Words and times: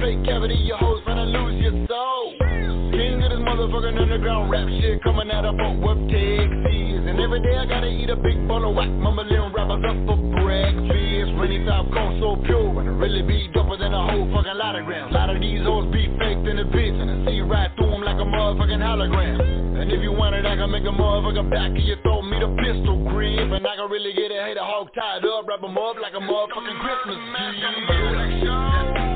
Plate 0.00 0.24
cavity. 0.24 0.56
Your 0.64 0.78
hoes 0.78 1.04
finna 1.06 1.28
lose 1.28 1.60
your 1.60 1.76
soul. 1.86 2.32
King 2.90 3.22
of 3.22 3.30
this 3.30 3.38
motherfucking 3.44 4.00
underground 4.00 4.50
rap 4.50 4.66
shit 4.80 5.02
coming 5.04 5.30
out 5.30 5.44
of 5.44 5.54
Fort 5.60 5.78
Worth, 5.78 6.00
Texas. 6.08 7.04
And 7.04 7.20
every 7.20 7.40
day 7.44 7.56
I 7.56 7.66
gotta 7.66 7.86
eat 7.86 8.08
a 8.08 8.16
big 8.16 8.48
bowl 8.48 8.64
of 8.64 8.74
whack, 8.74 8.88
mumbling 8.88 9.52
rappers 9.52 9.84
up 9.84 9.96
for 10.08 10.16
breakfast. 10.40 10.98
Top 11.66 11.86
cold 11.92 12.16
so 12.20 12.40
pure, 12.46 12.80
and 12.80 12.88
it 12.88 12.96
really 12.96 13.22
be 13.22 13.48
doper 13.52 13.78
than 13.78 13.92
a 13.92 14.02
whole 14.10 14.24
fucking 14.32 14.56
lot 14.56 14.76
of 14.76 14.86
grams. 14.86 15.12
A 15.12 15.14
lot 15.14 15.28
of 15.28 15.40
these 15.40 15.60
hoes 15.60 15.92
be 15.92 16.08
faked 16.18 16.46
in 16.48 16.56
the 16.56 16.64
bitch, 16.64 16.96
and 17.00 17.10
I 17.10 17.30
see 17.30 17.40
right 17.42 17.70
through 17.76 17.90
them 17.90 18.02
like 18.02 18.16
a 18.16 18.24
motherfucking 18.24 18.80
hologram. 18.80 19.38
And 19.80 19.92
if 19.92 20.00
you 20.02 20.12
want 20.12 20.34
it, 20.34 20.46
I 20.46 20.56
can 20.56 20.70
make 20.70 20.84
a 20.84 20.94
motherfucker 20.94 21.50
back 21.50 21.70
of 21.70 21.84
your 21.84 22.00
throat, 22.00 22.22
me 22.22 22.40
the 22.40 22.48
pistol 22.64 23.04
grip. 23.08 23.52
And 23.52 23.66
I 23.66 23.76
can 23.76 23.90
really 23.90 24.14
get 24.14 24.32
a 24.32 24.42
hater 24.42 24.64
hog 24.64 24.88
tied 24.94 25.24
up, 25.24 25.46
wrap 25.46 25.62
'em 25.62 25.76
up 25.76 25.96
like 26.00 26.14
a 26.14 26.20
motherfucking 26.20 26.78
Christmas 26.80 27.18
tree. 27.28 29.09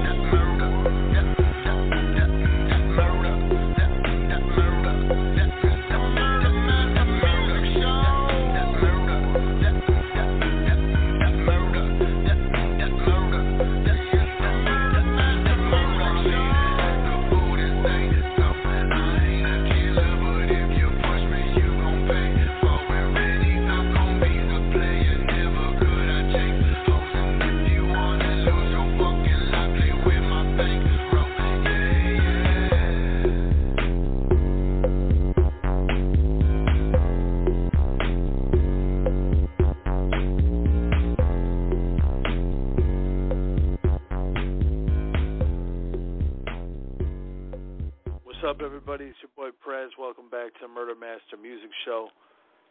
Prez. 49.85 49.93
Welcome 49.99 50.31
back 50.31 50.59
to 50.61 50.69
Murder 50.69 50.95
Master 50.95 51.37
Music 51.41 51.69
Show. 51.85 52.09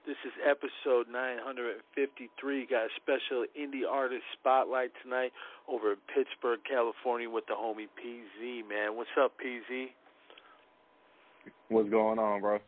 This 0.08 0.16
is 0.26 0.32
episode 0.42 1.08
953. 1.12 2.66
Got 2.66 2.86
a 2.86 2.90
special 2.98 3.46
indie 3.54 3.88
artist 3.90 4.24
spotlight 4.40 4.92
tonight 5.04 5.32
over 5.68 5.92
in 5.94 5.98
Pittsburgh, 6.10 6.60
California, 6.68 7.30
with 7.30 7.46
the 7.46 7.54
homie 7.54 7.88
PZ. 8.02 8.68
Man, 8.68 8.96
what's 8.96 9.14
up, 9.20 9.34
PZ? 9.38 9.94
What's 11.70 11.90
going 11.90 12.20
on, 12.20 12.42
bro? 12.42 12.60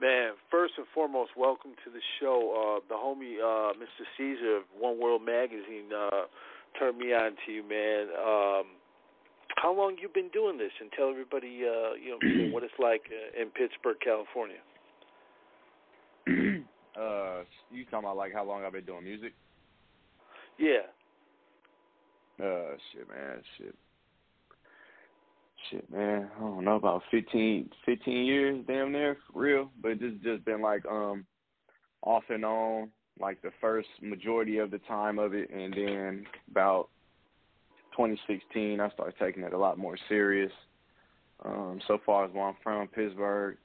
Man, 0.00 0.32
first 0.50 0.74
and 0.76 0.86
foremost, 0.94 1.30
welcome 1.36 1.72
to 1.84 1.90
the 1.90 2.02
show. 2.20 2.52
Uh, 2.52 2.84
the 2.88 2.94
homie, 2.94 3.40
uh, 3.40 3.72
Mr. 3.74 4.04
Caesar 4.16 4.58
of 4.58 4.62
One 4.78 5.00
World 5.00 5.22
Magazine, 5.24 5.90
uh, 5.96 6.26
turned 6.78 6.98
me 6.98 7.14
on 7.14 7.32
to 7.46 7.52
you, 7.52 7.62
man. 7.62 8.08
Um, 8.12 8.77
how 9.56 9.74
long 9.74 9.96
you 10.00 10.08
been 10.12 10.28
doing 10.28 10.58
this? 10.58 10.72
And 10.80 10.90
tell 10.92 11.10
everybody, 11.10 11.62
uh, 11.64 11.94
you 11.94 12.18
know, 12.20 12.50
what 12.52 12.62
it's 12.62 12.72
like 12.78 13.02
uh, 13.10 13.40
in 13.40 13.48
Pittsburgh, 13.50 13.96
California. 14.02 14.58
uh, 17.00 17.44
you 17.70 17.84
talking 17.84 18.00
about 18.00 18.16
like 18.16 18.32
how 18.32 18.44
long 18.44 18.64
I've 18.64 18.72
been 18.72 18.84
doing 18.84 19.04
music? 19.04 19.32
Yeah. 20.58 20.86
Uh, 22.40 22.76
shit, 22.92 23.08
man, 23.08 23.42
shit, 23.56 23.74
shit, 25.70 25.90
man. 25.90 26.28
I 26.36 26.40
don't 26.40 26.64
know 26.64 26.76
about 26.76 27.02
fifteen, 27.10 27.68
fifteen 27.84 28.26
years, 28.26 28.64
damn 28.68 28.92
near, 28.92 29.16
for 29.32 29.40
real. 29.40 29.70
But 29.82 29.92
it's 30.00 30.22
just 30.22 30.44
been 30.44 30.62
like 30.62 30.86
um, 30.86 31.26
off 32.02 32.22
and 32.28 32.44
on, 32.44 32.90
like 33.18 33.42
the 33.42 33.50
first 33.60 33.88
majority 34.00 34.58
of 34.58 34.70
the 34.70 34.78
time 34.80 35.18
of 35.18 35.34
it, 35.34 35.50
and 35.50 35.72
then 35.72 36.26
about 36.50 36.90
2016, 37.98 38.78
I 38.78 38.88
started 38.90 39.14
taking 39.18 39.42
it 39.42 39.52
a 39.52 39.58
lot 39.58 39.76
more 39.76 39.96
serious. 40.08 40.52
Um, 41.44 41.80
so 41.88 41.98
far 42.06 42.24
as 42.24 42.32
where 42.32 42.44
I'm 42.44 42.54
from, 42.62 42.86
Pittsburgh, 42.86 43.56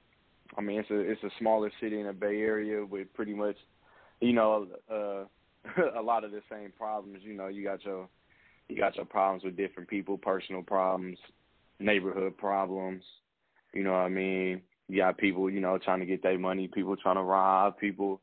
I 0.57 0.61
mean 0.61 0.79
it's 0.79 0.89
a 0.89 0.99
it's 0.99 1.23
a 1.23 1.29
smaller 1.39 1.71
city 1.79 1.99
in 1.99 2.07
the 2.07 2.13
Bay 2.13 2.41
Area 2.41 2.83
with 2.83 3.13
pretty 3.13 3.33
much, 3.33 3.55
you 4.21 4.33
know, 4.33 4.67
uh, 4.91 5.25
a 5.99 6.01
lot 6.01 6.23
of 6.23 6.31
the 6.31 6.41
same 6.51 6.71
problems. 6.75 7.19
You 7.21 7.33
know, 7.33 7.47
you 7.47 7.63
got 7.63 7.85
your 7.85 8.09
you 8.69 8.77
got 8.77 8.95
your 8.95 9.05
problems 9.05 9.43
with 9.43 9.55
different 9.55 9.87
people, 9.87 10.17
personal 10.17 10.63
problems, 10.63 11.19
neighborhood 11.79 12.35
problems. 12.35 13.03
You 13.73 13.83
know 13.83 13.91
what 13.91 13.99
I 13.99 14.09
mean? 14.09 14.61
You 14.87 14.97
got 15.01 15.17
people, 15.17 15.49
you 15.49 15.59
know, 15.61 15.77
trying 15.77 15.99
to 15.99 16.05
get 16.05 16.23
their 16.23 16.39
money, 16.39 16.67
people 16.67 16.95
trying 16.95 17.15
to 17.15 17.23
rob, 17.23 17.77
people 17.77 18.19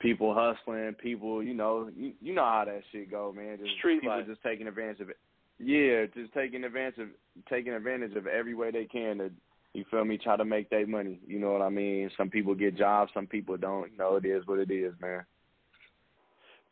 people 0.00 0.34
hustling, 0.34 0.94
people, 0.94 1.42
you 1.42 1.54
know, 1.54 1.90
you, 1.96 2.12
you 2.20 2.34
know 2.34 2.44
how 2.44 2.64
that 2.66 2.82
shit 2.92 3.10
go, 3.10 3.32
man. 3.36 3.58
Just 3.58 3.78
Street 3.78 4.00
people 4.00 4.16
life. 4.16 4.26
just 4.26 4.42
taking 4.42 4.66
advantage 4.66 5.00
of 5.00 5.10
it. 5.10 5.18
Yeah, 5.58 6.06
just 6.14 6.32
taking 6.34 6.64
advantage 6.64 6.98
of 6.98 7.08
taking 7.48 7.72
advantage 7.72 8.14
of 8.14 8.26
every 8.26 8.54
way 8.54 8.70
they 8.70 8.84
can 8.84 9.18
to 9.18 9.30
you 9.74 9.84
feel 9.90 10.04
me, 10.04 10.18
try 10.18 10.36
to 10.36 10.44
make 10.44 10.70
their 10.70 10.86
money. 10.86 11.20
You 11.26 11.38
know 11.38 11.52
what 11.52 11.62
I 11.62 11.68
mean? 11.68 12.10
Some 12.16 12.30
people 12.30 12.54
get 12.54 12.76
jobs, 12.76 13.10
some 13.14 13.26
people 13.26 13.56
don't. 13.56 13.92
You 13.92 13.98
know, 13.98 14.16
it 14.16 14.24
is 14.24 14.46
what 14.46 14.58
it 14.58 14.70
is, 14.70 14.94
man. 15.00 15.24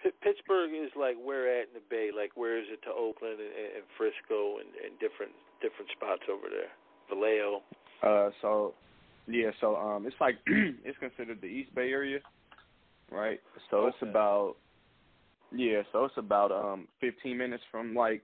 P- 0.02 0.10
Pittsburgh 0.22 0.70
is 0.72 0.90
like 0.98 1.16
where 1.22 1.60
at 1.60 1.68
in 1.68 1.74
the 1.74 1.80
Bay? 1.90 2.10
Like 2.16 2.32
where 2.34 2.58
is 2.58 2.66
it 2.70 2.82
to 2.82 2.90
Oakland 2.90 3.38
and, 3.40 3.76
and 3.76 3.84
Frisco 3.96 4.58
and, 4.58 4.68
and 4.84 4.98
different 4.98 5.32
different 5.60 5.90
spots 5.92 6.22
over 6.30 6.48
there? 6.48 6.72
Vallejo. 7.08 7.62
Uh, 8.02 8.30
so 8.40 8.74
yeah, 9.28 9.50
so 9.60 9.76
um, 9.76 10.06
it's 10.06 10.16
like 10.20 10.36
it's 10.46 10.98
considered 10.98 11.40
the 11.40 11.46
East 11.46 11.74
Bay 11.74 11.90
area, 11.90 12.18
right? 13.10 13.40
So 13.70 13.86
it's 13.86 13.96
about 14.02 14.56
yeah, 15.54 15.82
so 15.92 16.04
it's 16.04 16.16
about 16.16 16.52
um 16.52 16.88
15 17.00 17.36
minutes 17.36 17.62
from 17.70 17.94
like 17.94 18.22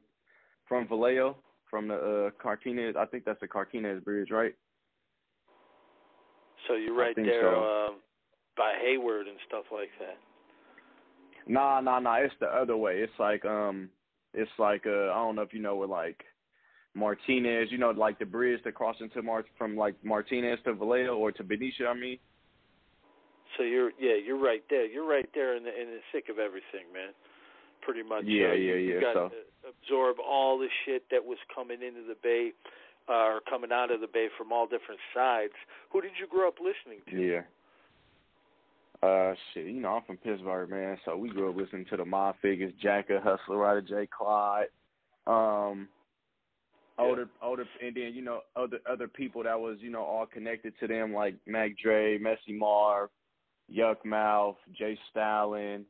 from 0.69 0.88
Vallejo, 0.88 1.37
from 1.70 1.88
the 1.88 1.94
uh 1.94 2.31
Carquinez. 2.43 2.97
I 2.97 3.06
think 3.06 3.25
that's 3.25 3.41
the 3.41 3.48
Carquinez 3.48 4.03
Bridge, 4.04 4.31
right? 4.31 4.54
So 6.69 6.75
you're 6.75 6.94
right 6.94 7.16
there 7.16 7.42
so. 7.42 7.88
um, 7.88 7.97
by 8.56 8.75
Hayward 8.82 9.26
and 9.26 9.37
stuff 9.48 9.65
like 9.72 9.91
that. 9.98 10.16
Nah, 11.47 11.80
nah, 11.80 11.98
nah. 11.98 12.16
It's 12.16 12.34
the 12.41 12.47
other 12.47 12.77
way. 12.77 12.98
It's 12.98 13.12
like 13.18 13.45
um, 13.45 13.89
it's 14.33 14.51
like 14.59 14.86
uh, 14.86 15.10
I 15.10 15.15
don't 15.15 15.36
know 15.36 15.42
if 15.42 15.53
you 15.53 15.60
know 15.60 15.77
where 15.77 15.89
like 15.89 16.22
Martinez, 16.95 17.68
you 17.71 17.78
know, 17.78 17.91
like 17.91 18.18
the 18.18 18.27
bridge 18.27 18.60
that 18.65 18.74
crosses 18.74 19.03
into 19.03 19.22
Mar 19.22 19.45
from 19.59 19.77
like 19.77 19.95
Martinez 20.04 20.59
to 20.65 20.74
Vallejo 20.74 21.16
or 21.16 21.33
to 21.33 21.42
Benicia. 21.42 21.86
I 21.89 21.95
mean, 21.95 22.18
So 23.57 23.63
you're 23.65 23.91
yeah 24.01 24.15
you're 24.15 24.39
right 24.43 24.63
there. 24.71 24.87
You're 24.87 25.09
right 25.09 25.28
there 25.34 25.57
in 25.57 25.65
the 25.65 25.71
in 25.71 25.89
the 25.89 26.01
thick 26.13 26.28
of 26.28 26.39
everything, 26.39 26.89
man. 26.93 27.10
Pretty 27.83 28.03
much. 28.03 28.25
Yeah, 28.25 28.53
you, 28.54 28.72
yeah, 28.72 28.75
you 28.77 28.95
yeah, 28.95 29.01
got 29.01 29.15
so- 29.15 29.28
to 29.31 29.69
absorb 29.69 30.16
all 30.21 30.59
the 30.59 30.69
shit 30.84 31.04
that 31.10 31.25
was 31.25 31.39
coming 31.54 31.83
into 31.83 32.03
the 32.07 32.16
bay. 32.22 32.53
Uh, 33.09 33.34
or 33.34 33.41
coming 33.51 33.72
out 33.72 33.91
of 33.91 34.01
the 34.01 34.07
bay 34.07 34.28
from 34.39 34.53
all 34.53 34.65
different 34.65 35.01
sides. 35.13 35.53
Who 35.91 36.01
did 36.01 36.13
you 36.21 36.28
grow 36.28 36.47
up 36.47 36.54
listening 36.60 37.03
to? 37.10 37.21
yeah. 37.21 37.41
Uh, 39.03 39.34
shit, 39.53 39.66
you 39.66 39.81
know, 39.81 39.97
I'm 39.97 40.03
from 40.05 40.19
Pittsburgh, 40.19 40.71
man. 40.71 40.97
So 41.05 41.16
we 41.16 41.28
grew 41.28 41.51
up 41.51 41.57
listening 41.57 41.84
to 41.91 41.97
the 41.97 42.05
Mob 42.05 42.37
Figures, 42.41 42.72
Jacka, 42.81 43.19
Husalah, 43.19 43.83
Rydah, 43.83 43.89
J. 43.89 44.07
Klyde, 44.07 44.66
um, 45.27 45.89
Yeah. 46.97 47.05
older, 47.05 47.28
older, 47.43 47.66
and 47.84 47.97
then 47.97 48.15
you 48.15 48.22
know 48.22 48.43
other 48.55 48.78
other 48.89 49.09
people 49.09 49.43
that 49.43 49.59
was 49.59 49.78
you 49.81 49.91
know 49.91 50.05
all 50.05 50.27
connected 50.27 50.72
to 50.78 50.87
them 50.87 51.13
like 51.13 51.34
Mac 51.47 51.77
Dre, 51.83 52.19
Messy 52.19 52.53
Marv, 52.53 53.10
Yukmouth, 53.70 54.56
J. 54.76 54.98
Stalin, 55.10 55.84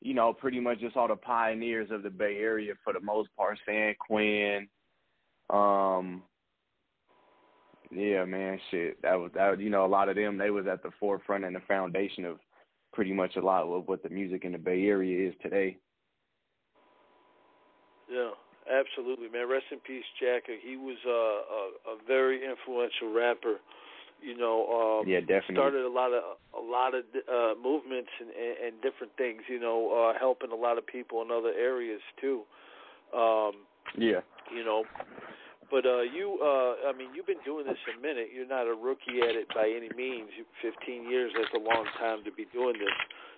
you 0.00 0.14
know, 0.14 0.32
pretty 0.32 0.60
much 0.60 0.80
just 0.80 0.96
all 0.96 1.08
the 1.08 1.16
pioneers 1.16 1.90
of 1.90 2.02
the 2.02 2.10
Bay 2.10 2.38
Area 2.38 2.72
for 2.82 2.92
the 2.92 3.00
most 3.00 3.28
part, 3.36 3.58
San 3.66 3.94
Quinn. 3.98 4.68
Um 5.50 6.22
yeah, 7.92 8.24
man, 8.24 8.60
shit. 8.70 9.02
That 9.02 9.14
was 9.14 9.32
that 9.34 9.60
you 9.60 9.70
know, 9.70 9.84
a 9.84 9.88
lot 9.88 10.08
of 10.08 10.16
them 10.16 10.38
they 10.38 10.50
was 10.50 10.66
at 10.66 10.82
the 10.82 10.90
forefront 10.98 11.44
and 11.44 11.56
the 11.56 11.60
foundation 11.66 12.24
of 12.24 12.38
pretty 12.92 13.12
much 13.12 13.36
a 13.36 13.40
lot 13.40 13.64
of 13.64 13.88
what 13.88 14.02
the 14.02 14.08
music 14.08 14.44
in 14.44 14.52
the 14.52 14.58
Bay 14.58 14.86
Area 14.86 15.28
is 15.28 15.34
today. 15.42 15.76
Yeah, 18.10 18.30
absolutely, 18.66 19.28
man. 19.28 19.48
Rest 19.48 19.66
in 19.70 19.78
peace, 19.78 20.04
Jack. 20.20 20.44
He 20.62 20.76
was 20.76 20.96
uh, 21.06 21.10
a, 21.10 21.94
a 21.94 21.96
very 22.06 22.40
influential 22.44 23.12
rapper. 23.14 23.56
You 24.22 24.36
know, 24.36 25.00
um, 25.00 25.08
yeah, 25.08 25.20
definitely 25.20 25.56
started 25.56 25.84
a 25.84 25.90
lot 25.90 26.12
of 26.12 26.22
a 26.56 26.62
lot 26.62 26.94
of 26.94 27.04
uh, 27.28 27.54
movements 27.60 28.10
and, 28.20 28.30
and, 28.30 28.56
and 28.66 28.82
different 28.82 29.12
things. 29.16 29.42
You 29.48 29.60
know, 29.60 29.90
uh, 29.92 30.18
helping 30.18 30.52
a 30.52 30.56
lot 30.56 30.78
of 30.78 30.86
people 30.86 31.22
in 31.22 31.30
other 31.30 31.52
areas 31.56 32.00
too. 32.20 32.42
Um, 33.16 33.66
yeah. 33.96 34.20
You 34.54 34.64
know, 34.64 34.84
but 35.70 35.86
uh, 35.86 36.02
you, 36.02 36.42
uh, 36.42 36.90
I 36.90 36.92
mean, 36.98 37.14
you've 37.14 37.30
been 37.30 37.42
doing 37.46 37.64
this 37.64 37.78
a 37.86 37.94
minute. 38.02 38.34
You're 38.34 38.50
not 38.50 38.66
a 38.66 38.74
rookie 38.74 39.22
at 39.22 39.38
it 39.38 39.46
by 39.54 39.70
any 39.70 39.88
means. 39.94 40.28
15 40.60 41.08
years, 41.08 41.30
that's 41.38 41.54
a 41.54 41.62
long 41.62 41.86
time 41.98 42.26
to 42.26 42.32
be 42.34 42.44
doing 42.52 42.74
this. 42.74 42.94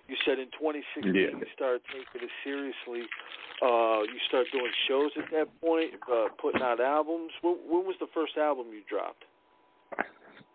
You 0.09 0.17
said 0.25 0.41
in 0.41 0.49
2016 0.57 1.13
yeah. 1.13 1.31
you 1.31 1.47
started 1.53 1.85
taking 1.87 2.27
it 2.27 2.33
seriously. 2.43 3.07
Uh, 3.61 4.03
you 4.09 4.19
start 4.27 4.49
doing 4.51 4.73
shows 4.89 5.13
at 5.15 5.29
that 5.31 5.47
point, 5.61 5.95
uh, 6.11 6.27
putting 6.41 6.61
out 6.61 6.81
albums. 6.81 7.31
When, 7.41 7.55
when 7.69 7.85
was 7.85 7.95
the 8.01 8.09
first 8.11 8.35
album 8.35 8.73
you 8.73 8.81
dropped? 8.89 9.23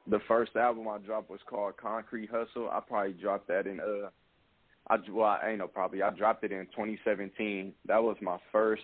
The 0.08 0.20
first 0.26 0.56
album 0.56 0.88
I 0.88 0.98
dropped 0.98 1.30
was 1.30 1.40
called 1.46 1.76
Concrete 1.76 2.30
Hustle. 2.30 2.70
I 2.70 2.80
probably 2.80 3.12
dropped 3.12 3.48
that 3.48 3.66
in 3.66 3.80
uh, 3.80 4.08
I 4.88 4.96
well, 5.10 5.38
I 5.42 5.50
ain't 5.50 5.58
know 5.58 5.68
probably. 5.68 6.02
I 6.02 6.10
dropped 6.10 6.44
it 6.44 6.52
in 6.52 6.64
2017. 6.66 7.74
That 7.86 8.02
was 8.02 8.16
my 8.20 8.38
first 8.50 8.82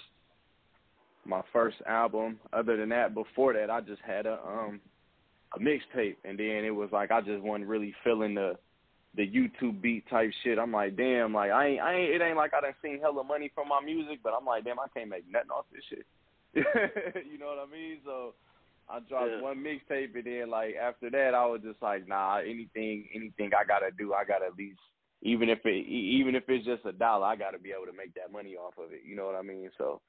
my 1.25 1.43
first 1.53 1.77
album. 1.89 2.39
Other 2.53 2.77
than 2.77 2.91
that, 2.91 3.15
before 3.15 3.55
that, 3.55 3.71
I 3.71 3.81
just 3.81 4.03
had 4.03 4.27
a 4.27 4.39
um 4.47 4.81
a 5.55 5.59
mixtape, 5.59 6.17
and 6.25 6.39
then 6.39 6.65
it 6.65 6.75
was 6.75 6.91
like 6.93 7.11
I 7.11 7.21
just 7.21 7.43
wasn't 7.43 7.69
really 7.69 7.95
feeling 8.05 8.35
the 8.35 8.59
the 9.17 9.27
YouTube 9.27 9.81
beat 9.81 10.09
type 10.11 10.31
shit. 10.43 10.59
I'm 10.59 10.73
like, 10.73 10.97
damn, 10.97 11.33
like 11.33 11.51
I 11.51 11.69
ain't, 11.69 11.81
I 11.81 11.95
ain't. 11.95 12.15
It 12.15 12.23
ain't 12.23 12.37
like 12.37 12.53
I 12.53 12.61
done 12.61 12.75
seen 12.83 13.01
hella 13.01 13.25
money 13.25 13.51
from 13.55 13.69
my 13.69 13.81
music, 13.81 14.19
but 14.23 14.35
I'm 14.39 14.45
like, 14.45 14.65
damn, 14.65 14.81
I 14.81 14.89
can't 14.93 15.09
make 15.09 15.31
nothing 15.31 15.51
off 15.51 15.67
this 15.73 15.85
shit. 15.89 16.07
you 16.55 17.39
know 17.39 17.47
what 17.47 17.67
I 17.67 17.73
mean? 17.73 17.99
So 18.05 18.35
I 18.89 19.01
dropped 19.01 19.31
yeah. 19.31 19.41
one 19.41 19.65
mixtape, 19.65 20.15
and 20.15 20.25
then 20.25 20.51
like 20.51 20.75
after 20.77 21.11
that, 21.11 21.35
I 21.35 21.47
was 21.47 21.61
just 21.63 21.81
like, 21.81 22.07
nah, 22.07 22.39
anything, 22.39 23.09
anything 23.15 23.51
I 23.59 23.65
gotta 23.67 23.91
do, 23.97 24.13
I 24.13 24.25
gotta 24.25 24.47
at 24.47 24.57
least. 24.57 24.81
Even 25.27 25.49
if 25.49 25.65
it, 25.65 25.87
even 25.87 26.35
if 26.35 26.45
it's 26.49 26.67
just 26.67 26.85
a 26.85 26.93
dollar, 26.93 27.27
I 27.27 27.37
got 27.37 27.53
to 27.53 27.59
be 27.59 27.71
able 27.71 27.91
to 27.91 27.97
make 27.97 28.13
that 28.13 28.31
money 28.31 28.57
off 28.57 28.75
of 28.77 28.93
it. 28.93 29.01
You 29.09 29.17
know 29.17 29.25
what 29.25 29.37
I 29.37 29.41
mean? 29.41 29.71
So, 29.79 30.03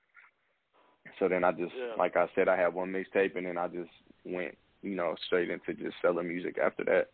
so 1.17 1.29
then 1.29 1.45
I 1.45 1.53
just, 1.53 1.71
yeah. 1.73 1.95
like 1.97 2.17
I 2.17 2.27
said, 2.35 2.49
I 2.49 2.57
had 2.57 2.73
one 2.73 2.91
mixtape, 2.91 3.37
and 3.37 3.45
then 3.45 3.57
I 3.57 3.69
just 3.69 3.91
went, 4.25 4.57
you 4.81 4.95
know, 4.95 5.15
straight 5.25 5.49
into 5.49 5.73
just 5.73 5.95
selling 6.01 6.27
music 6.27 6.57
after 6.61 6.83
that. 6.83 7.11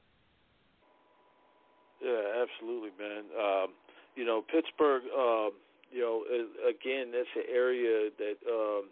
Yeah, 2.02 2.42
absolutely, 2.42 2.90
man. 2.98 3.26
Um, 3.38 3.68
you 4.16 4.26
know, 4.26 4.42
Pittsburgh. 4.52 5.04
Um, 5.16 5.52
you 5.92 6.02
know, 6.02 6.24
again, 6.68 7.12
that's 7.12 7.30
an 7.36 7.54
area 7.54 8.10
that 8.18 8.38
um, 8.50 8.90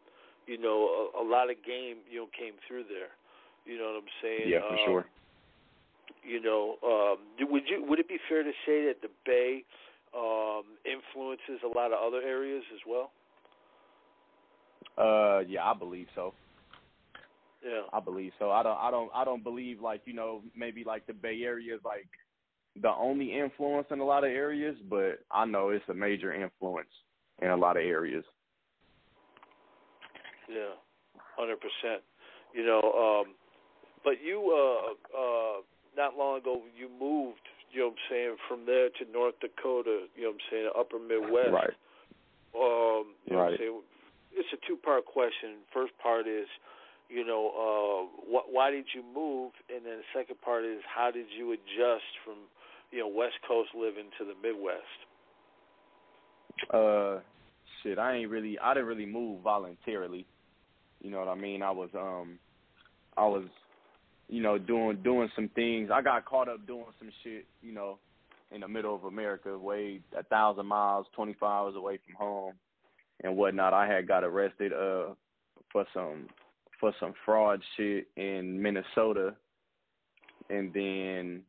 you 0.50 0.58
know 0.58 1.10
a, 1.14 1.22
a 1.22 1.26
lot 1.26 1.50
of 1.50 1.58
game 1.66 2.02
you 2.10 2.26
know 2.26 2.28
came 2.34 2.54
through 2.68 2.86
there. 2.90 3.14
You 3.66 3.78
know 3.78 3.94
what 3.94 4.02
I'm 4.02 4.14
saying? 4.22 4.50
Yeah, 4.50 4.66
for 4.68 4.74
um, 4.74 4.80
sure. 4.86 5.06
You 6.26 6.42
know, 6.42 6.76
um, 6.84 7.52
would 7.52 7.64
you 7.68 7.86
would 7.88 8.00
it 8.00 8.10
be 8.10 8.18
fair 8.28 8.42
to 8.42 8.52
say 8.66 8.86
that 8.88 9.02
the 9.02 9.10
Bay 9.26 9.64
um, 10.18 10.64
influences 10.84 11.62
a 11.64 11.68
lot 11.68 11.94
of 11.94 12.00
other 12.06 12.22
areas 12.26 12.64
as 12.74 12.82
well? 12.88 13.12
Uh, 14.98 15.40
yeah, 15.48 15.64
I 15.64 15.74
believe 15.78 16.08
so. 16.16 16.34
Yeah, 17.64 17.82
I 17.94 18.00
believe 18.00 18.32
so. 18.40 18.52
I 18.52 18.64
don't, 18.64 18.78
I 18.78 18.90
don't, 18.90 19.12
I 19.14 19.26
don't 19.26 19.44
believe 19.44 19.82
like 19.82 20.02
you 20.06 20.14
know 20.14 20.42
maybe 20.56 20.84
like 20.84 21.06
the 21.06 21.14
Bay 21.14 21.42
Area 21.44 21.76
is 21.76 21.82
like 21.86 22.08
the 22.82 22.90
only 22.90 23.38
influence 23.38 23.88
in 23.92 24.00
a 24.00 24.06
lot 24.06 24.24
of 24.24 24.32
areas, 24.32 24.76
but 24.90 25.20
I 25.32 25.46
know 25.46 25.70
it's 25.70 25.88
a 25.90 25.94
major 25.94 26.34
influence 26.34 26.90
in 27.42 27.50
a 27.50 27.56
lot 27.56 27.78
of 27.78 27.84
areas. 27.84 28.24
Yeah, 30.50 30.74
hundred 31.38 31.60
percent. 31.62 32.02
You 32.54 32.66
know, 32.66 32.82
um, 32.82 33.36
but 34.04 34.16
you 34.24 34.42
uh, 34.50 34.98
uh, 35.16 35.62
not 35.96 36.18
long 36.18 36.40
ago 36.40 36.62
you 36.76 36.90
moved. 36.90 37.46
You 37.72 37.82
know 37.82 37.86
what 37.88 37.92
I'm 37.92 38.10
saying 38.10 38.36
from 38.50 38.66
there 38.66 38.90
to 38.90 39.12
North 39.14 39.36
Dakota. 39.42 40.10
You 40.16 40.24
know 40.24 40.30
what 40.30 40.42
I'm 40.42 40.46
saying 40.50 40.70
Upper 40.74 40.98
Midwest. 40.98 41.54
Right. 41.54 41.78
Um, 42.58 43.14
you 43.26 43.38
know 43.38 43.46
right. 43.46 43.46
what 43.46 43.54
I'm 43.54 43.58
saying? 43.58 43.82
It's 44.34 44.50
a 44.54 44.68
two 44.68 44.78
part 44.78 45.06
question. 45.06 45.62
First 45.74 45.94
part 46.02 46.28
is, 46.28 46.48
you 47.10 47.26
know, 47.26 47.54
uh, 47.54 48.02
wh- 48.26 48.52
why 48.52 48.72
did 48.72 48.86
you 48.94 49.04
move? 49.04 49.52
And 49.70 49.86
then 49.86 50.02
the 50.02 50.10
second 50.14 50.42
part 50.42 50.66
is, 50.66 50.82
how 50.86 51.12
did 51.12 51.26
you 51.36 51.52
adjust 51.52 52.10
from, 52.26 52.50
you 52.92 53.00
know, 53.00 53.08
West 53.08 53.38
Coast 53.48 53.70
living 53.76 54.10
to 54.18 54.26
the 54.26 54.34
Midwest? 54.42 54.98
Uh, 56.74 57.22
shit, 57.82 57.98
I 58.00 58.16
ain't 58.18 58.30
really, 58.30 58.58
I 58.60 58.74
didn't 58.74 58.88
really 58.88 59.06
move 59.06 59.42
voluntarily. 59.42 60.26
You 61.02 61.12
know 61.12 61.20
what 61.20 61.28
I 61.28 61.36
mean? 61.36 61.62
I 61.62 61.72
was, 61.72 61.90
um, 61.96 62.40
I 63.18 63.26
was, 63.26 63.46
you 64.28 64.42
know, 64.42 64.58
doing 64.58 64.98
doing 65.04 65.30
some 65.36 65.50
things. 65.56 65.90
I 65.94 66.02
got 66.02 66.26
caught 66.26 66.50
up 66.50 66.66
doing 66.68 66.86
some 67.00 67.10
shit, 67.24 67.46
you 67.62 67.74
know, 67.74 68.00
in 68.52 68.62
the 68.62 68.68
middle 68.68 68.96
of 68.96 69.04
America, 69.06 69.58
way 69.58 70.02
a 70.18 70.24
thousand 70.24 70.66
miles, 70.66 71.08
twenty 71.16 71.34
five 71.34 71.50
hours 71.50 71.76
away 71.76 72.00
from 72.06 72.16
home, 72.16 72.54
and 73.24 73.36
whatnot. 73.36 73.74
I 73.74 73.88
had 73.88 74.08
got 74.08 74.24
arrested 74.24 74.74
uh 74.74 75.14
for 75.72 75.86
some 75.94 76.28
for 76.80 76.94
some 77.00 77.14
fraud 77.26 77.62
shit 77.76 78.08
in 78.16 78.62
Minnesota, 78.62 79.36
and 80.50 80.74
then 80.74 81.42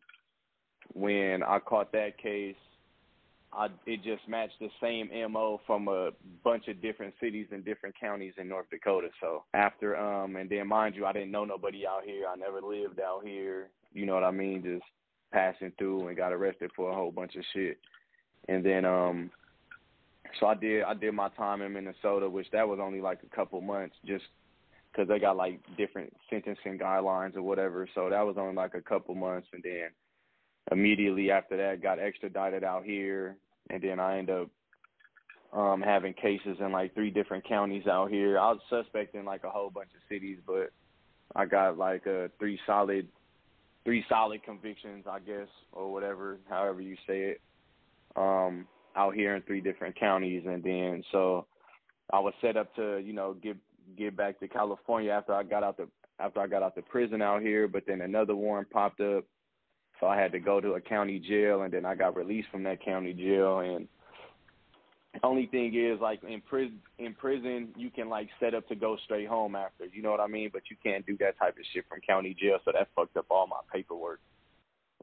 when 0.93 1.43
I 1.43 1.58
caught 1.61 1.93
that 1.93 2.19
case, 2.19 2.56
I 3.52 3.69
it 3.87 4.02
just 4.02 4.29
matched 4.29 4.58
the 4.61 4.70
same 4.81 5.11
mo 5.32 5.61
from 5.67 5.88
a 5.88 6.11
bunch 6.44 6.69
of 6.69 6.81
different 6.81 7.14
cities 7.20 7.49
and 7.50 7.64
different 7.64 7.94
counties 7.99 8.35
in 8.38 8.49
North 8.49 8.70
Dakota. 8.70 9.08
So 9.20 9.44
after 9.55 9.97
um 9.97 10.37
and 10.37 10.49
then 10.49 10.69
mind 10.69 10.94
you, 10.94 11.06
I 11.06 11.12
didn't 11.12 11.31
know 11.32 11.44
nobody 11.44 11.87
out 11.87 12.05
here. 12.05 12.26
I 12.32 12.37
never 12.37 12.61
lived 12.61 13.00
out 13.00 13.25
here. 13.25 13.69
You 13.93 14.06
know 14.06 14.14
what 14.14 14.25
I 14.25 14.31
mean? 14.31 14.62
Just 14.62 14.85
passing 15.32 15.73
through 15.79 16.08
and 16.08 16.17
got 16.17 16.32
arrested 16.32 16.70
for 16.76 16.91
a 16.91 16.94
whole 16.94 17.11
bunch 17.11 17.37
of 17.37 17.44
shit. 17.52 17.79
And 18.49 18.64
then 18.64 18.85
um 18.85 19.31
so 20.38 20.47
I 20.47 20.54
did 20.54 20.85
I 20.85 20.95
did 20.95 21.12
my 21.12 21.28
time 21.30 21.62
in 21.62 21.73
Minnesota, 21.73 22.28
which 22.28 22.50
that 22.52 22.69
was 22.69 22.78
only 22.80 23.00
like 23.00 23.21
a 23.25 23.35
couple 23.35 23.61
months, 23.61 23.97
just 24.07 24.25
because 24.92 25.09
they 25.09 25.19
got 25.19 25.37
like 25.37 25.61
different 25.76 26.12
sentencing 26.28 26.78
guidelines 26.78 27.37
or 27.37 27.42
whatever. 27.42 27.88
So 27.95 28.09
that 28.11 28.25
was 28.25 28.37
only 28.38 28.54
like 28.54 28.75
a 28.75 28.80
couple 28.80 29.14
months, 29.14 29.49
and 29.52 29.62
then 29.62 29.88
immediately 30.70 31.30
after 31.30 31.56
that 31.56 31.82
got 31.82 31.98
extradited 31.98 32.64
out 32.64 32.84
here, 32.84 33.36
and 33.70 33.82
then 33.82 34.00
I 34.00 34.18
end 34.18 34.30
up 34.30 34.48
um 35.52 35.82
having 35.82 36.14
cases 36.14 36.58
in 36.60 36.70
like 36.70 36.94
three 36.94 37.10
different 37.10 37.46
counties 37.48 37.86
out 37.86 38.10
here. 38.10 38.38
I 38.38 38.52
was 38.52 38.60
suspect 38.68 39.14
in 39.14 39.24
like 39.24 39.44
a 39.44 39.50
whole 39.50 39.70
bunch 39.70 39.90
of 39.94 40.00
cities, 40.08 40.38
but 40.46 40.72
I 41.34 41.46
got 41.46 41.76
like 41.76 42.06
uh 42.06 42.28
three 42.38 42.58
solid 42.66 43.08
three 43.84 44.04
solid 44.08 44.42
convictions, 44.42 45.06
I 45.10 45.18
guess, 45.20 45.48
or 45.72 45.92
whatever, 45.92 46.38
however 46.48 46.80
you 46.80 46.96
say 47.06 47.34
it. 47.34 47.40
Um 48.16 48.66
out 48.96 49.14
here 49.14 49.36
in 49.36 49.42
three 49.42 49.60
different 49.60 49.98
counties 49.98 50.42
and 50.46 50.62
then 50.62 51.02
so 51.12 51.46
I 52.12 52.18
was 52.18 52.34
set 52.40 52.56
up 52.56 52.74
to, 52.76 52.98
you 52.98 53.12
know, 53.12 53.34
get 53.34 53.56
get 53.96 54.16
back 54.16 54.38
to 54.40 54.48
California 54.48 55.10
after 55.10 55.34
I 55.34 55.42
got 55.42 55.62
out 55.62 55.76
the 55.76 55.88
after 56.18 56.40
I 56.40 56.46
got 56.46 56.62
out 56.62 56.74
the 56.74 56.82
prison 56.82 57.22
out 57.22 57.40
here, 57.40 57.66
but 57.66 57.84
then 57.86 58.02
another 58.02 58.34
warrant 58.34 58.70
popped 58.70 59.00
up. 59.00 59.24
So 60.00 60.07
I 60.07 60.19
had 60.19 60.33
to 60.33 60.40
go 60.40 60.61
to 60.61 60.73
a 60.73 60.80
county 60.80 61.19
jail 61.19 61.62
and 61.62 61.73
then 61.73 61.85
I 61.85 61.95
got 61.95 62.16
released 62.16 62.49
from 62.50 62.62
that 62.64 62.83
county 62.83 63.12
jail 63.12 63.61
and 63.61 63.87
the 65.12 65.21
only 65.25 65.47
thing 65.47 65.75
is 65.75 66.00
like 66.00 66.23
in 66.23 66.40
prison 66.40 66.78
in 66.99 67.14
prison 67.14 67.69
you 67.76 67.90
can 67.90 68.09
like 68.09 68.28
set 68.38 68.54
up 68.54 68.66
to 68.69 68.75
go 68.75 68.97
straight 69.04 69.28
home 69.28 69.57
after, 69.57 69.87
you 69.87 70.02
know 70.02 70.11
what 70.11 70.21
I 70.21 70.26
mean? 70.28 70.50
But 70.52 70.62
you 70.71 70.76
can't 70.83 71.04
do 71.04 71.16
that 71.19 71.38
type 71.38 71.57
of 71.59 71.64
shit 71.73 71.85
from 71.88 72.00
county 72.00 72.35
jail, 72.40 72.59
so 72.64 72.73
that 72.73 72.88
fucked 72.95 73.16
up 73.16 73.26
all 73.28 73.47
my 73.47 73.61
paperwork 73.73 74.21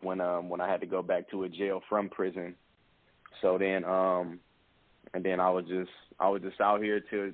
when 0.01 0.21
um 0.21 0.49
when 0.49 0.61
I 0.61 0.69
had 0.69 0.81
to 0.81 0.87
go 0.87 1.01
back 1.01 1.29
to 1.31 1.43
a 1.43 1.49
jail 1.49 1.81
from 1.89 2.09
prison. 2.09 2.55
So 3.41 3.57
then 3.57 3.83
um 3.83 4.39
and 5.13 5.23
then 5.23 5.39
I 5.39 5.49
was 5.49 5.65
just 5.65 5.91
I 6.19 6.29
was 6.29 6.41
just 6.41 6.59
out 6.61 6.81
here 6.81 7.01
till 7.01 7.31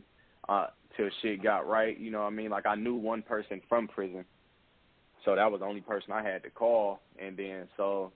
uh 0.49 0.67
till 0.97 1.09
shit 1.21 1.43
got 1.43 1.67
right, 1.67 1.97
you 1.97 2.11
know 2.11 2.21
what 2.21 2.27
I 2.27 2.35
mean? 2.35 2.49
Like 2.49 2.65
I 2.65 2.75
knew 2.75 2.95
one 2.95 3.21
person 3.21 3.61
from 3.69 3.87
prison. 3.87 4.25
So 5.25 5.35
that 5.35 5.51
was 5.51 5.61
the 5.61 5.65
only 5.65 5.81
person 5.81 6.11
I 6.11 6.23
had 6.23 6.43
to 6.43 6.49
call 6.49 6.99
and 7.19 7.37
then 7.37 7.67
so 7.77 8.11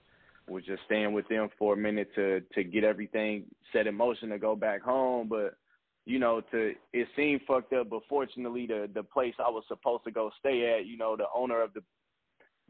was 0.48 0.64
just 0.64 0.82
staying 0.86 1.12
with 1.12 1.28
them 1.28 1.48
for 1.58 1.74
a 1.74 1.76
minute 1.76 2.08
to 2.14 2.40
to 2.54 2.64
get 2.64 2.84
everything 2.84 3.44
set 3.72 3.86
in 3.86 3.94
motion 3.94 4.30
to 4.30 4.38
go 4.38 4.56
back 4.56 4.82
home, 4.82 5.28
but 5.28 5.56
you 6.04 6.18
know, 6.18 6.40
to 6.50 6.74
it 6.92 7.08
seemed 7.14 7.42
fucked 7.46 7.72
up, 7.74 7.90
but 7.90 8.02
fortunately 8.08 8.66
the 8.66 8.88
the 8.92 9.02
place 9.02 9.34
I 9.38 9.50
was 9.50 9.64
supposed 9.68 10.04
to 10.04 10.10
go 10.10 10.30
stay 10.38 10.78
at, 10.78 10.86
you 10.86 10.96
know, 10.96 11.16
the 11.16 11.26
owner 11.34 11.62
of 11.62 11.74
the 11.74 11.82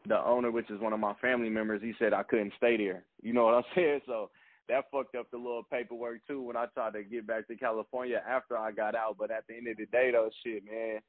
the 0.07 0.19
owner, 0.19 0.51
which 0.51 0.69
is 0.69 0.79
one 0.79 0.93
of 0.93 0.99
my 0.99 1.13
family 1.15 1.49
members, 1.49 1.81
he 1.81 1.93
said 1.99 2.13
I 2.13 2.23
couldn't 2.23 2.53
stay 2.57 2.77
there. 2.77 3.03
You 3.21 3.33
know 3.33 3.45
what 3.45 3.55
I'm 3.55 3.63
saying? 3.75 4.01
So 4.05 4.29
that 4.67 4.85
fucked 4.91 5.15
up 5.15 5.29
the 5.31 5.37
little 5.37 5.63
paperwork 5.63 6.19
too 6.27 6.41
when 6.41 6.55
I 6.55 6.65
tried 6.67 6.93
to 6.93 7.03
get 7.03 7.27
back 7.27 7.47
to 7.47 7.55
California 7.55 8.21
after 8.27 8.57
I 8.57 8.71
got 8.71 8.95
out. 8.95 9.15
But 9.17 9.31
at 9.31 9.45
the 9.47 9.55
end 9.55 9.67
of 9.67 9.77
the 9.77 9.85
day, 9.87 10.11
though, 10.11 10.29
shit, 10.43 10.63
man. 10.65 10.99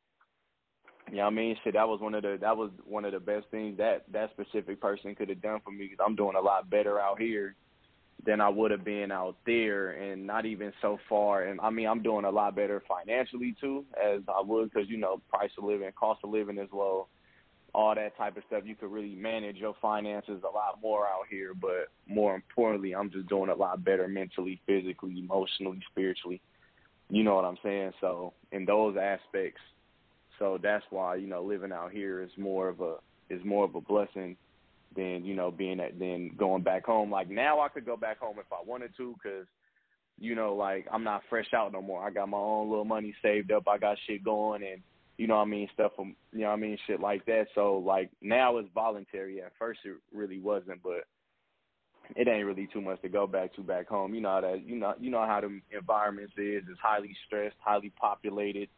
You 1.11 1.17
know 1.17 1.25
what 1.25 1.33
I 1.33 1.37
mean? 1.37 1.57
Shit, 1.65 1.75
that 1.75 1.89
was 1.89 2.01
one 2.01 2.15
of 2.15 2.23
the 2.23 2.39
that 2.41 2.57
was 2.57 2.71
one 2.87 3.05
of 3.05 3.13
the 3.13 3.19
best 3.19 3.47
things 3.51 3.79
that 3.79 4.05
that 4.13 4.31
specific 4.31 4.81
person 4.81 5.15
could 5.17 5.29
have 5.29 5.43
done 5.43 5.61
for 5.65 5.73
me 5.73 5.89
because 5.89 6.05
I'm 6.05 6.15
doing 6.15 6.37
a 6.37 6.41
lot 6.41 6.71
better 6.71 7.01
out 7.01 7.21
here 7.21 7.57
than 8.25 8.41
I 8.41 8.49
would 8.49 8.71
have 8.71 8.85
been 8.85 9.11
out 9.11 9.37
there, 9.45 9.91
and 9.91 10.27
not 10.27 10.47
even 10.47 10.73
so 10.81 10.99
far. 11.09 11.45
And 11.45 11.61
I 11.61 11.71
mean, 11.71 11.89
I'm 11.89 12.03
doing 12.03 12.25
a 12.25 12.31
lot 12.31 12.55
better 12.55 12.83
financially 12.87 13.57
too, 13.61 13.85
as 14.01 14.21
I 14.29 14.41
would, 14.41 14.71
because 14.71 14.89
you 14.89 14.99
know, 14.99 15.21
price 15.29 15.51
of 15.59 15.65
living, 15.65 15.91
cost 15.99 16.21
of 16.23 16.31
living 16.31 16.59
is 16.59 16.69
low, 16.73 17.09
all 17.75 17.95
that 17.95 18.17
type 18.17 18.37
of 18.37 18.45
stuff. 18.47 18.63
You 18.65 18.77
could 18.77 18.93
really 18.93 19.17
manage 19.17 19.57
your 19.57 19.75
finances 19.83 20.43
a 20.45 20.55
lot 20.55 20.79
more 20.81 21.07
out 21.07 21.27
here. 21.29 21.55
But 21.55 21.89
more 22.07 22.37
importantly, 22.37 22.95
I'm 22.95 23.11
just 23.11 23.29
doing 23.29 23.51
a 23.51 23.55
lot 23.55 23.85
better 23.85 24.07
mentally, 24.07 24.61
physically, 24.65 25.19
emotionally, 25.19 25.81
spiritually. 25.91 26.41
You 27.09 27.25
know 27.25 27.35
what 27.35 27.45
I'm 27.45 27.59
saying? 27.65 27.95
So 28.01 28.35
in 28.53 28.65
those 28.65 28.97
aspects, 28.97 29.61
so 30.41 30.59
that's 30.61 30.85
why 30.91 31.15
you 31.15 31.29
know 31.29 31.45
living 31.45 31.71
out 31.71 31.93
here 31.93 32.21
is 32.21 32.31
more 32.37 32.69
of 32.69 32.81
a 32.81 32.97
is 33.29 33.45
more 33.45 33.65
of 33.65 33.77
a 33.77 33.81
blessing 33.81 34.37
than 34.97 35.25
you 35.25 35.35
know 35.35 35.51
being 35.51 35.79
at 35.79 35.99
than 35.99 36.35
going 36.37 36.63
back 36.63 36.85
home. 36.85 37.11
Like 37.11 37.31
now, 37.31 37.61
I 37.61 37.69
could 37.69 37.87
go 37.87 37.97
back 37.97 38.19
home 38.19 38.37
if 38.41 38.53
I 38.53 38.67
wanted 38.67 38.97
to, 38.97 39.15
cause 39.23 39.47
you 40.19 40.35
know, 40.35 40.55
like 40.55 40.87
I'm 40.93 41.05
not 41.05 41.23
fresh 41.31 41.53
out 41.55 41.73
no 41.73 41.81
more. 41.81 42.03
I 42.03 42.11
got 42.11 42.29
my 42.29 42.39
own 42.39 42.69
little 42.69 42.85
money 42.85 43.15
saved 43.23 43.53
up. 43.53 43.69
I 43.69 43.79
got 43.79 43.99
shit 44.07 44.25
going, 44.25 44.63
and 44.63 44.83
you 45.17 45.27
know 45.27 45.37
what 45.37 45.43
I 45.43 45.51
mean, 45.51 45.69
stuff 45.75 45.93
from 45.95 46.17
you 46.33 46.41
know 46.41 46.49
what 46.49 46.55
I 46.55 46.61
mean, 46.61 46.79
shit 46.87 47.01
like 47.01 47.25
that. 47.27 47.47
So 47.55 47.79
like 47.79 48.11
now 48.21 48.57
it's 48.57 48.69
voluntary. 48.75 49.43
At 49.43 49.53
first 49.59 49.81
it 49.85 49.97
really 50.13 50.41
wasn't, 50.41 50.83
but 50.83 51.05
it 52.17 52.27
ain't 52.27 52.47
really 52.47 52.69
too 52.73 52.81
much 52.81 53.01
to 53.03 53.09
go 53.09 53.27
back 53.27 53.55
to 53.55 53.63
back 53.63 53.89
home. 53.89 54.15
You 54.15 54.23
know 54.23 54.31
how 54.31 54.41
that 54.41 54.67
you 54.67 54.77
know 54.77 54.95
you 54.99 55.11
know 55.11 55.25
how 55.25 55.41
the 55.41 55.61
environment 55.77 56.31
is. 56.37 56.65
It's 56.69 56.81
highly 56.83 57.17
stressed, 57.27 57.57
highly 57.61 57.93
populated. 58.01 58.69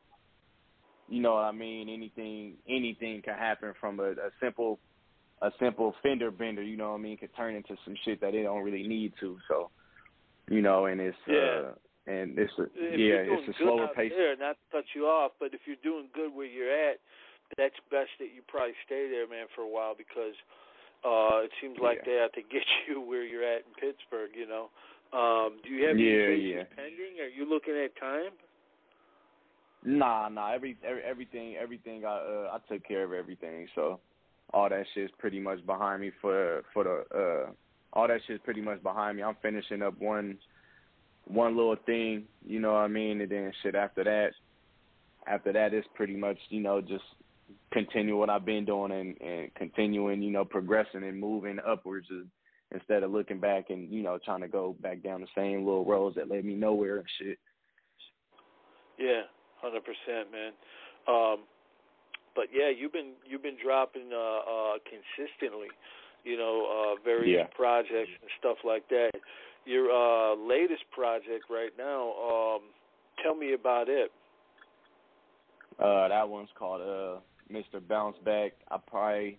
You 1.09 1.21
know 1.21 1.35
what 1.35 1.45
I 1.45 1.53
mean? 1.53 1.89
Anything 1.89 2.55
anything 2.69 3.23
can 3.23 3.35
happen 3.35 3.75
from 3.81 4.01
a, 4.01 4.13
a 4.13 4.31
simple 4.41 4.79
a 5.43 5.51
simple 5.59 5.95
fender 6.03 6.31
bender, 6.31 6.63
you 6.63 6.77
know 6.77 6.91
what 6.93 6.99
I 6.99 7.03
mean, 7.03 7.19
could 7.19 7.35
turn 7.37 7.57
into 7.57 7.77
some 7.85 7.97
shit 8.05 8.21
that 8.21 8.33
they 8.33 8.43
don't 8.43 8.63
really 8.63 8.87
need 8.87 9.13
to. 9.21 9.37
So, 9.49 9.71
you 10.49 10.63
know, 10.63 10.87
and 10.87 11.01
it's 11.01 11.17
yeah. 11.27 11.37
uh 11.37 11.73
and 12.07 12.39
it's 12.39 12.53
a, 12.59 12.63
if 12.75 12.99
yeah, 12.99 13.35
it's 13.35 13.49
a 13.49 13.63
slower 13.63 13.89
pace. 13.95 14.13
There, 14.17 14.37
not 14.37 14.57
to 14.59 14.65
cut 14.71 14.85
you 14.95 15.07
off, 15.07 15.33
but 15.39 15.55
if 15.55 15.61
you're 15.67 15.83
doing 15.83 16.09
good 16.15 16.35
where 16.35 16.47
you're 16.47 16.71
at, 16.71 16.99
that's 17.57 17.75
best 17.91 18.11
that 18.19 18.35
you 18.35 18.43
probably 18.49 18.75
stay 18.87 19.09
there, 19.11 19.29
man, 19.29 19.47
for 19.55 19.63
a 19.63 19.69
while 19.69 19.95
because 19.99 20.35
uh 21.05 21.43
it 21.43 21.51
seems 21.61 21.79
like 21.83 21.99
Yeah. 21.99 22.07
they 22.07 22.19
have 22.23 22.33
to 22.33 22.43
get 22.43 22.63
you 22.89 23.01
where 23.01 23.25
you're 23.25 23.45
at 23.45 23.67
in 23.67 23.75
Pittsburgh, 23.79 24.31
you 24.35 24.47
know. 24.47 24.71
Um, 25.13 25.61
do 25.63 25.69
you 25.69 25.87
have 25.87 25.99
Yeah, 25.99 26.33
any 26.33 26.41
cases 26.41 26.57
yeah. 26.57 26.77
pending? 26.77 27.21
Are 27.21 27.29
you 27.29 27.45
looking 27.45 27.75
at 27.77 27.95
time? 28.01 28.33
Nah, 29.85 30.29
nah, 30.29 30.53
every, 30.53 30.77
every 30.87 31.03
everything 31.03 31.57
everything 31.57 32.05
I 32.05 32.17
uh 32.17 32.51
I 32.53 32.73
took 32.73 32.87
care 32.87 33.05
of 33.05 33.12
everything. 33.12 33.67
So 33.75 34.01
all 34.55 34.69
that 34.69 34.85
shit's 34.95 35.12
pretty 35.19 35.41
much 35.41 35.65
behind 35.67 36.03
me 36.03 36.12
for 36.21 36.62
for 36.73 36.85
the 36.85 37.17
uh 37.19 37.51
all 37.93 38.09
that 38.09 38.21
shit's 38.27 38.43
pretty 38.45 38.61
much 38.61 38.83
behind 38.83 39.17
me. 39.17 39.23
I'm 39.23 39.37
finishing 39.43 39.83
up 39.83 40.01
one 40.01 40.39
one 41.27 41.57
little 41.57 41.77
thing, 41.87 42.25
you 42.45 42.61
know 42.61 42.73
what 42.73 42.81
I 42.81 42.89
mean, 42.89 43.21
and 43.21 43.31
then 43.31 43.53
shit 43.62 43.75
after 43.75 44.05
that 44.05 44.31
after 45.27 45.53
that 45.53 45.75
it's 45.75 45.87
pretty 45.95 46.17
much, 46.17 46.39
you 46.49 46.61
know, 46.61 46.81
just 46.81 47.05
continue 47.73 48.17
what 48.17 48.31
I've 48.31 48.45
been 48.45 48.65
doing 48.65 48.93
and, 48.93 49.21
and 49.21 49.55
continuing, 49.55 50.23
you 50.23 50.31
know, 50.31 50.45
progressing 50.45 51.03
and 51.05 51.19
moving 51.19 51.59
upwards 51.67 52.09
instead 52.71 53.03
of 53.03 53.11
looking 53.11 53.41
back 53.41 53.71
and, 53.71 53.93
you 53.93 54.03
know, 54.03 54.19
trying 54.25 54.41
to 54.41 54.49
go 54.49 54.77
back 54.81 55.03
down 55.03 55.21
the 55.21 55.27
same 55.35 55.65
little 55.65 55.85
roads 55.85 56.17
that 56.17 56.31
led 56.31 56.45
me 56.45 56.55
nowhere 56.55 56.99
and 56.99 57.07
shit. 57.19 57.39
Yeah, 58.99 59.23
hundred 59.62 59.83
percent, 59.85 60.31
man. 60.33 60.52
Um, 61.09 61.38
but 62.35 62.47
yeah, 62.52 62.71
you've 62.71 62.92
been 62.92 63.12
you've 63.28 63.42
been 63.42 63.57
dropping 63.62 64.11
uh, 64.12 64.16
uh, 64.16 64.75
consistently, 64.85 65.69
you 66.25 66.37
know, 66.37 66.66
uh, 66.99 67.02
various 67.04 67.38
Yeah. 67.38 67.47
projects 67.57 68.11
and 68.21 68.31
stuff 68.38 68.59
like 68.64 68.88
that. 68.88 69.12
Your 69.64 69.90
uh, 69.90 70.35
latest 70.35 70.83
project 70.90 71.45
right 71.49 71.71
now, 71.78 72.12
um, 72.19 72.62
tell 73.23 73.35
me 73.35 73.52
about 73.54 73.88
it. 73.88 74.11
Uh, 75.78 76.09
that 76.09 76.28
one's 76.28 76.49
called 76.59 76.81
uh, 76.83 77.21
Mr. 77.52 77.81
Bounce 77.87 78.16
Back. 78.25 78.52
I 78.71 78.78
probably 78.78 79.38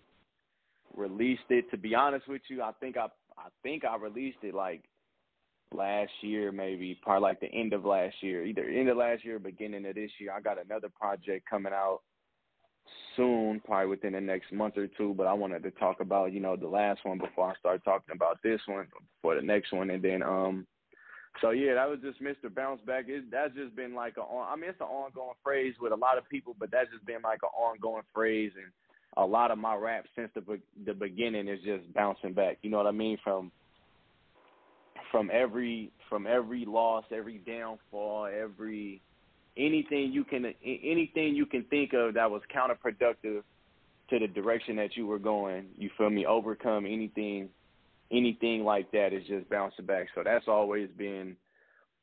released 0.96 1.50
it. 1.50 1.70
To 1.70 1.76
be 1.76 1.94
honest 1.94 2.26
with 2.28 2.42
you, 2.48 2.62
I 2.62 2.72
think 2.80 2.96
I 2.96 3.06
I 3.36 3.48
think 3.62 3.84
I 3.84 3.96
released 3.96 4.38
it 4.42 4.54
like 4.54 4.82
last 5.74 6.12
year, 6.20 6.52
maybe 6.52 6.98
probably 7.02 7.22
like 7.22 7.40
the 7.40 7.52
end 7.52 7.72
of 7.72 7.84
last 7.84 8.16
year, 8.20 8.44
either 8.44 8.64
end 8.64 8.88
of 8.88 8.96
last 8.96 9.24
year, 9.24 9.38
beginning 9.38 9.86
of 9.86 9.94
this 9.94 10.10
year. 10.18 10.32
I 10.32 10.40
got 10.40 10.64
another 10.64 10.88
project 10.88 11.48
coming 11.48 11.72
out 11.72 12.00
soon, 13.16 13.60
probably 13.64 13.88
within 13.88 14.12
the 14.12 14.20
next 14.20 14.52
month 14.52 14.76
or 14.76 14.86
two. 14.86 15.14
But 15.16 15.26
I 15.26 15.32
wanted 15.32 15.62
to 15.64 15.70
talk 15.72 16.00
about 16.00 16.32
you 16.32 16.40
know 16.40 16.56
the 16.56 16.68
last 16.68 17.00
one 17.04 17.18
before 17.18 17.50
I 17.50 17.54
start 17.58 17.84
talking 17.84 18.14
about 18.14 18.38
this 18.42 18.60
one 18.66 18.86
for 19.22 19.34
the 19.34 19.42
next 19.42 19.72
one, 19.72 19.90
and 19.90 20.02
then 20.02 20.22
um 20.22 20.66
so 21.40 21.50
yeah, 21.50 21.74
that 21.74 21.88
was 21.88 21.98
just 22.00 22.22
Mr. 22.22 22.54
Bounce 22.54 22.80
Back. 22.86 23.06
It, 23.08 23.30
that's 23.30 23.54
just 23.54 23.74
been 23.74 23.94
like 23.94 24.16
a, 24.16 24.20
on- 24.20 24.52
I 24.52 24.56
mean, 24.56 24.70
it's 24.70 24.80
an 24.80 24.86
ongoing 24.86 25.34
phrase 25.42 25.74
with 25.80 25.92
a 25.92 25.96
lot 25.96 26.18
of 26.18 26.28
people, 26.28 26.54
but 26.58 26.70
that's 26.70 26.90
just 26.92 27.04
been 27.06 27.22
like 27.22 27.40
an 27.42 27.48
ongoing 27.58 28.04
phrase, 28.14 28.52
and 28.56 28.70
a 29.16 29.24
lot 29.26 29.50
of 29.50 29.58
my 29.58 29.74
rap 29.74 30.06
since 30.16 30.30
the 30.34 30.60
the 30.86 30.94
beginning 30.94 31.48
is 31.48 31.60
just 31.64 31.92
bouncing 31.92 32.34
back. 32.34 32.58
You 32.62 32.70
know 32.70 32.76
what 32.76 32.86
I 32.86 32.92
mean? 32.92 33.18
From 33.24 33.50
from 35.10 35.30
every 35.32 35.90
from 36.08 36.26
every 36.26 36.64
loss, 36.64 37.04
every 37.10 37.38
downfall, 37.38 38.26
every 38.26 39.00
anything 39.56 40.12
you 40.12 40.24
can 40.24 40.46
anything 40.64 41.34
you 41.34 41.46
can 41.46 41.64
think 41.64 41.92
of 41.92 42.14
that 42.14 42.30
was 42.30 42.42
counterproductive 42.54 43.42
to 44.10 44.18
the 44.18 44.26
direction 44.28 44.76
that 44.76 44.96
you 44.96 45.06
were 45.06 45.18
going. 45.18 45.66
You 45.78 45.90
feel 45.96 46.10
me? 46.10 46.26
Overcome 46.26 46.86
anything 46.86 47.48
anything 48.10 48.64
like 48.64 48.90
that 48.92 49.12
is 49.12 49.26
just 49.26 49.48
bouncing 49.48 49.86
back. 49.86 50.06
So 50.14 50.22
that's 50.24 50.46
always 50.48 50.88
been 50.96 51.36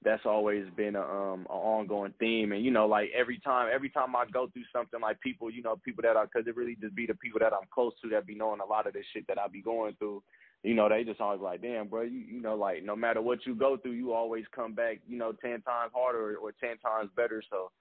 that's 0.04 0.26
always 0.26 0.66
been 0.76 0.96
a 0.96 1.02
um 1.02 1.42
an 1.42 1.56
ongoing 1.56 2.14
theme 2.20 2.54
and 2.54 2.66
you 2.66 2.72
know 2.72 2.88
like 2.88 3.10
every 3.16 3.40
time 3.40 3.70
every 3.72 3.90
time 3.90 4.16
I 4.16 4.26
go 4.32 4.48
through 4.48 4.64
something 4.74 5.00
like 5.00 5.20
people 5.22 5.52
you 5.52 5.62
know 5.62 5.76
people 5.86 6.02
that 6.02 6.18
I 6.18 6.26
cuz 6.26 6.48
it 6.48 6.56
really 6.56 6.76
just 6.82 6.96
be 6.96 7.06
the 7.06 7.14
people 7.14 7.40
that 7.40 7.54
I'm 7.54 7.68
close 7.72 7.94
to 8.02 8.10
that 8.10 8.26
be 8.26 8.34
knowing 8.34 8.62
a 8.62 8.66
lot 8.66 8.88
of 8.88 8.94
this 8.94 9.06
shit 9.14 9.28
that 9.28 9.38
I 9.38 9.48
be 9.48 9.62
going 9.62 9.94
through 9.96 10.24
you 10.64 10.74
know 10.74 10.88
they 10.90 11.04
just 11.04 11.22
always 11.22 11.42
like 11.42 11.62
damn 11.62 11.88
bro 11.88 12.02
you 12.02 12.20
you 12.20 12.42
know 12.42 12.56
like 12.56 12.84
no 12.84 12.96
matter 12.96 13.22
what 13.22 13.46
you 13.46 13.56
go 13.56 13.78
through 13.78 13.94
you 13.94 14.14
always 14.14 14.46
come 14.56 14.74
back 14.74 15.00
you 15.08 15.18
know 15.18 15.32
10 15.32 15.62
times 15.62 15.92
harder 15.94 16.36
or, 16.36 16.38
or 16.38 16.52
10 16.52 16.78
times 16.78 17.10
better 17.16 17.42
so 17.50 17.72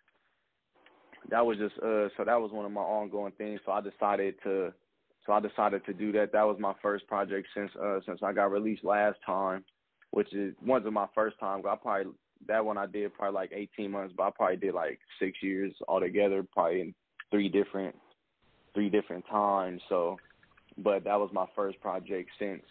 that 1.31 1.45
was 1.45 1.59
just 1.59 1.75
uh 1.79 2.09
so 2.17 2.25
that 2.25 2.41
was 2.41 2.51
one 2.53 2.65
of 2.65 2.73
my 2.73 2.81
ongoing 2.81 3.33
things 3.33 3.61
so 3.65 3.73
I 3.73 3.81
decided 3.81 4.35
to 4.45 4.73
so 5.27 5.33
I 5.33 5.41
decided 5.41 5.85
to 5.87 5.93
do 5.93 6.13
that. 6.13 6.33
That 6.33 6.47
was 6.47 6.57
my 6.59 6.75
first 6.83 7.07
project 7.07 7.49
since 7.55 7.71
uh 7.81 8.01
since 8.07 8.21
I 8.23 8.33
got 8.33 8.51
released 8.51 8.85
last 8.85 9.19
time, 9.25 9.65
which 10.11 10.33
is 10.35 10.55
one 10.61 10.85
of 10.85 10.93
my 10.93 11.07
first 11.15 11.39
time. 11.39 11.63
I 11.69 11.77
probably 11.77 12.13
that 12.49 12.65
one 12.65 12.79
I 12.79 12.87
did 12.87 13.15
probably 13.15 13.35
like 13.35 13.53
18 13.53 13.91
months, 13.91 14.15
but 14.17 14.25
I 14.25 14.31
probably 14.31 14.57
did 14.57 14.75
like 14.75 14.99
six 15.21 15.39
years 15.43 15.73
altogether, 15.89 16.45
probably 16.53 16.81
in 16.81 16.95
three 17.31 17.49
different 17.49 17.95
three 18.75 18.89
different 18.89 19.25
times. 19.29 19.81
So, 19.89 20.17
but 20.79 21.05
that 21.05 21.19
was 21.19 21.31
my 21.33 21.47
first 21.55 21.81
project 21.81 22.31
since 22.39 22.63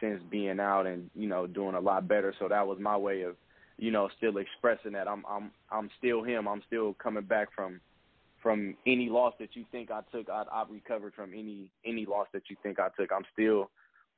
since 0.00 0.22
being 0.30 0.60
out 0.60 0.86
and 0.86 1.10
you 1.14 1.28
know 1.28 1.46
doing 1.46 1.74
a 1.74 1.80
lot 1.80 2.08
better. 2.08 2.34
So 2.38 2.48
that 2.48 2.66
was 2.66 2.78
my 2.80 2.96
way 2.96 3.22
of 3.22 3.36
you 3.78 3.90
know 3.90 4.08
still 4.16 4.36
expressing 4.38 4.92
that 4.92 5.08
I'm 5.08 5.24
I'm 5.28 5.50
I'm 5.70 5.90
still 5.98 6.22
him. 6.22 6.46
I'm 6.48 6.62
still 6.66 6.94
coming 6.94 7.24
back 7.24 7.48
from 7.54 7.80
from 8.42 8.76
any 8.86 9.08
loss 9.08 9.34
that 9.40 9.56
you 9.56 9.64
think 9.72 9.90
I 9.90 10.00
took, 10.12 10.28
I, 10.30 10.44
I've 10.52 10.70
recovered 10.70 11.14
from 11.14 11.32
any 11.32 11.70
any 11.84 12.06
loss 12.06 12.28
that 12.32 12.42
you 12.48 12.56
think 12.62 12.78
I 12.78 12.88
took. 12.98 13.10
I'm 13.12 13.24
still 13.32 13.70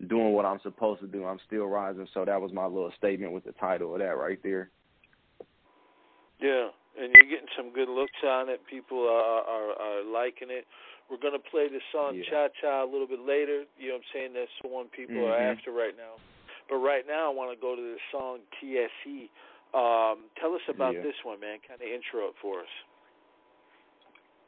doing 0.08 0.32
what 0.32 0.44
I'm 0.44 0.60
supposed 0.62 1.00
to 1.00 1.06
do. 1.06 1.24
I'm 1.24 1.40
still 1.46 1.66
rising. 1.66 2.06
So 2.14 2.24
that 2.24 2.40
was 2.40 2.52
my 2.52 2.66
little 2.66 2.92
statement 2.96 3.32
with 3.32 3.44
the 3.44 3.52
title 3.52 3.94
of 3.94 4.00
that 4.00 4.16
right 4.16 4.38
there. 4.42 4.70
Yeah, 6.40 6.68
and 6.98 7.12
you're 7.14 7.28
getting 7.28 7.52
some 7.56 7.72
good 7.72 7.88
looks 7.88 8.12
on 8.26 8.48
it. 8.48 8.60
People 8.68 9.00
are 9.08 9.42
are, 9.42 9.72
are 9.80 10.04
liking 10.04 10.48
it. 10.50 10.66
We're 11.10 11.18
gonna 11.18 11.42
play 11.50 11.66
the 11.68 11.80
song 11.92 12.14
Yeah. 12.16 12.22
Cha 12.30 12.48
Cha 12.60 12.84
a 12.84 12.88
little 12.88 13.06
bit 13.06 13.18
later. 13.20 13.66
You 13.78 13.88
know 13.88 13.94
what 13.94 14.04
I'm 14.06 14.12
saying? 14.14 14.32
That's 14.34 14.50
the 14.62 14.68
one 14.68 14.88
people 14.90 15.26
are 15.26 15.36
Mhm. 15.38 15.56
after 15.58 15.72
right 15.72 15.96
now. 15.96 16.16
But 16.68 16.76
right 16.76 17.04
now, 17.06 17.26
I 17.26 17.34
want 17.34 17.50
to 17.50 17.56
go 17.60 17.74
to 17.74 17.82
the 17.82 17.98
song 18.12 18.40
TSE. 18.60 19.28
Um, 19.74 20.30
tell 20.36 20.54
us 20.54 20.62
about 20.68 20.94
Yeah. 20.94 21.02
this 21.02 21.16
one, 21.24 21.40
man. 21.40 21.58
Kind 21.66 21.80
of 21.82 21.88
intro 21.88 22.28
it 22.28 22.36
for 22.36 22.60
us. 22.60 22.68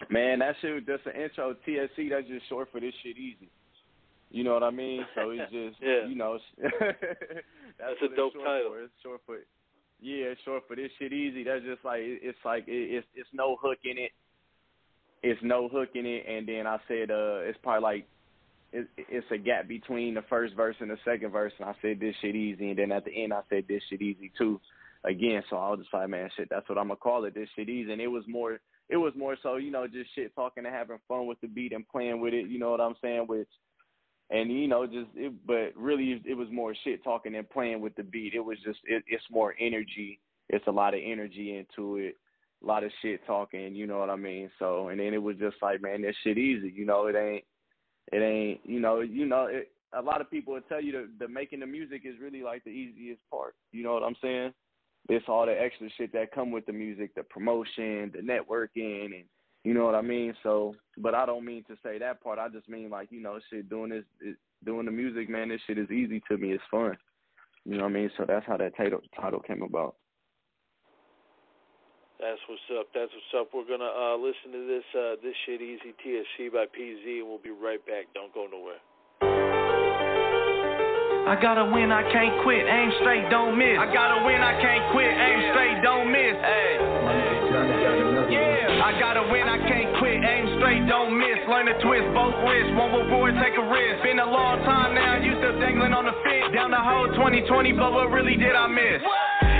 Man, 0.09 0.39
that 0.41 0.57
shit 0.59 0.85
just 0.87 1.07
an 1.07 1.17
intro. 1.21 1.55
TSE, 1.55 2.09
that's 2.09 2.27
just 2.29 2.47
short 2.49 2.69
for 2.71 2.81
this 2.81 2.95
shit 3.03 3.17
easy. 3.19 3.49
You 4.31 4.45
know 4.45 4.55
what 4.55 4.63
I 4.63 4.71
mean? 4.71 5.07
So 5.15 5.31
it's 5.31 5.51
just, 5.53 5.81
Yeah. 5.81 6.07
you 6.07 6.15
know, 6.17 6.39
that's, 6.59 7.45
That's 7.79 8.03
a 8.03 8.09
dope 8.09 8.35
title. 8.35 8.71
For. 8.71 8.83
It's 8.83 9.01
short 9.03 9.21
for, 9.27 9.39
yeah, 10.01 10.27
it's 10.27 10.41
short 10.43 10.67
for 10.67 10.75
this 10.75 10.91
shit 10.99 11.13
easy. 11.13 11.43
That's 11.45 11.65
just 11.65 11.85
like 11.85 12.03
it's 12.03 12.39
like 12.45 12.65
it's 12.67 13.07
it's 13.15 13.33
no 13.33 13.57
hook 13.57 13.79
in 13.85 13.99
it. 13.99 14.13
It's 15.23 15.41
no 15.43 15.69
hook 15.69 15.91
in 15.95 16.05
it, 16.05 16.25
and 16.29 16.49
then 16.49 16.67
I 16.67 16.79
said 16.89 17.11
uh, 17.11 17.41
it's 17.43 17.59
probably 17.63 17.83
like 17.83 18.07
it, 18.73 18.89
it's 18.97 19.27
a 19.31 19.39
gap 19.39 19.69
between 19.69 20.15
the 20.15 20.23
first 20.29 20.55
verse 20.55 20.75
and 20.81 20.91
the 20.91 20.99
second 21.05 21.31
verse, 21.31 21.53
and 21.59 21.69
I 21.69 21.75
said 21.81 22.01
this 22.01 22.15
shit 22.21 22.35
easy, 22.35 22.71
and 22.71 22.79
then 22.79 22.93
at 22.93 23.05
the 23.05 23.23
end 23.23 23.33
I 23.33 23.43
said 23.49 23.65
this 23.69 23.83
shit 23.89 24.03
easy 24.03 24.33
too. 24.37 24.61
Again, 25.05 25.43
so 25.51 25.57
I 25.57 25.71
was 25.71 25.81
just 25.81 25.93
like, 25.93 26.09
man, 26.09 26.31
shit, 26.37 26.49
that's 26.49 26.69
what 26.69 26.79
I'm 26.79 26.89
gonna 26.89 26.97
call 26.97 27.25
it. 27.25 27.35
This 27.35 27.49
shit 27.55 27.69
easy, 27.69 27.93
and 27.93 28.01
it 28.01 28.09
was 28.09 28.25
more, 28.29 28.61
it 28.89 28.97
was 28.97 29.13
more 29.17 29.37
so, 29.43 29.57
you 29.57 29.71
know, 29.71 29.87
just 29.87 30.15
shit 30.15 30.35
talking 30.35 30.65
and 30.65 30.75
having 30.75 30.99
fun 31.09 31.27
with 31.27 31.41
the 31.41 31.49
beat 31.49 31.73
and 31.73 31.89
playing 31.89 32.21
with 32.21 32.35
it. 32.35 32.49
You 32.49 32.59
know 32.59 32.71
what 32.71 32.81
I'm 32.81 32.95
saying? 33.03 33.25
Which, 33.27 33.49
and 34.31 34.51
you 34.51 34.69
know, 34.69 34.87
just, 34.87 35.11
it, 35.15 35.33
but 35.47 35.73
really, 35.77 36.21
it 36.25 36.35
was 36.35 36.49
more 36.51 36.75
shit 36.85 37.03
talking 37.05 37.35
and 37.35 37.49
playing 37.51 37.81
with 37.81 37.95
the 37.97 38.05
beat. 38.05 38.35
It 38.35 38.45
was 38.45 38.59
just, 38.65 38.79
it, 38.85 39.05
it's 39.09 39.25
more 39.31 39.55
energy. 39.61 40.21
It's 40.49 40.67
a 40.67 40.73
lot 40.73 40.95
of 40.95 41.01
energy 41.05 41.57
into 41.57 41.97
it 41.97 42.17
a 42.63 42.67
lot 42.67 42.85
of 42.85 42.91
shit 43.01 43.25
talking, 43.27 43.75
you 43.75 43.87
know 43.87 43.99
what 43.99 44.11
I 44.11 44.17
mean? 44.17 44.51
So 44.59 44.89
and 44.89 45.01
then 45.01 45.15
it 45.15 45.23
was 45.23 45.37
just 45.37 45.57
like, 45.63 45.83
man, 45.83 46.03
this 46.03 46.17
shit 46.23 46.39
easy, 46.39 46.73
you 46.75 46.85
know, 46.85 47.07
it 47.07 47.17
ain't 47.17 47.45
it 48.13 48.23
ain't 48.23 48.61
you 48.65 48.81
know, 48.81 49.01
you 49.01 49.27
know, 49.27 49.47
it, 49.47 49.71
a 49.95 50.01
lot 50.01 50.21
of 50.21 50.31
people 50.31 50.55
will 50.55 50.63
tell 50.63 50.81
you 50.81 50.93
that 50.93 51.09
the 51.19 51.29
making 51.29 51.61
the 51.61 51.67
music 51.67 52.03
is 52.05 52.15
really 52.21 52.43
like 52.43 52.65
the 52.65 52.71
easiest 52.71 53.21
part. 53.31 53.55
You 53.73 53.83
know 53.83 53.95
what 53.95 54.03
I'm 54.03 54.17
saying? 54.23 54.53
It's 55.09 55.25
all 55.29 55.47
the 55.47 55.53
extra 55.53 55.89
shit 55.97 56.13
that 56.13 56.33
come 56.33 56.51
with 56.51 56.65
the 56.67 56.73
music, 56.73 57.15
the 57.15 57.25
promotion, 57.25 58.13
the 58.15 58.21
networking 58.23 59.07
and 59.07 59.25
you 59.65 59.75
know 59.75 59.85
what 59.85 59.95
I 59.95 60.03
mean? 60.03 60.35
So 60.43 60.75
but 60.99 61.15
I 61.15 61.27
don't 61.27 61.45
mean 61.45 61.65
to 61.65 61.77
say 61.83 61.99
that 61.99 62.23
part. 62.23 62.39
I 62.39 62.49
just 62.49 62.69
mean 62.69 62.91
like, 62.91 63.09
you 63.11 63.23
know, 63.23 63.39
shit 63.51 63.69
doing 63.69 63.91
this 63.91 64.05
it, 64.21 64.37
doing 64.65 64.87
the 64.87 64.93
music, 64.93 65.29
man, 65.29 65.49
this 65.49 65.61
shit 65.67 65.79
is 65.79 65.91
easy 65.91 66.23
to 66.31 66.37
me. 66.37 66.53
It's 66.53 66.63
fun. 66.71 66.97
You 67.65 67.77
know 67.77 67.85
what 67.85 67.91
I 67.91 67.95
mean? 67.95 68.11
So 68.17 68.25
that's 68.27 68.47
how 68.47 68.57
that 68.57 68.77
title 68.77 69.01
title 69.21 69.41
came 69.41 69.63
about. 69.63 69.97
That's 72.23 72.39
what's 72.47 72.63
up. 72.79 72.87
That's 72.95 73.11
what's 73.11 73.35
up. 73.35 73.51
We're 73.51 73.67
gonna 73.67 73.91
uh, 73.91 74.15
listen 74.15 74.55
to 74.55 74.63
this 74.63 74.87
uh, 74.95 75.19
this 75.27 75.35
shit 75.43 75.59
easy 75.59 75.91
TSE 76.07 76.55
by 76.55 76.71
PZ, 76.71 77.19
and 77.19 77.27
we'll 77.27 77.43
be 77.43 77.51
right 77.51 77.83
back. 77.83 78.15
Don't 78.15 78.31
go 78.31 78.47
nowhere. 78.47 78.79
I 81.27 81.35
gotta 81.43 81.67
win, 81.67 81.91
I 81.91 82.07
can't 82.15 82.47
quit. 82.47 82.63
Aim 82.63 82.95
straight, 83.03 83.27
don't 83.27 83.59
miss. 83.59 83.75
I 83.75 83.91
gotta 83.91 84.23
win, 84.23 84.39
I 84.39 84.55
can't 84.63 84.87
quit. 84.95 85.11
Aim 85.11 85.51
straight, 85.51 85.83
don't 85.83 86.15
miss. 86.15 86.35
Hey. 86.39 86.79
Yeah. 88.39 88.87
I 88.87 88.95
gotta 89.03 89.27
win, 89.27 89.43
I 89.51 89.59
can't 89.67 89.91
quit. 89.99 90.23
Aim 90.23 90.47
straight, 90.63 90.87
don't 90.87 91.19
miss. 91.19 91.43
Learn 91.51 91.67
to 91.67 91.77
twist 91.83 92.07
both 92.15 92.39
wrists. 92.47 92.71
One 92.79 93.03
reward, 93.03 93.35
take 93.43 93.59
a 93.59 93.67
risk. 93.67 93.99
Been 94.07 94.23
a 94.23 94.31
long 94.31 94.63
time 94.63 94.95
now, 94.95 95.19
you 95.19 95.35
still 95.43 95.59
dangling 95.59 95.91
on 95.91 96.07
the 96.07 96.15
fit. 96.23 96.55
Down 96.55 96.71
the 96.71 96.79
whole 96.79 97.11
2020, 97.19 97.75
but 97.75 97.91
what 97.91 98.15
really 98.15 98.39
did 98.39 98.55
I 98.55 98.71
miss? 98.71 99.03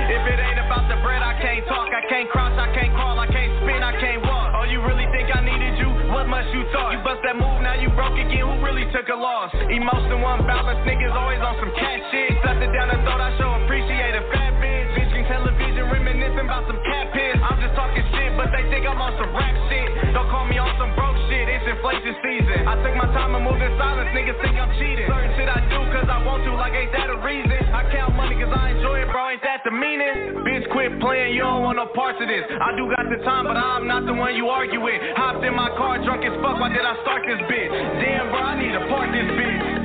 If 0.09 0.23
it 0.27 0.39
ain't 0.39 0.61
about 0.63 0.89
the 0.91 0.99
bread, 1.05 1.23
I 1.23 1.37
can't 1.39 1.67
talk, 1.69 1.91
I 1.93 2.03
can't 2.09 2.29
crouch, 2.33 2.57
I 2.59 2.73
can't 2.75 2.95
crawl, 2.97 3.19
I 3.19 3.29
can't 3.29 3.53
spin, 3.63 3.83
I 3.83 3.95
can't 4.01 4.23
walk. 4.25 4.57
Oh, 4.59 4.65
you 4.67 4.83
really 4.83 5.07
think 5.15 5.31
I 5.31 5.45
needed 5.45 5.79
you? 5.79 5.91
What 6.11 6.27
must 6.27 6.49
you 6.51 6.65
thought? 6.73 6.97
You 6.97 7.01
bust 7.05 7.21
that 7.23 7.37
move, 7.37 7.63
now 7.63 7.77
you 7.77 7.93
broke 7.93 8.17
again. 8.17 8.43
Who 8.49 8.65
really 8.65 8.89
took 8.91 9.09
a 9.13 9.19
loss? 9.19 9.53
Emotion 9.53 10.25
one 10.25 10.43
balance, 10.49 10.81
niggas 10.89 11.13
always 11.13 11.39
on 11.45 11.55
some 11.61 11.73
cat 11.77 12.01
shit. 12.09 12.35
Stuffed 12.41 12.63
it 12.63 12.73
down 12.73 12.91
and 12.91 13.03
thought 13.05 13.21
I 13.21 13.37
show 13.37 13.53
appreciate 13.63 14.15
a 14.17 14.23
fat 14.33 14.57
bitch. 14.59 14.89
Bitching 14.97 15.25
television, 15.29 15.85
reminiscing 15.89 16.47
about 16.47 16.67
some 16.67 16.81
cat 16.83 17.13
piss. 17.13 17.39
I'm 17.39 17.61
just 17.61 17.75
talking 17.77 18.05
shit, 18.17 18.33
but 18.37 18.49
they 18.51 18.65
think 18.73 18.89
I'm 18.89 18.97
on 18.99 19.13
some 19.21 19.31
rap 19.37 19.55
shit. 19.69 19.89
Don't 20.17 20.29
call 20.29 20.45
me 20.49 20.57
on 20.57 20.73
some 20.77 20.93
broke 20.93 21.03
shit, 21.03 21.12
it's 21.63 21.79
inflation 21.79 22.15
season. 22.27 22.67
I 22.67 22.75
took 22.83 22.95
my 22.99 23.07
time 23.15 23.39
and 23.39 23.47
moved 23.47 23.63
in 23.63 23.71
silence, 23.79 24.11
niggas 24.11 24.39
think 24.43 24.59
I'm 24.59 24.71
cheating. 24.83 25.07
Certain 25.07 25.31
shit 25.39 25.47
I 25.47 25.63
do 25.71 25.79
cause 25.95 26.09
I 26.11 26.19
want 26.27 26.43
to, 26.43 26.51
like 26.59 26.75
ain't 26.75 26.91
that 26.91 27.07
a 27.07 27.19
reason? 27.23 27.55
I 27.71 27.87
count 27.95 28.19
money 28.19 28.35
cause 28.35 28.51
I 28.51 28.75
enjoy 28.75 29.07
it, 29.07 29.09
bro, 29.15 29.31
ain't 29.31 29.43
that 29.47 29.63
the 29.63 29.71
meaning? 29.71 30.43
Bitch, 30.43 30.67
quit 30.75 30.99
playing, 30.99 31.39
you 31.39 31.47
don't 31.47 31.63
want 31.63 31.79
no 31.79 31.87
parts 31.95 32.19
of 32.19 32.27
this. 32.27 32.43
I 32.51 32.75
do 32.75 32.91
got 32.91 33.07
the 33.07 33.23
time, 33.23 33.47
but 33.47 33.55
I'm 33.55 33.87
not 33.87 34.07
the 34.07 34.15
one 34.15 34.35
you 34.35 34.51
argue 34.51 34.83
with. 34.83 34.99
Hopped 35.15 35.47
in 35.47 35.55
my 35.55 35.71
car, 35.79 36.03
drunk 36.03 36.27
as 36.27 36.35
fuck, 36.43 36.59
why 36.59 36.75
did 36.75 36.83
I 36.83 36.99
start 37.07 37.23
this 37.31 37.39
bitch? 37.47 37.71
Damn, 38.03 38.35
bro, 38.35 38.43
I 38.43 38.55
need 38.59 38.75
to 38.75 38.83
park 38.91 39.15
this 39.15 39.31
bitch. 39.39 39.82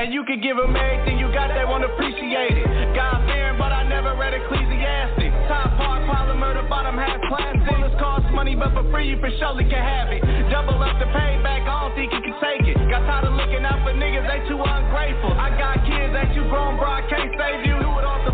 And 0.00 0.16
you 0.16 0.24
can 0.24 0.40
give 0.40 0.56
them 0.56 0.72
everything 0.72 1.20
you 1.20 1.28
got, 1.28 1.52
they 1.52 1.60
won't 1.68 1.84
appreciate 1.84 2.56
it. 2.56 2.64
God 2.96 3.20
fearing, 3.28 3.60
but 3.60 3.68
I 3.68 3.84
never 3.84 4.16
read 4.16 4.32
Ecclesiastic. 4.32 5.28
Top 5.44 5.76
part, 5.76 6.00
polymer, 6.08 6.56
the 6.56 6.64
bottom 6.72 6.96
half 6.96 7.20
plastic. 7.28 7.68
Bullets 7.68 8.00
cost 8.00 8.24
money, 8.32 8.56
but 8.56 8.72
for 8.72 8.80
free 8.88 9.12
you 9.12 9.20
for 9.20 9.28
surely 9.36 9.68
can 9.68 9.76
have 9.76 10.08
it. 10.08 10.24
Double 10.48 10.80
up 10.80 10.96
the 10.96 11.04
payback, 11.12 11.68
I 11.68 11.84
don't 11.84 11.92
think 11.92 12.16
you 12.16 12.22
can 12.24 12.32
take 12.40 12.64
it. 12.64 12.80
Got 12.88 13.04
tired 13.04 13.28
of 13.28 13.36
looking 13.36 13.60
out 13.60 13.84
for 13.84 13.92
niggas, 13.92 14.24
they 14.24 14.40
too 14.48 14.56
ungrateful. 14.56 15.36
I 15.36 15.52
got 15.60 15.84
kids, 15.84 16.16
ain't 16.16 16.32
you 16.32 16.48
grown, 16.48 16.80
bro, 16.80 16.88
I 16.88 17.04
can't 17.04 17.36
save 17.36 17.68
you. 17.68 17.76
Do 17.76 17.92
it 18.00 18.06
off 18.08 18.24
the 18.24 18.29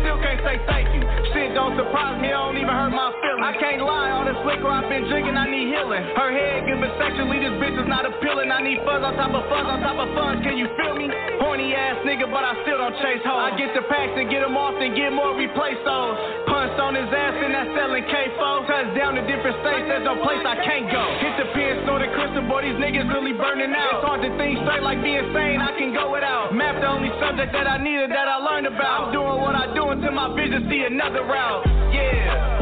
still 0.00 0.18
can't 0.20 0.40
say 0.42 0.56
thank 0.66 0.88
you. 0.92 1.02
Shit 1.32 1.54
don't 1.54 1.76
surprise 1.76 2.20
me, 2.20 2.32
I 2.32 2.40
don't 2.40 2.56
even 2.56 2.72
hurt 2.72 2.92
my 2.92 3.12
feelings. 3.20 3.44
I 3.44 3.52
can't 3.60 3.82
lie, 3.84 4.10
all 4.10 4.24
this 4.24 4.40
liquor 4.44 4.68
I've 4.68 4.88
been 4.88 5.06
drinking, 5.06 5.36
I 5.36 5.46
need 5.46 5.70
healing. 5.72 6.04
Her 6.16 6.30
head 6.32 6.50
but 6.80 6.96
sexually 6.96 7.36
this 7.44 7.52
bitch 7.60 7.76
is 7.76 7.84
not 7.84 8.08
appealing. 8.08 8.48
I 8.48 8.64
need 8.64 8.80
fuzz 8.88 9.04
on 9.04 9.12
top 9.14 9.36
of 9.36 9.44
fuzz 9.52 9.68
on 9.68 9.84
top 9.84 10.00
of 10.00 10.08
fuzz, 10.16 10.40
can 10.40 10.56
you 10.56 10.64
feel 10.80 10.96
me? 10.96 11.12
Horny 11.36 11.76
ass 11.76 12.00
nigga, 12.08 12.24
but 12.24 12.40
I 12.40 12.56
still 12.64 12.80
don't 12.80 12.96
chase 13.04 13.20
hoes. 13.20 13.52
I 13.52 13.60
get 13.60 13.76
the 13.76 13.84
packs 13.84 14.16
and 14.16 14.32
get 14.32 14.40
them 14.40 14.56
off 14.56 14.80
and 14.80 14.96
get 14.96 15.12
more, 15.12 15.36
replace 15.36 15.76
those. 15.84 16.16
Punched 16.48 16.80
on 16.80 16.96
his 16.96 17.06
ass 17.12 17.36
and 17.36 17.52
that's 17.52 17.70
selling 17.76 18.04
K-Fo. 18.08 18.64
Touchdown 18.64 19.20
to 19.20 19.22
different 19.28 19.60
states, 19.60 19.86
there's 19.92 20.08
no 20.08 20.16
place 20.24 20.40
I 20.40 20.56
can't 20.64 20.88
go. 20.88 21.04
Hit 21.20 21.34
the 21.36 21.46
pen, 21.52 21.84
snort 21.84 22.00
the 22.00 22.08
crystal, 22.16 22.48
boy, 22.48 22.64
these 22.64 22.80
niggas 22.80 23.06
really 23.12 23.36
burning 23.36 23.76
out. 23.76 24.00
It's 24.00 24.06
hard 24.08 24.24
to 24.24 24.32
think 24.40 24.64
straight 24.64 24.80
like 24.80 25.04
being 25.04 25.28
sane, 25.36 25.60
I 25.60 25.76
can 25.76 25.92
go 25.92 26.08
without. 26.08 26.56
Map 26.56 26.80
the 26.80 26.88
only 26.88 27.12
subject 27.20 27.52
that 27.52 27.68
I 27.68 27.76
needed 27.76 28.08
that 28.08 28.24
I 28.24 28.40
learned 28.40 28.72
about. 28.72 29.12
I'm 29.12 29.12
doing 29.12 29.36
what 29.36 29.52
I 29.52 29.68
do 29.76 29.89
until 29.90 30.12
my 30.12 30.34
vision 30.34 30.66
see 30.70 30.82
another 30.86 31.22
route. 31.24 31.66
Yeah. 31.92 32.58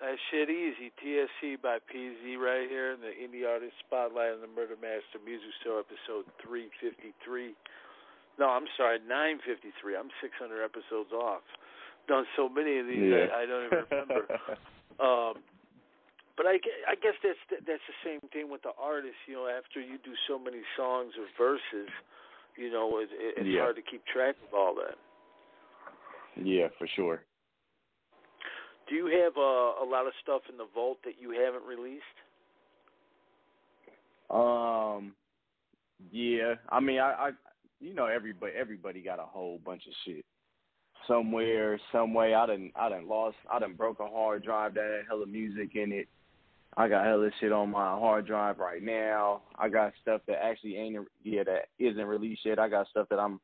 That 0.00 0.16
shit 0.30 0.50
easy. 0.50 0.90
TSE 0.98 1.56
by 1.62 1.78
PZ 1.78 2.36
right 2.38 2.68
here 2.68 2.92
in 2.92 3.00
the 3.00 3.12
Indie 3.14 3.46
Artist 3.48 3.74
Spotlight 3.86 4.32
on 4.34 4.40
the 4.40 4.50
Murder 4.50 4.74
Master 4.80 5.22
Music 5.24 5.50
Show, 5.62 5.78
episode 5.78 6.26
353. 6.42 7.54
No, 8.38 8.48
I'm 8.48 8.66
sorry, 8.76 8.98
953. 9.06 9.96
I'm 9.96 10.10
600 10.20 10.64
episodes 10.64 11.12
off. 11.12 11.42
Done 12.08 12.24
so 12.34 12.48
many 12.48 12.78
of 12.78 12.86
these, 12.86 12.98
Yeah. 13.14 13.30
I, 13.30 13.42
I 13.42 13.46
don't 13.46 13.66
even 13.66 13.84
remember. 13.90 14.26
um, 15.02 15.34
but 16.36 16.46
I, 16.46 16.56
I 16.88 16.94
guess 16.94 17.14
that's 17.22 17.38
that's 17.66 17.82
the 17.88 17.98
same 18.04 18.20
thing 18.32 18.50
with 18.50 18.62
the 18.62 18.72
artist. 18.80 19.16
You 19.26 19.34
know, 19.34 19.48
after 19.48 19.80
you 19.80 19.98
do 20.04 20.12
so 20.28 20.38
many 20.38 20.62
songs 20.76 21.12
or 21.18 21.26
verses, 21.36 21.90
you 22.56 22.70
know, 22.70 22.98
it, 22.98 23.08
it, 23.12 23.34
it's 23.38 23.48
Yeah. 23.48 23.60
hard 23.60 23.76
to 23.76 23.82
keep 23.82 24.02
track 24.06 24.36
of 24.48 24.54
all 24.54 24.74
that. 24.76 24.96
yeah, 26.42 26.68
for 26.78 26.86
sure. 26.96 27.22
Do 28.88 28.94
you 28.96 29.06
have 29.06 29.36
uh, 29.36 29.84
a 29.84 29.86
lot 29.88 30.06
of 30.06 30.12
stuff 30.22 30.42
in 30.50 30.56
the 30.56 30.66
vault 30.74 30.98
that 31.04 31.14
you 31.20 31.30
haven't 31.30 31.64
released? 31.64 32.02
Um, 34.30 35.14
yeah. 36.10 36.54
I 36.68 36.80
mean, 36.80 36.98
I, 36.98 37.12
I, 37.12 37.30
you 37.80 37.94
know, 37.94 38.06
everybody, 38.06 38.52
everybody 38.54 39.02
got 39.02 39.18
a 39.18 39.24
whole 39.24 39.58
bunch 39.64 39.82
of 39.86 39.92
shit 40.04 40.24
somewhere, 41.06 41.80
some 41.90 42.14
way. 42.14 42.34
I 42.34 42.46
done, 42.46 42.72
I 42.76 42.88
done 42.88 43.08
lost, 43.08 43.36
I 43.50 43.58
done 43.58 43.74
broke 43.74 44.00
a 44.00 44.06
hard 44.06 44.44
drive 44.44 44.74
that 44.74 44.84
had 44.84 45.06
hella 45.08 45.26
music 45.26 45.74
in 45.74 45.92
it. 45.92 46.08
I 46.76 46.88
got 46.88 47.04
hella 47.04 47.30
shit 47.38 47.52
on 47.52 47.70
my 47.70 47.90
hard 47.90 48.26
drive 48.26 48.58
right 48.58 48.82
now. 48.82 49.42
I 49.58 49.68
got 49.68 49.92
stuff 50.00 50.22
that 50.26 50.42
actually 50.42 50.76
ain't, 50.76 51.06
yeah, 51.22 51.42
that 51.44 51.68
isn't 51.78 52.04
released 52.04 52.46
yet. 52.46 52.58
I 52.58 52.68
got 52.68 52.88
stuff 52.88 53.08
that 53.10 53.18
I'm 53.18 53.40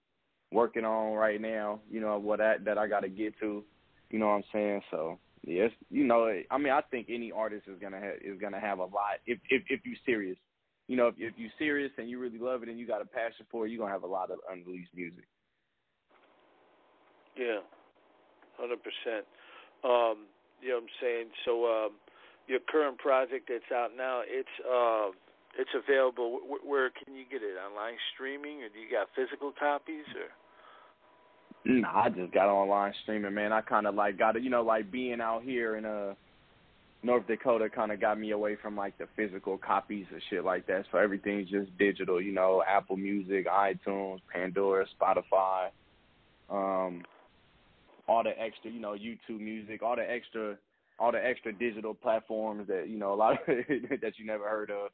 working 0.53 0.85
on 0.85 1.13
right 1.13 1.41
now. 1.41 1.81
You 1.91 2.01
know 2.01 2.19
what 2.19 2.39
that 2.39 2.65
that 2.65 2.79
I 2.79 2.87
got 2.87 3.01
to 3.01 3.09
get 3.09 3.39
to. 3.41 3.65
You 4.11 4.19
know 4.19 4.29
what 4.29 4.33
I'm 4.33 4.45
saying? 4.53 4.83
So 4.91 5.19
yes, 5.45 5.71
you 5.91 6.05
know, 6.05 6.33
I 6.51 6.59
mean, 6.59 6.73
I 6.73 6.81
think 6.91 7.09
any 7.11 7.33
artist 7.33 7.67
is 7.69 7.79
gonna 7.81 8.01
have 8.01 8.15
is 8.23 8.41
gonna 8.41 8.61
have 8.61 8.79
a 8.79 8.85
lot 8.85 9.21
if 9.27 9.39
if 9.51 9.63
if 9.69 9.81
you're 9.85 9.97
serious. 10.07 10.39
You 10.87 10.97
know, 10.97 11.09
if 11.09 11.15
if 11.19 11.35
you're 11.37 11.51
serious 11.59 11.93
and 11.99 12.09
you 12.09 12.19
really 12.19 12.39
love 12.39 12.63
it 12.63 12.69
and 12.69 12.79
you 12.79 12.87
got 12.87 13.03
a 13.03 13.07
passion 13.07 13.45
for 13.51 13.67
it, 13.67 13.71
you're 13.71 13.79
gonna 13.79 13.93
have 13.93 14.05
a 14.05 14.07
lot 14.07 14.31
of 14.31 14.39
unreleased 14.51 14.95
music. 14.95 15.25
Yeah, 17.39 17.63
hundred 18.59 18.83
percent. 18.83 19.25
Um, 19.85 20.27
you 20.61 20.71
know 20.71 20.83
what 20.83 20.91
I'm 20.91 20.97
saying? 21.01 21.27
So 21.45 21.67
um, 21.67 21.93
your 22.49 22.61
current 22.69 22.99
project 22.99 23.49
that's 23.49 23.71
out 23.73 23.91
now, 23.97 24.23
it's 24.27 24.49
uh, 24.67 25.15
it's 25.57 25.71
available. 25.73 26.41
Where, 26.47 26.61
where 26.67 26.91
can 26.91 27.15
you 27.15 27.25
get 27.31 27.43
it? 27.43 27.55
Online 27.57 27.97
streaming, 28.15 28.63
or 28.63 28.69
do 28.69 28.79
you 28.79 28.91
got 28.91 29.09
physical 29.15 29.53
copies? 29.59 30.05
Or 30.19 30.29
Nah, 31.65 32.05
I 32.05 32.09
just 32.09 32.33
got 32.33 32.49
online 32.49 32.93
streaming, 33.03 33.35
man. 33.35 33.53
I 33.53 33.61
kind 33.61 33.87
of 33.87 33.95
like 33.95 34.19
got 34.19 34.37
it, 34.37 34.43
you 34.43 34.51
know, 34.51 34.63
like 34.63 34.91
being 34.91 35.21
out 35.21 35.43
here 35.43 35.77
in 35.77 35.85
uh 35.85 36.15
North 37.03 37.27
Dakota 37.29 37.69
kind 37.69 37.93
of 37.93 38.01
got 38.01 38.19
me 38.19 38.33
away 38.33 38.57
from 38.61 38.77
like 38.77 38.99
the 38.99 39.07
physical 39.15 39.57
copies 39.57 40.07
and 40.11 40.21
shit 40.29 40.45
like 40.45 40.67
that. 40.67 40.85
So 40.91 40.99
everything's 40.99 41.49
just 41.49 41.77
digital, 41.79 42.21
you 42.21 42.33
know, 42.33 42.65
Apple 42.67 42.97
Music, 42.97 43.47
iTunes, 43.47 44.19
Pandora, 44.33 44.85
Spotify, 45.01 45.69
um, 46.51 47.03
all 48.09 48.23
the 48.23 48.31
extra, 48.41 48.71
you 48.71 48.81
know, 48.81 48.93
YouTube 48.93 49.41
Music, 49.41 49.83
all 49.83 49.97
the 49.97 50.11
extra 50.11 50.57
all 50.99 51.13
the 51.13 51.25
extra 51.25 51.53
digital 51.53 51.95
platforms 51.95 52.67
that 52.67 52.89
you 52.89 52.99
know 52.99 53.13
a 53.13 53.15
lot 53.15 53.33
of 53.35 53.39
that 53.47 54.13
you 54.19 54.27
never 54.27 54.49
heard 54.49 54.71
of. 54.71 54.91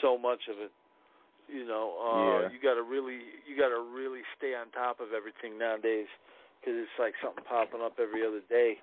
So 0.00 0.16
much 0.16 0.40
of 0.48 0.58
it. 0.58 0.70
You 1.48 1.66
know, 1.66 1.96
uh, 1.96 2.42
yeah. 2.42 2.48
you 2.52 2.60
got 2.60 2.74
to 2.74 2.82
really, 2.84 3.24
you 3.48 3.56
got 3.56 3.72
to 3.72 3.80
really 3.80 4.20
stay 4.36 4.52
on 4.52 4.68
top 4.70 5.00
of 5.00 5.16
everything 5.16 5.58
nowadays 5.58 6.06
because 6.60 6.76
it's 6.76 6.98
like 7.00 7.14
something 7.24 7.42
popping 7.48 7.80
up 7.80 7.96
every 7.96 8.20
other 8.20 8.44
day. 8.50 8.76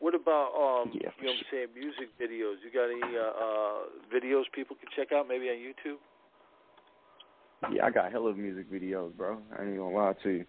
What 0.00 0.12
about 0.18 0.50
um, 0.50 0.90
yeah, 0.90 1.14
you 1.22 1.30
know, 1.30 1.38
what 1.38 1.46
I'm 1.46 1.50
saying 1.54 1.70
music 1.78 2.10
videos? 2.18 2.58
You 2.58 2.74
got 2.74 2.90
any 2.90 3.14
uh, 3.14 3.30
uh, 3.38 3.78
videos 4.10 4.50
people 4.52 4.74
can 4.74 4.90
check 4.98 5.14
out, 5.14 5.28
maybe 5.28 5.46
on 5.46 5.62
YouTube? 5.62 6.02
Yeah, 7.70 7.86
I 7.86 7.90
got 7.90 8.10
hell 8.10 8.26
of 8.26 8.36
music 8.36 8.66
videos, 8.66 9.14
bro. 9.14 9.38
I 9.56 9.62
ain't 9.62 9.78
gonna 9.78 9.94
lie 9.94 10.14
to 10.24 10.30
you. 10.42 10.44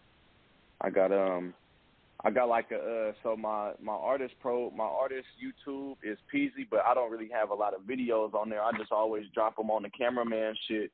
I 0.84 0.90
got 0.90 1.12
um, 1.12 1.54
I 2.26 2.32
got 2.32 2.50
like 2.50 2.72
a 2.72 2.78
uh, 3.10 3.12
so 3.24 3.36
my 3.36 3.72
my 3.82 3.94
artist 3.94 4.36
pro 4.42 4.70
my 4.72 4.84
artist 4.84 5.28
YouTube 5.44 5.96
is 6.04 6.18
PZ, 6.34 6.68
but 6.70 6.82
I 6.86 6.94
don't 6.94 7.12
really 7.12 7.30
have 7.34 7.50
a 7.50 7.56
lot 7.56 7.74
of 7.74 7.82
videos 7.82 8.34
on 8.34 8.50
there. 8.50 8.62
I 8.62 8.72
just 8.78 8.92
always 8.92 9.26
drop 9.34 9.56
them 9.56 9.72
on 9.72 9.84
the 9.84 9.90
cameraman 9.90 10.56
shit 10.68 10.92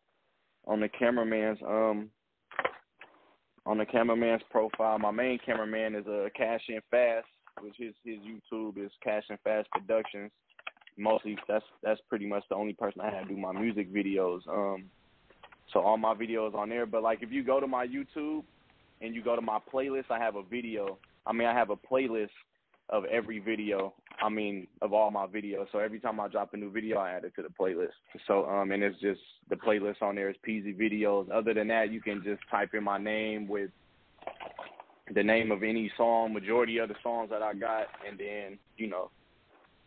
on 0.68 0.80
the 0.80 0.90
cameraman's 0.90 1.60
um 1.68 2.10
on 3.66 3.78
the 3.78 3.86
cameraman's 3.86 4.42
profile. 4.50 4.98
My 5.00 5.12
main 5.12 5.40
cameraman 5.46 5.96
is 5.96 6.06
a 6.08 6.26
uh, 6.26 6.30
Cash 6.36 6.62
in 6.70 6.80
Fast, 6.92 7.28
which 7.62 7.76
his 7.78 7.94
his 8.06 8.18
YouTube 8.20 8.84
is 8.84 8.92
Cash 9.04 9.24
in 9.30 9.38
Fast 9.44 9.70
Productions. 9.72 10.32
Mostly 10.98 11.38
that's 11.48 11.66
that's 11.82 12.02
pretty 12.10 12.28
much 12.28 12.44
the 12.50 12.56
only 12.56 12.74
person 12.74 13.02
I 13.02 13.10
have 13.10 13.28
do 13.28 13.38
my 13.38 13.52
music 13.52 13.94
videos. 13.94 14.48
Um 14.48 14.86
so 15.74 15.80
all 15.82 15.98
my 15.98 16.14
videos 16.14 16.56
on 16.56 16.70
there. 16.70 16.86
But 16.86 17.04
like 17.04 17.24
if 17.24 17.32
you 17.32 17.44
go 17.44 17.60
to 17.60 17.68
my 17.68 17.88
YouTube 17.88 18.44
and 19.02 19.16
you 19.16 19.24
go 19.24 19.36
to 19.36 19.42
my 19.42 19.60
playlist, 19.74 20.06
I 20.10 20.20
have 20.20 20.36
a 20.36 20.44
video. 20.44 20.98
I 21.26 21.34
mean 21.34 21.48
I 21.48 21.54
have 21.54 21.70
a 21.70 21.76
playlist 21.76 22.30
of 22.90 23.06
every 23.06 23.40
video. 23.40 23.94
I 24.22 24.30
mean, 24.30 24.68
of 24.82 24.94
all 24.94 25.12
my 25.12 25.28
videos. 25.28 25.68
So 25.72 25.80
every 25.80 26.00
time 26.00 26.20
I 26.20 26.28
drop 26.28 26.54
a 26.54 26.58
new 26.58 26.72
video, 26.72 26.98
I 26.98 27.12
add 27.12 27.24
it 27.24 27.34
to 27.36 27.42
the 27.42 27.50
playlist. 27.50 27.94
So 28.28 28.46
um, 28.46 28.72
and 28.72 28.84
it's 28.84 29.00
just 29.00 29.22
the 29.50 29.56
playlist 29.56 30.02
on 30.02 30.16
there 30.16 30.30
is 30.30 30.36
PZ 30.48 30.78
videos. 30.78 31.30
Other 31.32 31.54
than 31.54 31.68
that, 31.70 31.92
you 31.92 32.02
can 32.02 32.22
just 32.24 32.42
type 32.50 32.74
in 32.74 32.84
my 32.84 32.98
name 32.98 33.48
with 33.48 33.70
the 35.14 35.24
name 35.24 35.52
of 35.52 35.64
any 35.64 35.92
song, 35.98 36.34
majority 36.34 36.78
of 36.78 36.90
the 36.90 36.96
songs 37.02 37.30
that 37.30 37.42
I 37.42 37.54
got, 37.54 37.88
and 38.08 38.20
then 38.20 38.60
you 38.78 38.88
know, 38.88 39.10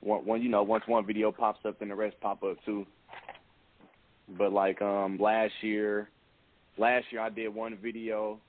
one, 0.01 0.25
one 0.25 0.43
you 0.43 0.49
know, 0.49 0.63
once 0.63 0.85
one 0.87 1.07
video 1.07 1.31
pops 1.31 1.61
up, 1.67 1.79
then 1.79 1.89
the 1.89 1.95
rest 1.95 2.17
pop 2.21 2.43
up 2.43 2.57
too. 2.65 2.87
But 4.39 4.53
like 4.53 4.81
um 4.81 5.19
last 5.19 5.53
year, 5.61 6.09
last 6.79 7.07
year 7.11 7.21
I 7.21 7.29
did 7.29 7.55
one 7.55 7.77
video 7.83 8.41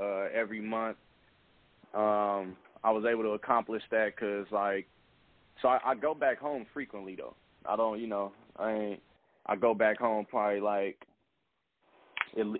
uh 0.00 0.26
every 0.34 0.60
month. 0.60 0.96
Um 1.94 2.56
I 2.84 2.90
was 2.90 3.04
able 3.10 3.22
to 3.22 3.30
accomplish 3.30 3.82
that 3.90 4.10
because 4.16 4.46
like, 4.50 4.88
so 5.60 5.68
I, 5.68 5.78
I 5.84 5.94
go 5.94 6.14
back 6.14 6.38
home 6.38 6.66
frequently 6.74 7.14
though. 7.16 7.34
I 7.64 7.76
don't, 7.76 8.00
you 8.00 8.08
know, 8.08 8.32
I 8.56 8.72
ain't. 8.72 9.00
I 9.46 9.56
go 9.56 9.74
back 9.74 9.98
home 9.98 10.24
probably 10.28 10.60
like 10.60 10.96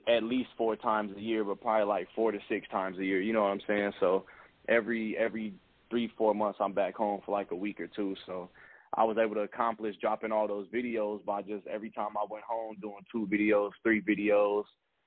at, 0.08 0.22
least 0.24 0.50
four 0.58 0.76
times 0.76 1.12
a 1.16 1.20
year, 1.20 1.44
but 1.44 1.60
probably 1.60 1.86
like 1.86 2.08
four 2.14 2.32
to 2.32 2.38
six 2.48 2.68
times 2.70 2.98
a 2.98 3.04
year. 3.04 3.20
You 3.20 3.32
know 3.32 3.42
what 3.42 3.50
I'm 3.50 3.60
saying? 3.66 3.92
So 4.00 4.24
every 4.68 5.16
every 5.16 5.54
three 5.90 6.10
four 6.18 6.34
months 6.34 6.58
I'm 6.60 6.72
back 6.72 6.96
home 6.96 7.20
for 7.24 7.32
like 7.32 7.50
a 7.50 7.56
week 7.56 7.80
or 7.80 7.86
two. 7.86 8.14
So 8.26 8.48
I 8.94 9.04
was 9.04 9.16
able 9.16 9.34
to 9.36 9.42
accomplish 9.42 9.96
dropping 10.00 10.32
all 10.32 10.48
those 10.48 10.66
videos 10.68 11.24
by 11.24 11.42
just 11.42 11.66
every 11.66 11.90
time 11.90 12.10
I 12.16 12.26
went 12.28 12.44
home 12.44 12.76
doing 12.80 13.04
two 13.10 13.28
videos, 13.32 13.70
three 13.82 14.02
videos. 14.02 14.64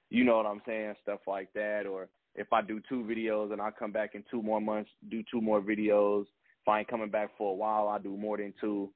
You 0.09 0.23
know 0.23 0.37
what 0.37 0.45
I'm 0.45 0.61
saying? 0.65 0.95
Stuff 1.01 1.21
like 1.27 1.51
that, 1.53 1.85
or 1.85 2.07
if 2.35 2.51
I 2.51 2.61
do 2.61 2.81
two 2.87 3.03
videos 3.03 3.51
and 3.51 3.61
I 3.61 3.71
come 3.71 3.91
back 3.91 4.13
in 4.13 4.23
two 4.29 4.41
more 4.41 4.61
months, 4.61 4.89
do 5.09 5.23
two 5.31 5.41
more 5.41 5.61
videos. 5.61 6.23
If 6.23 6.67
I 6.67 6.79
ain't 6.79 6.87
coming 6.87 7.09
back 7.09 7.31
for 7.37 7.51
a 7.51 7.55
while, 7.55 7.87
I 7.87 7.99
do 7.99 8.15
more 8.15 8.37
than 8.37 8.53
two. 8.59 8.91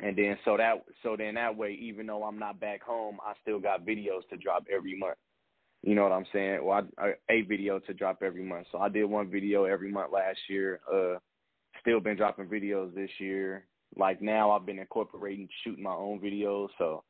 And 0.00 0.16
then 0.16 0.38
so 0.44 0.56
that 0.56 0.84
so 1.02 1.16
then 1.16 1.34
that 1.34 1.56
way, 1.56 1.72
even 1.80 2.06
though 2.06 2.22
I'm 2.22 2.38
not 2.38 2.60
back 2.60 2.82
home, 2.82 3.18
I 3.24 3.32
still 3.42 3.58
got 3.58 3.84
videos 3.84 4.28
to 4.30 4.36
drop 4.36 4.64
every 4.72 4.96
month. 4.96 5.16
You 5.82 5.94
know 5.94 6.02
what 6.02 6.12
I'm 6.12 6.26
saying? 6.32 6.64
Well, 6.64 6.86
I, 6.98 7.12
a 7.30 7.42
video 7.42 7.78
to 7.80 7.94
drop 7.94 8.22
every 8.22 8.42
month. 8.42 8.66
So 8.72 8.78
I 8.78 8.88
did 8.88 9.04
one 9.04 9.30
video 9.30 9.64
every 9.64 9.90
month 9.90 10.12
last 10.12 10.38
year. 10.48 10.80
Uh, 10.92 11.18
still 11.80 12.00
been 12.00 12.16
dropping 12.16 12.46
videos 12.46 12.94
this 12.94 13.10
year. 13.18 13.64
Like 13.96 14.20
now, 14.20 14.50
I've 14.50 14.66
been 14.66 14.78
incorporating 14.78 15.48
shooting 15.62 15.84
my 15.84 15.94
own 15.94 16.20
videos. 16.20 16.68
So, 16.78 17.04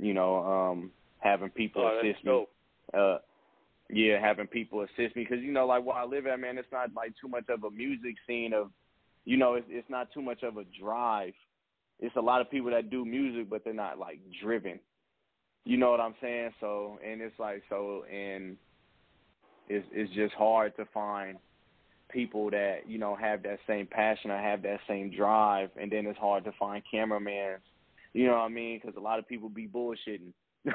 you 0.00 0.14
know, 0.14 0.38
um, 0.38 0.90
having 1.18 1.50
people 1.50 1.82
oh, 1.82 1.98
assist 1.98 2.24
me. 2.24 2.46
Uh, 2.94 3.18
yeah, 3.90 4.20
having 4.20 4.46
people 4.46 4.82
assist 4.82 5.16
me 5.16 5.26
because 5.28 5.42
you 5.42 5.52
know, 5.52 5.66
like 5.66 5.84
where 5.84 5.96
I 5.96 6.04
live 6.04 6.26
at, 6.26 6.40
man, 6.40 6.58
it's 6.58 6.68
not 6.72 6.90
like 6.94 7.12
too 7.20 7.28
much 7.28 7.44
of 7.48 7.64
a 7.64 7.70
music 7.70 8.16
scene 8.26 8.52
of, 8.52 8.70
you 9.24 9.36
know, 9.36 9.54
it's 9.54 9.66
it's 9.70 9.88
not 9.88 10.12
too 10.12 10.22
much 10.22 10.42
of 10.42 10.56
a 10.58 10.64
drive. 10.80 11.32
It's 12.00 12.16
a 12.16 12.20
lot 12.20 12.40
of 12.40 12.50
people 12.50 12.70
that 12.70 12.90
do 12.90 13.04
music, 13.04 13.50
but 13.50 13.64
they're 13.64 13.72
not 13.72 13.98
like 13.98 14.20
driven. 14.42 14.78
You 15.64 15.76
know 15.76 15.90
what 15.90 16.00
I'm 16.00 16.14
saying? 16.20 16.50
So, 16.60 16.98
and 17.04 17.20
it's 17.20 17.38
like 17.38 17.62
so, 17.68 18.04
and 18.04 18.56
it's 19.68 19.86
it's 19.92 20.12
just 20.14 20.34
hard 20.34 20.76
to 20.76 20.84
find 20.92 21.38
people 22.10 22.50
that 22.50 22.80
you 22.86 22.98
know 22.98 23.16
have 23.16 23.42
that 23.42 23.58
same 23.66 23.86
passion 23.86 24.30
or 24.30 24.38
have 24.38 24.62
that 24.62 24.80
same 24.86 25.10
drive, 25.10 25.70
and 25.80 25.90
then 25.90 26.06
it's 26.06 26.18
hard 26.18 26.44
to 26.44 26.52
find 26.58 26.82
cameramen. 26.90 27.56
You 28.12 28.26
know 28.26 28.32
what 28.34 28.40
I 28.40 28.48
mean? 28.48 28.80
Because 28.82 28.96
a 28.96 29.00
lot 29.00 29.18
of 29.18 29.28
people 29.28 29.48
be 29.48 29.66
bullshitting. 29.66 30.32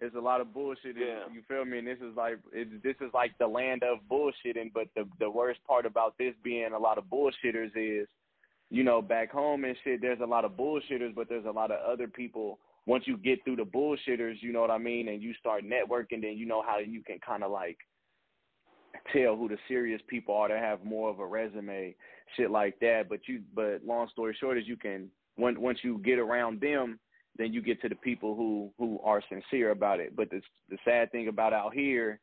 It's 0.00 0.16
a 0.16 0.20
lot 0.20 0.40
of 0.40 0.54
bullshit. 0.54 0.96
Yeah. 0.96 1.24
You 1.32 1.42
feel 1.46 1.64
me? 1.64 1.78
And 1.78 1.86
this 1.86 1.98
is 1.98 2.16
like 2.16 2.38
it, 2.52 2.82
this 2.82 2.96
is 3.00 3.10
like 3.12 3.32
the 3.38 3.46
land 3.46 3.82
of 3.82 3.98
bullshitting. 4.10 4.72
But 4.72 4.88
the 4.96 5.06
the 5.18 5.30
worst 5.30 5.60
part 5.66 5.84
about 5.84 6.16
this 6.18 6.34
being 6.42 6.72
a 6.72 6.78
lot 6.78 6.96
of 6.96 7.04
bullshitters 7.04 7.70
is, 7.76 8.08
you 8.70 8.82
know, 8.82 9.02
back 9.02 9.30
home 9.30 9.64
and 9.64 9.76
shit. 9.84 10.00
There's 10.00 10.20
a 10.20 10.26
lot 10.26 10.44
of 10.44 10.52
bullshitters, 10.52 11.14
but 11.14 11.28
there's 11.28 11.44
a 11.44 11.50
lot 11.50 11.70
of 11.70 11.78
other 11.80 12.08
people. 12.08 12.58
Once 12.86 13.04
you 13.06 13.18
get 13.18 13.44
through 13.44 13.56
the 13.56 13.62
bullshitters, 13.62 14.36
you 14.40 14.52
know 14.52 14.62
what 14.62 14.70
I 14.70 14.78
mean, 14.78 15.08
and 15.08 15.22
you 15.22 15.34
start 15.34 15.64
networking, 15.64 16.22
then 16.22 16.36
you 16.36 16.46
know 16.46 16.62
how 16.62 16.78
you 16.78 17.02
can 17.02 17.18
kind 17.24 17.44
of 17.44 17.50
like 17.50 17.76
tell 19.12 19.36
who 19.36 19.48
the 19.48 19.58
serious 19.68 20.00
people 20.08 20.34
are 20.34 20.48
that 20.48 20.58
have 20.58 20.82
more 20.82 21.10
of 21.10 21.20
a 21.20 21.26
resume, 21.26 21.94
shit 22.36 22.50
like 22.50 22.80
that. 22.80 23.04
But 23.10 23.28
you, 23.28 23.42
but 23.54 23.84
long 23.84 24.08
story 24.08 24.34
short 24.40 24.56
is 24.56 24.66
you 24.66 24.76
can 24.76 25.10
once 25.36 25.58
once 25.58 25.80
you 25.82 25.98
get 25.98 26.18
around 26.18 26.62
them 26.62 26.98
then 27.40 27.54
you 27.54 27.62
get 27.62 27.80
to 27.80 27.88
the 27.88 27.94
people 27.94 28.34
who 28.34 28.70
who 28.78 29.00
are 29.02 29.22
sincere 29.28 29.70
about 29.70 29.98
it. 29.98 30.14
But 30.14 30.30
the 30.30 30.42
the 30.68 30.76
sad 30.84 31.10
thing 31.10 31.28
about 31.28 31.52
out 31.52 31.72
here 31.72 32.20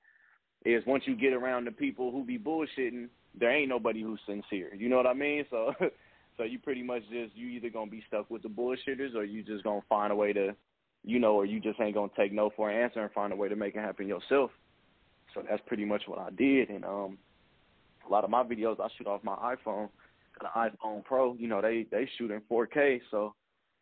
is 0.63 0.85
once 0.85 1.03
you 1.07 1.15
get 1.15 1.33
around 1.33 1.65
the 1.65 1.71
people 1.71 2.11
who 2.11 2.23
be 2.23 2.37
bullshitting, 2.37 3.09
there 3.37 3.51
ain't 3.51 3.69
nobody 3.69 4.01
who's 4.01 4.19
sincere. 4.27 4.73
You 4.75 4.89
know 4.89 4.97
what 4.97 5.07
I 5.07 5.13
mean? 5.13 5.45
So 5.49 5.73
so 6.37 6.43
you 6.43 6.59
pretty 6.59 6.83
much 6.83 7.01
just 7.09 7.35
you 7.35 7.47
either 7.47 7.69
gonna 7.69 7.89
be 7.89 8.03
stuck 8.07 8.29
with 8.29 8.43
the 8.43 8.49
bullshitters 8.49 9.15
or 9.15 9.23
you 9.23 9.41
just 9.41 9.63
gonna 9.63 9.81
find 9.89 10.13
a 10.13 10.15
way 10.15 10.33
to 10.33 10.55
you 11.03 11.19
know, 11.19 11.35
or 11.35 11.45
you 11.45 11.59
just 11.59 11.79
ain't 11.79 11.95
gonna 11.95 12.11
take 12.17 12.31
no 12.31 12.51
for 12.55 12.69
an 12.69 12.79
answer 12.79 13.01
and 13.01 13.11
find 13.11 13.33
a 13.33 13.35
way 13.35 13.49
to 13.49 13.55
make 13.55 13.75
it 13.75 13.79
happen 13.79 14.07
yourself. 14.07 14.51
So 15.33 15.41
that's 15.49 15.61
pretty 15.65 15.85
much 15.85 16.03
what 16.07 16.19
I 16.19 16.29
did 16.29 16.69
and 16.69 16.85
um 16.85 17.17
a 18.07 18.11
lot 18.11 18.23
of 18.23 18.29
my 18.29 18.43
videos 18.43 18.79
I 18.79 18.87
shoot 18.97 19.07
off 19.07 19.23
my 19.23 19.35
iPhone. 19.35 19.89
An 20.39 20.69
iPhone 20.69 21.03
Pro, 21.03 21.33
you 21.33 21.47
know, 21.47 21.61
they 21.61 21.87
they 21.89 22.07
shoot 22.17 22.29
in 22.29 22.41
4K, 22.41 23.01
so 23.09 23.33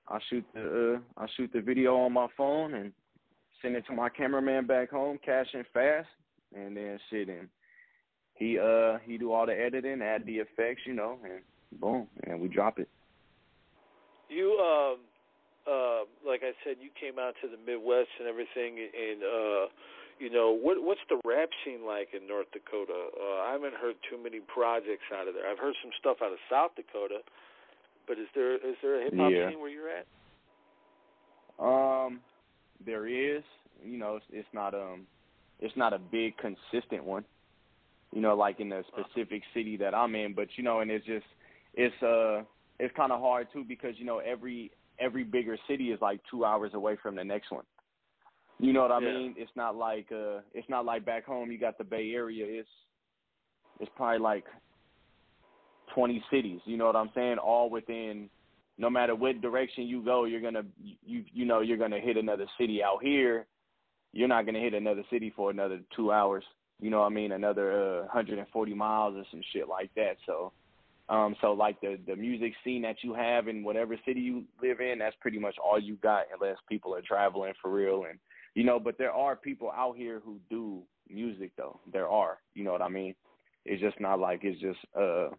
I 0.08 0.20
shoot 0.30 0.46
the 0.54 0.96
uh, 0.96 1.22
I 1.22 1.28
shoot 1.36 1.52
the 1.54 1.62
video 1.62 1.96
on 1.98 2.14
my 2.14 2.28
phone 2.38 2.74
and 2.76 2.92
send 3.62 3.76
it 3.76 3.86
to 3.88 3.94
my 3.94 4.10
cameraman 4.10 4.68
back 4.68 4.92
home, 4.92 5.18
cash 5.26 5.48
in 5.54 5.64
fast, 5.74 6.08
and 6.56 6.78
then 6.78 7.00
shit 7.10 7.30
and 7.30 7.50
he 8.36 8.60
uh 8.60 9.00
he 9.06 9.18
do 9.18 9.32
all 9.32 9.46
the 9.46 9.58
editing, 9.58 10.02
add 10.02 10.26
the 10.26 10.38
effects, 10.38 10.82
you 10.86 10.94
know, 10.94 11.18
and 11.24 11.42
boom, 11.80 12.08
and 12.28 12.40
we 12.40 12.48
drop 12.48 12.80
it. 12.80 12.90
You 14.30 14.60
um 14.60 15.00
uh 15.66 16.04
like 16.28 16.42
I 16.44 16.52
said, 16.64 16.78
you 16.82 16.90
came 17.00 17.18
out 17.18 17.34
to 17.42 17.48
the 17.48 17.58
Midwest 17.58 18.10
and 18.20 18.28
everything, 18.28 18.78
and 18.78 19.24
uh 19.24 19.66
you 20.20 20.30
know 20.30 20.52
what 20.52 20.84
what's 20.84 21.04
the 21.10 21.20
rap 21.26 21.50
scene 21.64 21.86
like 21.86 22.10
in 22.14 22.28
North 22.28 22.52
Dakota? 22.52 23.10
Uh, 23.16 23.48
I 23.48 23.54
haven't 23.54 23.76
heard 23.76 23.96
too 24.10 24.22
many 24.22 24.40
projects 24.40 25.08
out 25.16 25.28
of 25.28 25.34
there. 25.34 25.50
I've 25.50 25.60
heard 25.60 25.76
some 25.82 25.92
stuff 26.00 26.18
out 26.22 26.32
of 26.32 26.40
South 26.50 26.76
Dakota 26.76 27.24
but 28.08 28.18
is 28.20 28.28
there 28.34 28.56
is 28.56 28.76
there 28.82 29.02
a 29.02 29.04
hip 29.06 29.14
hop 29.16 29.32
yeah. 29.32 29.50
scene 29.50 29.60
where 29.60 29.70
you're 29.70 29.90
at? 29.90 30.06
Um, 31.60 32.20
there 32.86 33.08
is. 33.08 33.44
You 33.84 33.98
know, 33.98 34.16
it's, 34.16 34.26
it's 34.32 34.48
not 34.54 34.74
um, 34.74 35.06
it's 35.60 35.76
not 35.76 35.94
a 35.94 36.00
big 36.00 36.34
consistent 36.38 37.04
one. 37.04 37.26
You 38.14 38.22
know, 38.22 38.36
like 38.36 38.60
in 38.60 38.70
the 38.70 38.84
specific 38.88 39.44
city 39.54 39.78
that 39.78 39.94
I'm 39.94 40.16
in, 40.16 40.34
but 40.34 40.48
you 40.56 40.64
know, 40.64 40.80
and 40.80 40.90
it's 40.90 41.06
just 41.06 41.26
it's 41.74 42.04
uh 42.04 42.44
it's 42.80 42.96
kind 42.96 43.12
of 43.12 43.20
hard 43.20 43.48
too 43.54 43.66
because 43.68 43.96
you 43.98 44.06
know 44.06 44.20
every 44.20 44.72
every 45.00 45.24
bigger 45.24 45.58
city 45.68 45.92
is 45.92 46.00
like 46.02 46.22
two 46.30 46.46
hours 46.46 46.72
away 46.74 46.98
from 47.02 47.16
the 47.16 47.24
next 47.24 47.52
one. 47.52 47.66
You 48.60 48.72
know 48.72 48.84
what 48.84 48.92
I 48.92 49.00
yeah. 49.00 49.14
mean? 49.14 49.36
It's 49.38 49.52
not 49.56 49.76
like 49.76 50.08
uh 50.12 50.40
it's 50.54 50.70
not 50.70 50.86
like 50.86 51.06
back 51.06 51.26
home 51.26 51.52
you 51.52 51.60
got 51.60 51.78
the 51.78 51.84
Bay 51.84 52.12
Area. 52.14 52.46
It's 52.48 52.70
it's 53.80 53.92
probably 53.96 54.20
like 54.20 54.46
20 55.96 56.24
cities. 56.30 56.60
You 56.66 56.78
know 56.78 56.86
what 56.86 56.96
I'm 56.96 57.10
saying? 57.16 57.38
All 57.38 57.70
within, 57.70 58.30
no 58.78 58.90
matter 58.90 59.16
what 59.16 59.42
direction 59.42 59.86
you 59.88 60.04
go, 60.04 60.26
you're 60.26 60.42
gonna 60.42 60.66
you 61.06 61.24
you 61.34 61.46
know 61.46 61.62
you're 61.62 61.78
gonna 61.78 62.00
hit 62.00 62.18
another 62.18 62.46
city. 62.60 62.84
Out 62.84 63.00
here, 63.02 63.48
you're 64.14 64.28
not 64.28 64.46
gonna 64.46 64.60
hit 64.60 64.74
another 64.74 65.04
city 65.10 65.32
for 65.36 65.50
another 65.50 65.80
two 65.96 66.12
hours. 66.12 66.44
You 66.82 66.90
know 66.92 67.00
what 67.00 67.12
I 67.12 67.16
mean? 67.16 67.32
Another 67.32 68.02
uh, 68.02 68.02
140 68.02 68.74
miles 68.74 69.16
or 69.16 69.24
some 69.32 69.42
shit 69.54 69.68
like 69.70 69.92
that. 69.96 70.18
So 70.26 70.52
Um, 71.08 71.36
so 71.40 71.54
like 71.54 71.80
the 71.82 72.00
the 72.08 72.16
music 72.16 72.54
scene 72.64 72.82
that 72.82 72.98
you 73.04 73.14
have 73.14 73.48
in 73.48 73.64
whatever 73.64 73.96
city 74.06 74.22
you 74.22 74.44
live 74.62 74.80
in, 74.82 75.00
that's 75.00 75.16
pretty 75.22 75.40
much 75.40 75.56
all 75.64 75.80
you 75.80 75.96
got, 76.02 76.24
unless 76.34 76.58
people 76.68 76.96
are 76.96 77.02
traveling 77.02 77.54
for 77.62 77.72
real. 77.72 78.06
And 78.10 78.18
you 78.56 78.64
know, 78.64 78.80
but 78.80 78.98
there 78.98 79.12
are 79.14 79.36
people 79.36 79.70
out 79.72 79.96
here 79.96 80.20
who 80.26 80.40
do 80.50 80.82
music 81.08 81.52
though. 81.58 81.80
There 81.94 82.10
are, 82.10 82.40
you 82.56 82.64
know 82.64 82.72
what 82.72 82.82
I 82.82 82.90
mean? 82.90 83.14
It's 83.66 83.82
just 83.82 84.00
not 84.00 84.20
like 84.20 84.40
it's 84.44 84.60
just 84.60 84.80
uh, 85.00 85.30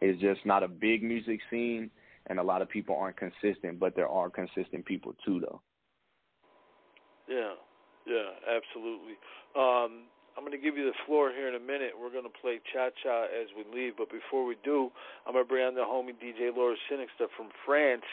it's 0.00 0.20
just 0.20 0.44
not 0.44 0.62
a 0.62 0.68
big 0.68 1.02
music 1.02 1.40
scene, 1.50 1.90
and 2.26 2.38
a 2.38 2.42
lot 2.42 2.62
of 2.62 2.68
people 2.68 2.96
aren't 2.96 3.16
consistent. 3.16 3.78
But 3.78 3.94
there 3.94 4.08
are 4.08 4.30
consistent 4.30 4.84
people 4.84 5.14
too, 5.24 5.40
though. 5.40 5.60
Yeah, 7.28 7.54
yeah, 8.06 8.30
absolutely. 8.56 9.14
Um, 9.56 10.04
I'm 10.36 10.42
going 10.42 10.52
to 10.52 10.62
give 10.62 10.76
you 10.76 10.84
the 10.84 10.98
floor 11.06 11.30
here 11.30 11.48
in 11.48 11.54
a 11.54 11.60
minute. 11.60 11.92
We're 11.98 12.10
going 12.10 12.24
to 12.24 12.38
play 12.42 12.60
Cha 12.72 12.90
Cha 13.02 13.24
as 13.24 13.48
we 13.56 13.64
leave. 13.72 13.94
But 13.96 14.10
before 14.10 14.44
we 14.44 14.56
do, 14.64 14.90
I'm 15.26 15.32
going 15.32 15.44
to 15.44 15.48
bring 15.48 15.64
on 15.64 15.74
the 15.74 15.82
homie 15.82 16.12
DJ 16.12 16.54
Laura 16.54 16.76
Sinixter 16.90 17.28
from 17.36 17.48
France. 17.64 18.04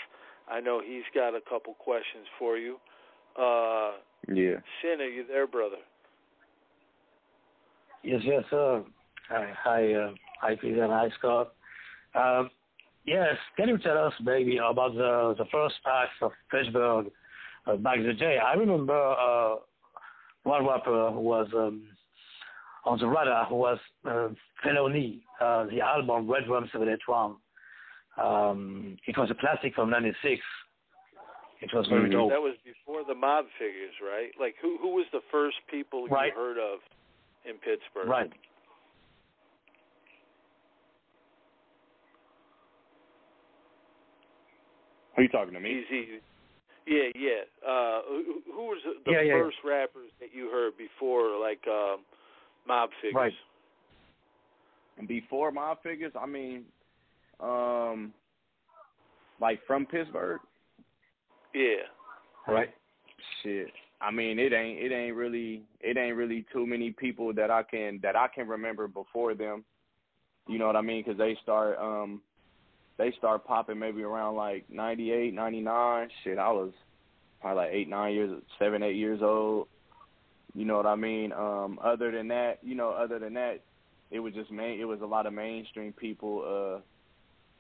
I 0.50 0.60
know 0.60 0.82
he's 0.86 1.04
got 1.16 1.36
a 1.36 1.42
couple 1.42 1.74
questions 1.76 2.28
for 2.38 2.58
you. 2.58 2.78
Uh, 3.40 3.94
yeah. 4.28 4.60
Sin, 4.82 5.00
are 5.00 5.10
you 5.10 5.26
there, 5.28 5.48
brother? 5.48 5.78
Yes, 8.04 8.22
yes, 8.24 8.44
sir. 8.50 8.84
Hi, 9.30 9.54
hi, 9.64 9.94
uh, 9.94 10.12
hi, 10.42 10.56
Peter 10.56 10.84
and 10.84 10.92
hi, 10.92 11.10
Scott. 11.18 11.54
Um, 12.16 12.50
yes, 13.06 13.36
can 13.58 13.70
you 13.70 13.78
tell 13.78 13.98
us, 13.98 14.14
maybe, 14.22 14.58
about 14.58 14.94
the 14.94 15.36
the 15.38 15.46
first 15.52 15.76
acts 15.86 16.14
of 16.22 16.32
Pittsburgh 16.50 17.12
uh, 17.68 17.76
back 17.78 17.98
in 17.98 18.08
the 18.08 18.14
day? 18.14 18.38
I 18.38 18.54
remember 18.54 18.94
uh, 18.96 19.56
one 20.44 20.66
rapper 20.66 21.12
who 21.12 21.20
was 21.20 21.48
um, 21.56 21.84
on 22.86 23.00
the 23.00 23.08
radar 23.08 23.46
who 23.46 23.56
was 23.56 23.80
uh, 24.06 24.30
Felony, 24.64 25.22
uh, 25.40 25.66
the 25.66 25.82
album 25.82 26.30
Red 26.30 26.50
Rum 26.50 26.68
781. 26.72 27.36
Um, 28.18 28.98
it 29.08 29.18
was 29.18 29.32
a 29.32 29.36
classic 29.36 29.74
from 29.76 29.90
'96. 29.90 30.42
It 31.62 31.70
was 31.74 31.88
very 31.88 32.10
mm-hmm. 32.10 32.12
dope. 32.12 32.30
That 32.32 32.42
was 32.42 32.56
before 32.66 33.04
the 33.08 33.14
mob 33.14 33.46
figures, 33.58 33.94
right? 34.02 34.32
Like, 34.40 34.56
who 34.62 34.78
who 34.82 34.96
was 34.96 35.06
the 35.12 35.22
first 35.32 35.58
people 35.70 36.08
right. 36.08 36.34
you 36.36 36.40
heard 36.40 36.58
of 36.58 36.80
in 37.46 37.54
Pittsburgh? 37.54 38.10
Right. 38.10 38.32
Are 45.22 45.24
you 45.24 45.30
talking 45.30 45.54
to 45.54 45.60
me? 45.60 45.84
Easy. 45.88 46.08
Yeah, 46.88 47.10
yeah. 47.14 47.70
Uh, 47.70 48.02
who, 48.08 48.42
who 48.52 48.62
was 48.64 48.80
the, 48.84 48.94
the 49.06 49.12
yeah, 49.12 49.22
yeah, 49.22 49.34
first 49.34 49.58
yeah. 49.64 49.70
rappers 49.70 50.10
that 50.20 50.30
you 50.34 50.50
heard 50.50 50.74
before, 50.80 51.40
like 51.40 51.62
um, 51.68 52.00
mob 52.68 52.90
figures? 53.04 53.14
Right. 53.16 53.34
And 54.98 55.08
Before 55.08 55.52
mob 55.52 55.78
figures, 55.84 56.12
I 56.20 56.26
mean, 56.26 56.64
um, 57.40 58.12
like 59.40 59.60
from 59.68 59.86
Pittsburgh. 59.86 60.40
Yeah. 61.54 61.86
Right. 62.48 62.70
Shit. 63.44 63.68
I 64.02 64.10
mean, 64.10 64.40
it 64.40 64.54
ain't 64.54 64.80
it 64.80 64.92
ain't 64.92 65.16
really 65.16 65.62
it 65.82 65.98
ain't 65.98 66.16
really 66.16 66.48
too 66.52 66.66
many 66.66 66.90
people 66.90 67.32
that 67.36 67.52
I 67.52 67.62
can 67.62 68.00
that 68.02 68.16
I 68.16 68.28
can 68.28 68.48
remember 68.48 68.88
before 68.88 69.36
them. 69.36 69.66
You 70.48 70.58
know 70.58 70.66
what 70.66 70.76
I 70.76 70.82
mean? 70.82 71.04
Because 71.06 71.20
they 71.20 71.38
start 71.44 71.78
um 71.78 72.22
they 72.98 73.14
start 73.18 73.46
popping 73.46 73.80
maybe 73.80 74.04
around 74.04 74.36
like 74.36 74.66
ninety 74.70 75.12
eight, 75.12 75.34
ninety 75.34 75.62
nine. 75.62 76.10
Shit, 76.24 76.38
I 76.38 76.52
was 76.52 76.72
probably 77.42 77.64
like 77.64 77.74
eight, 77.74 77.90
nine 77.90 78.14
years, 78.14 78.42
seven, 78.60 78.84
eight 78.84 78.96
years 78.96 79.22
old. 79.22 79.68
You 80.54 80.66
know 80.66 80.78
what 80.78 80.86
I 80.86 80.96
mean? 80.96 81.32
Um, 81.32 81.80
other 81.82 82.12
than 82.12 82.28
that, 82.28 82.60
you 82.62 82.76
know, 82.76 82.90
other 82.90 83.20
than 83.20 83.34
that, 83.36 83.62
it 84.12 84.20
was 84.20 84.34
just 84.34 84.52
main. 84.52 84.80
It 84.80 84.86
was 84.86 85.02
a 85.02 85.06
lot 85.06 85.26
of 85.26 85.34
mainstream 85.34 85.94
people. 85.94 86.78
Uh, 86.78 86.82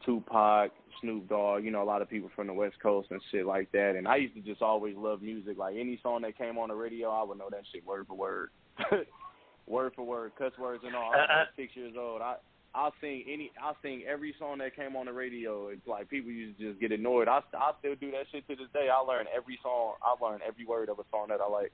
Tupac, 0.05 0.71
Snoop 0.99 1.29
Dogg, 1.29 1.63
you 1.63 1.71
know, 1.71 1.83
a 1.83 1.85
lot 1.85 2.01
of 2.01 2.09
people 2.09 2.29
from 2.35 2.47
the 2.47 2.53
West 2.53 2.75
Coast 2.81 3.09
and 3.11 3.21
shit 3.31 3.45
like 3.45 3.71
that. 3.71 3.95
And 3.95 4.07
I 4.07 4.17
used 4.17 4.33
to 4.35 4.41
just 4.41 4.61
always 4.61 4.95
love 4.95 5.21
music. 5.21 5.57
Like 5.57 5.75
any 5.77 5.99
song 6.01 6.23
that 6.23 6.37
came 6.37 6.57
on 6.57 6.69
the 6.69 6.75
radio, 6.75 7.09
I 7.09 7.23
would 7.23 7.37
know 7.37 7.49
that 7.51 7.63
shit 7.71 7.85
word 7.85 8.07
for 8.07 8.17
word, 8.17 8.49
word 9.67 9.93
for 9.95 10.03
word, 10.03 10.31
cuss 10.37 10.53
words 10.59 10.83
and 10.85 10.95
all. 10.95 11.11
I 11.13 11.17
was 11.17 11.27
like 11.29 11.47
six 11.55 11.75
years 11.75 11.93
old. 11.97 12.21
I 12.21 12.35
I'll 12.73 12.93
sing 13.01 13.25
any. 13.27 13.51
I'll 13.62 13.75
sing 13.81 14.03
every 14.07 14.34
song 14.39 14.60
that 14.60 14.75
came 14.75 14.95
on 14.95 15.07
the 15.07 15.13
radio. 15.13 15.67
It's 15.67 15.86
like 15.86 16.10
people 16.10 16.31
used 16.31 16.57
to 16.60 16.69
just 16.69 16.79
get 16.79 16.91
annoyed. 16.91 17.27
I 17.27 17.41
I 17.53 17.71
still 17.79 17.95
do 17.99 18.12
that 18.12 18.25
shit 18.31 18.47
to 18.47 18.55
this 18.55 18.71
day. 18.73 18.88
I 18.89 18.99
learn 18.99 19.25
every 19.36 19.60
song. 19.62 19.95
I 20.01 20.15
learn 20.23 20.39
every 20.47 20.65
word 20.65 20.89
of 20.89 20.99
a 20.99 21.03
song 21.12 21.27
that 21.29 21.41
I 21.41 21.49
like. 21.49 21.71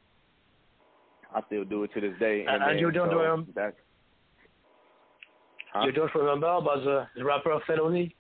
I 1.36 1.42
still 1.48 1.66
do 1.66 1.84
it 1.84 1.94
to 1.94 2.02
this 2.02 2.18
day. 2.20 2.46
And, 2.48 2.64
And- 2.64 2.72
then, 2.72 2.78
you 2.80 2.90
don't 2.92 3.12
so 3.12 3.20
um, 3.20 3.48
that. 3.56 3.76
Huh? 5.74 5.86
You 5.86 5.92
don't 5.92 6.14
remember 6.16 6.48
about 6.48 6.84
the, 6.84 7.08
the 7.16 7.26
rapper 7.26 7.60
Felony? 7.68 8.16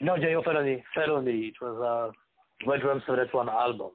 No, 0.00 0.16
J.O. 0.18 0.42
Felony. 0.42 0.84
Felony. 0.94 1.46
It 1.46 1.54
was 1.60 2.12
uh, 2.62 2.68
Red 2.70 2.84
Rum 2.84 3.02
781 3.06 3.48
album. 3.48 3.90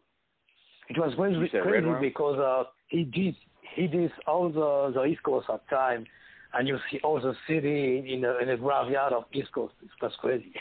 It 0.90 0.98
was 0.98 1.14
crazy, 1.16 1.48
crazy 1.62 1.88
because 2.02 2.40
uh, 2.40 2.70
he 2.90 3.04
did 3.06 3.36
he 3.76 3.88
did 3.88 4.12
all 4.28 4.50
the 4.50 4.92
the 4.94 5.06
East 5.06 5.24
Coast 5.24 5.48
at 5.50 5.68
time, 5.70 6.06
and 6.54 6.68
you 6.68 6.78
see 6.90 7.00
all 7.04 7.20
the 7.20 7.36
city 7.48 8.14
in 8.14 8.26
a, 8.26 8.38
in 8.38 8.50
a 8.50 8.58
graveyard 8.58 9.14
of 9.14 9.24
East 9.34 9.52
Coast. 9.54 9.74
It 9.82 9.90
was 10.02 10.14
crazy 10.20 10.54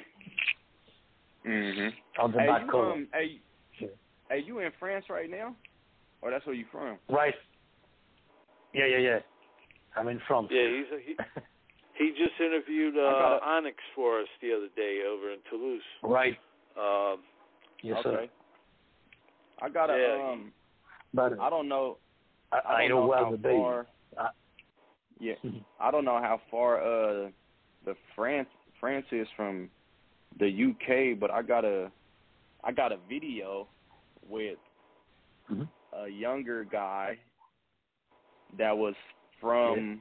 Mhm. 1.44 1.92
on 2.18 2.33
the 2.33 2.40
Hey, 2.40 2.46
back 2.46 2.62
you, 2.62 2.70
cover. 2.70 2.92
um, 2.92 3.09
hey, 3.12 3.40
Yeah. 3.79 3.88
hey, 4.29 4.38
you 4.40 4.59
in 4.61 4.72
France 4.79 5.09
right 5.09 5.31
now? 5.31 5.57
Or 6.22 6.31
that's 6.31 6.44
where 6.46 6.55
you 6.55 6.66
from? 6.70 6.98
Right. 7.09 7.35
Yeah, 8.74 8.87
yeah, 8.87 8.98
yeah. 8.98 9.18
I'm 9.96 10.09
in 10.09 10.20
France. 10.20 10.48
Yeah, 10.50 10.68
he's 10.68 10.92
a, 10.92 11.00
he 11.00 11.16
he 11.98 12.11
just 12.12 12.38
interviewed 12.40 12.96
uh, 12.96 13.40
Onyx 13.42 13.79
for 13.94 14.20
us 14.20 14.29
the 14.42 14.53
other 14.53 14.68
day 14.76 15.03
over 15.09 15.33
in 15.33 15.38
Toulouse. 15.50 15.83
Right. 16.03 16.37
Um, 16.76 17.24
Yes, 17.83 17.96
okay. 18.00 18.11
sir. 18.26 18.29
I 19.62 19.68
got 19.70 19.88
a 19.88 19.94
Yeah, 19.96 20.31
um. 20.33 20.53
But 21.14 21.40
I 21.40 21.48
don't 21.48 21.68
know. 21.68 21.96
I, 22.53 22.59
I, 22.59 22.74
I 22.85 22.88
don't 22.88 23.00
know 23.00 23.07
well 23.07 23.24
how 23.24 23.31
the 23.31 23.38
far. 23.42 23.87
I- 24.18 24.31
yeah, 25.20 25.35
I 25.78 25.90
don't 25.90 26.04
know 26.04 26.18
how 26.20 26.40
far 26.50 26.80
uh 26.80 27.30
the 27.85 27.94
France 28.16 28.48
France 28.80 29.06
is 29.12 29.28
from 29.37 29.70
the 30.38 30.46
UK, 30.48 31.18
but 31.18 31.30
I 31.30 31.42
got 31.42 31.64
a 31.64 31.90
I 32.64 32.72
got 32.72 32.92
a 32.92 32.98
video 33.09 33.68
with 34.28 34.59
Mhm. 35.50 35.68
a 35.92 36.09
younger 36.09 36.64
guy 36.64 37.18
that 38.59 38.76
was 38.76 38.94
from 39.40 40.00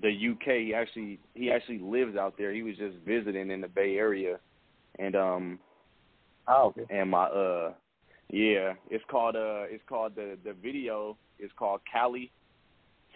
the 0.00 0.10
UK. 0.10 0.64
He 0.64 0.74
actually 0.74 1.18
he 1.34 1.50
actually 1.50 1.78
lives 1.78 2.16
out 2.16 2.36
there. 2.36 2.52
He 2.52 2.62
was 2.62 2.76
just 2.76 2.96
visiting 2.98 3.50
in 3.50 3.60
the 3.60 3.68
Bay 3.68 3.96
Area, 3.96 4.38
and 4.98 5.16
um 5.16 5.58
Oh, 6.48 6.66
okay. 6.68 6.86
and 6.90 7.10
my 7.10 7.24
uh 7.24 7.74
yeah 8.30 8.74
it's 8.90 9.04
called 9.10 9.36
uh 9.36 9.64
it's 9.68 9.82
called 9.88 10.14
the 10.14 10.38
the 10.44 10.52
video 10.52 11.16
is 11.38 11.50
called 11.58 11.80
Cali 11.90 12.30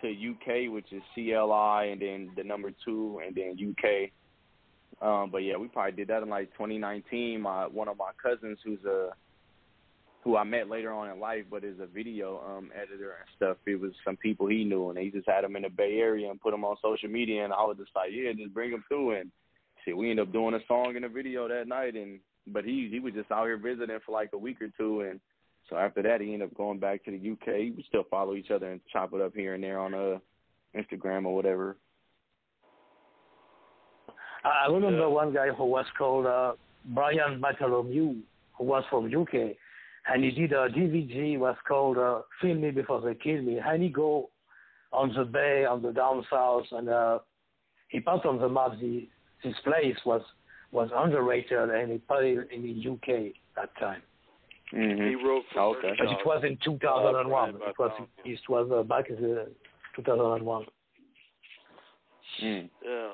to 0.02 0.08
UK 0.08 0.72
which 0.72 0.92
is 0.92 1.02
C 1.14 1.32
L 1.32 1.52
I 1.52 1.84
and 1.84 2.00
then 2.00 2.30
the 2.36 2.44
number 2.44 2.70
two 2.84 3.20
and 3.24 3.34
then 3.34 3.56
UK 3.58 4.10
um 5.02 5.30
but 5.30 5.38
yeah 5.38 5.56
we 5.56 5.68
probably 5.68 5.92
did 5.92 6.08
that 6.08 6.22
in 6.22 6.28
like 6.28 6.52
2019 6.52 7.40
my 7.40 7.66
one 7.66 7.88
of 7.88 7.96
my 7.96 8.10
cousins 8.22 8.58
who's 8.64 8.84
a 8.84 9.10
who 10.22 10.36
I 10.36 10.44
met 10.44 10.68
later 10.68 10.92
on 10.92 11.10
in 11.10 11.18
life 11.18 11.44
but 11.50 11.64
is 11.64 11.80
a 11.80 11.86
video 11.86 12.42
um 12.46 12.70
editor 12.74 13.16
and 13.18 13.28
stuff. 13.36 13.56
It 13.66 13.80
was 13.80 13.92
some 14.04 14.16
people 14.16 14.46
he 14.48 14.64
knew 14.64 14.90
and 14.90 14.98
he 14.98 15.10
just 15.10 15.28
had 15.28 15.44
them 15.44 15.56
in 15.56 15.62
the 15.62 15.70
Bay 15.70 15.98
Area 15.98 16.30
and 16.30 16.40
put 16.40 16.50
them 16.50 16.64
on 16.64 16.76
social 16.82 17.08
media 17.08 17.44
and 17.44 17.52
I 17.52 17.62
was 17.62 17.76
just 17.78 17.90
like 17.94 18.10
yeah 18.12 18.32
just 18.32 18.54
bring 18.54 18.70
them 18.70 18.84
through. 18.88 19.18
And 19.18 19.30
shit 19.84 19.96
we 19.96 20.10
ended 20.10 20.28
up 20.28 20.32
doing 20.32 20.54
a 20.54 20.60
song 20.68 20.94
in 20.96 21.04
a 21.04 21.08
video 21.08 21.48
that 21.48 21.68
night 21.68 21.94
and 21.94 22.20
but 22.48 22.64
he 22.64 22.88
he 22.90 23.00
was 23.00 23.14
just 23.14 23.30
out 23.30 23.46
here 23.46 23.56
visiting 23.56 23.98
for 24.04 24.12
like 24.12 24.30
a 24.34 24.38
week 24.38 24.60
or 24.60 24.68
two 24.76 25.02
and 25.02 25.20
so 25.70 25.76
after 25.76 26.02
that 26.02 26.20
he 26.20 26.34
ended 26.34 26.50
up 26.50 26.56
going 26.56 26.78
back 26.78 27.04
to 27.04 27.12
the 27.12 27.30
UK. 27.30 27.76
We 27.76 27.84
still 27.88 28.04
follow 28.10 28.34
each 28.34 28.50
other 28.50 28.70
and 28.72 28.80
chop 28.92 29.14
it 29.14 29.20
up 29.20 29.34
here 29.34 29.54
and 29.54 29.64
there 29.64 29.78
on 29.78 29.94
uh 29.94 30.18
Instagram 30.76 31.24
or 31.24 31.34
whatever. 31.34 31.76
I 34.44 34.66
I 34.66 34.72
remember 34.72 35.08
one 35.08 35.32
guy 35.32 35.48
who 35.48 35.64
was 35.64 35.86
called 35.96 36.26
uh, 36.26 36.52
Brian 36.86 37.40
Bartholomew, 37.40 38.16
who 38.58 38.64
was 38.64 38.84
from 38.90 39.06
UK, 39.06 39.56
and 40.06 40.24
he 40.24 40.30
did 40.30 40.52
a 40.52 40.68
DVD 40.68 41.38
was 41.38 41.56
called 41.66 41.98
uh, 41.98 42.22
"Kill 42.40 42.54
Me 42.54 42.70
Before 42.70 43.00
They 43.00 43.14
Kill 43.14 43.42
Me," 43.42 43.60
and 43.64 43.82
he 43.82 43.88
go 43.88 44.30
on 44.92 45.14
the 45.14 45.24
bay 45.24 45.64
on 45.64 45.82
the 45.82 45.92
down 45.92 46.24
south, 46.30 46.64
and 46.72 46.88
uh, 46.88 47.18
he 47.88 48.00
put 48.00 48.24
on 48.26 48.38
the 48.38 48.48
map 48.48 48.72
the, 48.80 49.08
this 49.44 49.54
place 49.64 49.96
was 50.04 50.22
was 50.72 50.90
underrated, 50.94 51.70
and 51.70 51.92
he 51.92 51.98
put 51.98 52.24
it 52.24 52.48
in 52.52 52.62
the 52.62 52.90
UK 52.90 53.32
that 53.56 53.76
time. 53.78 54.02
Mm-hmm. 54.72 55.08
he 55.08 55.14
wrote 55.16 55.42
for 55.52 55.60
Okay. 55.76 55.92
But 55.98 56.08
it 56.08 56.24
was 56.24 56.44
in 56.44 56.56
2001. 56.64 57.48
It 57.48 57.52
was 57.54 57.62
Bartholomew. 57.76 58.06
it 58.24 58.40
was 58.48 58.70
uh, 58.72 58.82
back 58.84 59.10
in 59.10 59.16
the 59.16 59.48
2001. 59.96 60.66
Mm. 62.42 62.70
Yeah. 62.84 63.10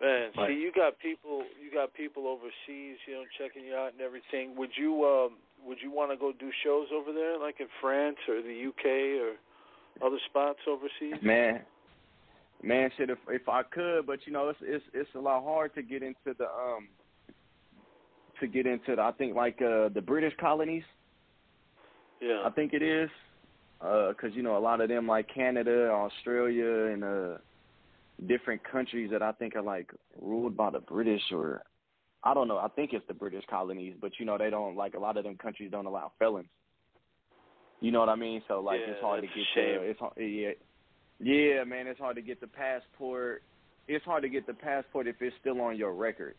Man, 0.00 0.30
Right. 0.36 0.48
see, 0.48 0.54
you 0.54 0.70
got 0.74 0.98
people, 1.00 1.42
you 1.62 1.70
got 1.74 1.92
people 1.92 2.26
overseas, 2.28 2.96
you 3.06 3.14
know, 3.14 3.24
checking 3.36 3.64
you 3.64 3.74
out 3.74 3.92
and 3.92 4.00
everything. 4.00 4.54
Would 4.56 4.70
you, 4.76 5.04
um, 5.04 5.36
would 5.66 5.78
you 5.82 5.90
want 5.90 6.12
to 6.12 6.16
go 6.16 6.32
do 6.32 6.50
shows 6.62 6.86
over 6.94 7.12
there, 7.12 7.36
like 7.38 7.56
in 7.60 7.66
France 7.80 8.16
or 8.28 8.40
the 8.40 8.66
UK 8.68 9.20
or 9.20 10.06
other 10.06 10.18
spots 10.30 10.60
overseas? 10.68 11.20
Man, 11.22 11.60
Man, 12.62 12.90
shit, 12.96 13.08
if 13.10 13.18
if 13.28 13.48
I 13.48 13.62
could, 13.62 14.04
but 14.06 14.18
you 14.26 14.32
know, 14.32 14.48
it's 14.48 14.58
it's 14.62 14.84
it's 14.92 15.10
a 15.14 15.18
lot 15.20 15.44
hard 15.44 15.72
to 15.76 15.82
get 15.82 16.02
into 16.02 16.34
the 16.36 16.46
um 16.46 16.88
to 18.40 18.46
get 18.46 18.66
into 18.66 18.96
the 18.96 19.02
I 19.02 19.12
think 19.12 19.34
like 19.34 19.60
uh 19.60 19.88
the 19.88 20.02
British 20.04 20.34
colonies. 20.40 20.84
Yeah. 22.20 22.42
I 22.44 22.50
think 22.50 22.72
it 22.72 22.82
is. 22.82 23.10
Uh, 23.80 24.12
cause 24.20 24.30
you 24.34 24.42
know 24.42 24.56
a 24.56 24.58
lot 24.58 24.80
of 24.80 24.88
them 24.88 25.06
like 25.06 25.32
Canada, 25.32 25.90
Australia, 25.90 26.92
and 26.92 27.04
uh 27.04 27.38
different 28.26 28.60
countries 28.64 29.10
that 29.12 29.22
I 29.22 29.32
think 29.32 29.54
are 29.54 29.62
like 29.62 29.90
ruled 30.20 30.56
by 30.56 30.70
the 30.70 30.80
British 30.80 31.22
or 31.32 31.62
I 32.24 32.34
don't 32.34 32.48
know. 32.48 32.58
I 32.58 32.68
think 32.68 32.92
it's 32.92 33.06
the 33.06 33.14
British 33.14 33.44
colonies, 33.48 33.94
but 34.00 34.12
you 34.18 34.26
know 34.26 34.36
they 34.36 34.50
don't 34.50 34.76
like 34.76 34.94
a 34.94 34.98
lot 34.98 35.16
of 35.16 35.24
them 35.24 35.36
countries 35.36 35.70
don't 35.70 35.86
allow 35.86 36.12
felons. 36.18 36.48
You 37.80 37.92
know 37.92 38.00
what 38.00 38.08
I 38.08 38.16
mean? 38.16 38.42
So 38.48 38.60
like 38.60 38.80
Yeah, 38.80 38.94
it's 38.94 39.00
hard 39.00 39.22
to 39.22 39.26
get 39.28 39.36
the 39.36 39.42
it's 39.82 40.00
yeah 40.16 40.50
yeah 41.20 41.64
man 41.64 41.86
it's 41.86 42.00
hard 42.00 42.16
to 42.16 42.22
get 42.22 42.40
the 42.40 42.48
passport. 42.48 43.42
It's 43.86 44.04
hard 44.04 44.22
to 44.22 44.28
get 44.28 44.46
the 44.46 44.54
passport 44.54 45.06
if 45.06 45.16
it's 45.20 45.34
still 45.40 45.60
on 45.60 45.76
your 45.76 45.94
record. 45.94 46.34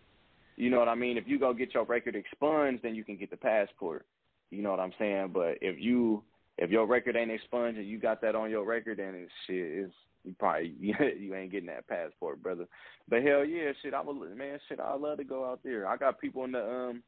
You 0.60 0.70
know 0.70 0.80
what 0.80 0.90
I 0.90 0.96
mean? 0.96 1.18
If 1.18 1.24
you 1.26 1.40
go 1.40 1.54
get 1.54 1.74
your 1.74 1.86
record 1.86 2.18
expunged, 2.18 2.84
then 2.84 2.94
you 2.94 3.06
can 3.06 3.16
get 3.16 3.32
the 3.32 3.38
passport. 3.38 4.06
You 4.52 4.62
know 4.62 4.72
what 4.72 4.82
I'm 4.82 4.92
saying? 5.00 5.30
But 5.34 5.58
if 5.62 5.80
you 5.80 6.22
if 6.58 6.70
your 6.70 6.86
record 6.86 7.16
ain't 7.16 7.32
expunged 7.32 7.78
and 7.78 7.88
you 7.88 7.98
got 7.98 8.22
that 8.22 8.36
on 8.36 8.50
your 8.50 8.66
record, 8.66 8.98
then 8.98 9.16
it's 9.16 9.32
shit. 9.48 9.86
It's 9.86 9.94
you 10.26 10.36
probably 10.38 10.76
you 10.82 11.34
ain't 11.34 11.54
getting 11.54 11.68
that 11.68 11.88
passport, 11.88 12.44
brother. 12.44 12.68
But 13.08 13.24
hell 13.24 13.46
yeah, 13.46 13.72
shit. 13.82 13.94
I 13.94 14.02
would 14.02 14.38
man, 14.38 14.60
shit. 14.68 14.82
I 14.82 14.96
love 14.96 15.20
to 15.20 15.24
go 15.24 15.50
out 15.50 15.62
there. 15.64 15.88
I 15.88 15.96
got 15.96 16.20
people 16.20 16.44
in 16.44 16.52
the 16.52 16.70
um 16.70 17.04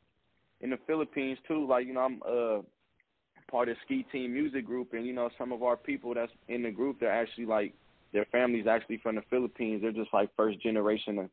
in 0.62 0.70
the 0.70 0.80
Philippines 0.88 1.38
too. 1.46 1.68
Like 1.68 1.86
you 1.86 1.94
know, 1.94 2.00
I'm 2.00 2.22
uh 2.26 2.62
part 3.52 3.68
of 3.68 3.76
Skee 3.84 4.06
Team 4.14 4.32
Music 4.32 4.66
Group, 4.66 4.94
and 4.94 5.06
you 5.06 5.12
know, 5.12 5.30
some 5.38 5.52
of 5.52 5.62
our 5.62 5.76
people 5.76 6.14
that's 6.14 6.32
in 6.48 6.64
the 6.64 6.72
group, 6.72 7.02
they're 7.02 7.12
actually 7.12 7.48
like 7.48 7.74
their 8.14 8.26
families 8.32 8.66
actually 8.66 9.00
from 9.00 9.16
the 9.16 9.24
Philippines. 9.30 9.82
They're 9.82 9.92
just 9.92 10.14
like 10.14 10.30
first 10.38 10.62
generation 10.62 11.30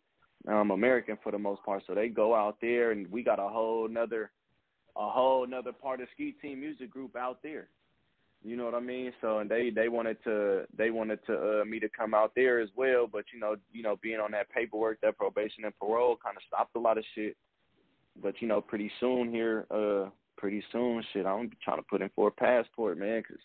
um 0.46 0.70
American 0.70 1.18
for 1.22 1.33
the 1.33 1.38
most 1.38 1.62
part. 1.64 1.83
So 1.87 1.94
they 1.94 2.09
go 2.09 2.35
out 2.35 2.59
there, 2.61 2.92
and 2.92 3.11
we 3.11 3.22
got 3.22 3.40
a 3.40 3.48
whole 3.48 3.88
nother 3.88 4.31
a 4.96 5.09
whole 5.09 5.46
nother 5.46 5.72
part 5.72 6.01
of 6.01 6.09
Skee 6.14 6.35
Team 6.40 6.61
Music 6.61 6.90
Group 6.90 7.16
out 7.16 7.38
there. 7.42 7.68
You 8.42 8.57
know 8.57 8.64
what 8.64 8.74
I 8.74 8.81
mean? 8.81 9.12
So 9.20 9.38
and 9.38 9.51
they 9.51 9.70
they 9.70 9.88
wanted 9.88 10.22
to 10.24 10.64
they 10.77 10.90
wanted 10.90 11.18
to 11.27 11.61
uh, 11.62 11.64
me 11.64 11.81
to 11.81 11.88
come 11.88 12.14
out 12.14 12.33
there 12.37 12.61
as 12.61 12.68
well, 12.77 13.09
but 13.11 13.24
you 13.33 13.40
know 13.40 13.57
you 13.72 13.83
know 13.83 13.96
being 14.01 14.20
on 14.20 14.31
that 14.33 14.51
paperwork, 14.51 15.01
that 15.01 15.16
probation 15.16 15.64
and 15.64 15.77
parole 15.79 16.16
kind 16.22 16.37
of 16.37 16.42
stopped 16.46 16.77
a 16.77 16.81
lot 16.81 16.98
of 16.98 17.05
shit. 17.14 17.37
But 18.22 18.40
you 18.40 18.46
know 18.46 18.61
pretty 18.61 18.90
soon 19.01 19.33
here, 19.33 19.66
uh, 19.70 20.11
pretty 20.37 20.62
soon 20.70 21.03
shit, 21.12 21.27
I'm 21.27 21.51
trying 21.62 21.79
to 21.79 21.87
put 21.90 22.01
in 22.01 22.11
for 22.14 22.29
a 22.29 22.31
passport, 22.31 22.96
man, 22.96 23.22
because 23.22 23.42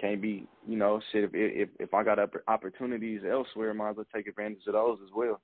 can't 0.00 0.22
be 0.22 0.46
you 0.66 0.76
know 0.76 1.00
shit 1.12 1.24
if 1.24 1.30
if 1.34 1.68
if 1.78 1.94
I 1.94 2.02
got 2.04 2.18
opportunities 2.46 3.22
elsewhere, 3.28 3.74
might 3.74 3.90
as 3.90 3.96
well 3.96 4.06
take 4.14 4.26
advantage 4.26 4.62
of 4.66 4.74
those 4.74 4.98
as 5.04 5.10
well. 5.14 5.40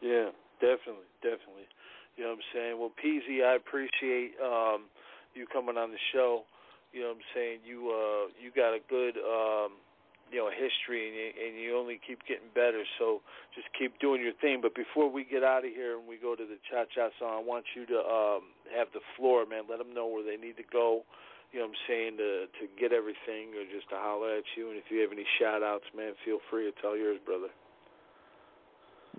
Yeah, 0.00 0.30
definitely, 0.60 1.08
definitely. 1.22 1.68
You 2.16 2.24
know 2.24 2.30
what 2.30 2.40
I'm 2.40 2.48
saying? 2.52 2.74
Well, 2.78 2.92
PZ, 2.96 3.44
I 3.44 3.56
appreciate 3.56 4.32
um, 4.42 4.88
you 5.34 5.46
coming 5.46 5.76
on 5.76 5.90
the 5.90 6.02
show. 6.12 6.44
You 6.92 7.02
know 7.02 7.08
what 7.08 7.22
I'm 7.22 7.28
saying? 7.34 7.58
You 7.64 7.92
uh, 7.92 8.32
you 8.40 8.50
got 8.50 8.74
a 8.74 8.80
good 8.88 9.16
um, 9.16 9.78
you 10.32 10.38
know 10.38 10.50
history, 10.50 11.06
and 11.06 11.14
you, 11.14 11.28
and 11.32 11.52
you 11.56 11.76
only 11.76 12.00
keep 12.04 12.20
getting 12.26 12.50
better. 12.54 12.82
So 12.98 13.20
just 13.54 13.68
keep 13.78 13.98
doing 14.00 14.20
your 14.20 14.34
thing. 14.40 14.60
But 14.60 14.74
before 14.74 15.10
we 15.10 15.24
get 15.24 15.44
out 15.44 15.64
of 15.64 15.70
here 15.70 15.96
and 15.98 16.08
we 16.08 16.16
go 16.16 16.34
to 16.34 16.44
the 16.44 16.58
cha 16.68 16.84
cha 16.92 17.08
song, 17.18 17.40
I 17.40 17.42
want 17.44 17.64
you 17.76 17.86
to 17.86 17.98
um, 18.00 18.42
have 18.74 18.88
the 18.92 19.00
floor, 19.16 19.46
man. 19.46 19.64
Let 19.70 19.78
them 19.78 19.94
know 19.94 20.06
where 20.06 20.24
they 20.24 20.36
need 20.36 20.56
to 20.56 20.66
go. 20.66 21.04
You 21.52 21.58
know 21.58 21.66
what 21.66 21.72
I'm 21.72 21.82
saying 21.88 22.16
to 22.18 22.46
to 22.46 22.64
get 22.78 22.92
everything, 22.92 23.54
or 23.58 23.64
just 23.74 23.88
to 23.90 23.96
holler 23.96 24.38
at 24.38 24.44
you. 24.56 24.70
And 24.70 24.78
if 24.78 24.84
you 24.90 25.00
have 25.00 25.12
any 25.12 25.26
shout 25.38 25.62
outs, 25.62 25.84
man, 25.96 26.12
feel 26.24 26.38
free 26.50 26.70
to 26.70 26.80
tell 26.80 26.96
yours, 26.96 27.18
brother. 27.26 27.48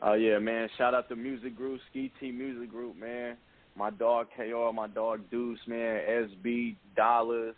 Oh 0.02 0.14
yeah, 0.14 0.40
man! 0.40 0.70
Shout 0.78 0.94
out 0.94 1.10
to 1.10 1.16
Music 1.16 1.56
Group, 1.56 1.82
Skee 1.90 2.12
Team 2.20 2.38
Music 2.38 2.72
Group, 2.72 2.98
man. 2.98 3.38
My 3.76 3.90
dog 3.90 4.28
KR, 4.36 4.74
my 4.74 4.88
dog 4.88 5.22
Deuce, 5.30 5.60
man. 5.68 6.02
SB 6.08 6.76
Dollars, 6.96 7.56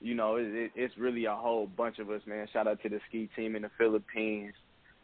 you 0.00 0.14
know, 0.14 0.36
it, 0.36 0.46
it, 0.46 0.72
it's 0.74 0.96
really 0.98 1.24
a 1.26 1.34
whole 1.34 1.66
bunch 1.66 1.98
of 1.98 2.10
us, 2.10 2.22
man. 2.26 2.46
Shout 2.52 2.66
out 2.66 2.82
to 2.82 2.88
the 2.88 3.00
Skee 3.08 3.28
Team 3.36 3.56
in 3.56 3.62
the 3.62 3.70
Philippines, 3.78 4.54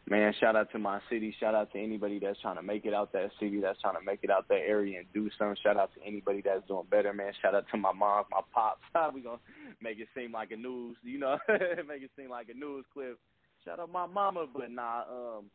man. 0.07 0.33
Shout 0.39 0.55
out 0.55 0.71
to 0.71 0.79
my 0.79 0.99
city. 1.09 1.35
Shout 1.39 1.55
out 1.55 1.71
to 1.73 1.79
anybody 1.79 2.19
that's 2.19 2.39
trying 2.41 2.57
to 2.57 2.63
make 2.63 2.85
it 2.85 2.93
out 2.93 3.11
that 3.13 3.31
city, 3.39 3.59
that's 3.61 3.81
trying 3.81 3.95
to 3.95 4.05
make 4.05 4.19
it 4.23 4.29
out 4.29 4.47
that 4.49 4.61
area 4.67 4.99
and 4.99 5.07
do 5.13 5.29
something. 5.37 5.57
Shout 5.63 5.77
out 5.77 5.91
to 5.95 6.05
anybody 6.05 6.41
that's 6.43 6.67
doing 6.67 6.85
better, 6.89 7.13
man. 7.13 7.31
Shout 7.41 7.55
out 7.55 7.65
to 7.71 7.77
my 7.77 7.91
mom, 7.91 8.25
my 8.31 8.41
pops. 8.53 8.81
we 9.13 9.21
gonna 9.21 9.37
make 9.81 9.99
it 9.99 10.07
seem 10.15 10.31
like 10.31 10.51
a 10.51 10.55
news, 10.55 10.97
you 11.03 11.19
know, 11.19 11.37
make 11.49 12.03
it 12.03 12.11
seem 12.15 12.29
like 12.29 12.49
a 12.49 12.57
news 12.57 12.85
clip. 12.93 13.19
Shout 13.65 13.79
out 13.79 13.91
my 13.91 14.05
mama, 14.05 14.45
but 14.53 14.71
nah, 14.71 15.03
um 15.09 15.45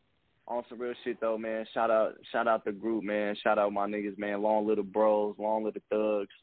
on 0.47 0.63
some 0.69 0.79
real 0.79 0.95
shit 1.05 1.21
though, 1.21 1.39
man. 1.39 1.65
Shout 1.73 1.91
out, 1.91 2.15
shout 2.31 2.49
out 2.49 2.65
the 2.65 2.73
group, 2.73 3.05
man. 3.05 3.35
Shout 3.43 3.59
out 3.59 3.73
my 3.73 3.87
niggas, 3.87 4.19
man. 4.19 4.43
Long 4.43 4.67
little 4.67 4.85
bros, 4.85 5.37
long 5.39 5.65
little 5.65 5.81
thugs. 5.91 6.35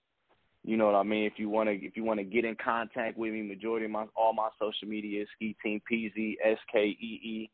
You 0.64 0.78
know 0.78 0.86
what 0.86 0.96
I 0.96 1.04
mean? 1.04 1.26
If 1.26 1.34
you 1.38 1.50
wanna, 1.50 1.72
if 1.72 1.98
you 1.98 2.04
wanna 2.04 2.24
get 2.24 2.46
in 2.46 2.56
contact 2.64 3.18
with 3.18 3.34
me, 3.34 3.42
majority 3.42 3.86
of 3.86 3.92
my 3.92 4.06
all 4.16 4.34
my 4.34 4.50
social 4.60 4.88
media 4.88 5.24
is 5.24 5.28
Skee 5.36 5.56
Team 5.64 5.82
PZ 5.92 6.36
S 6.44 6.58
K 6.72 6.80
E 6.80 7.20
E 7.24 7.50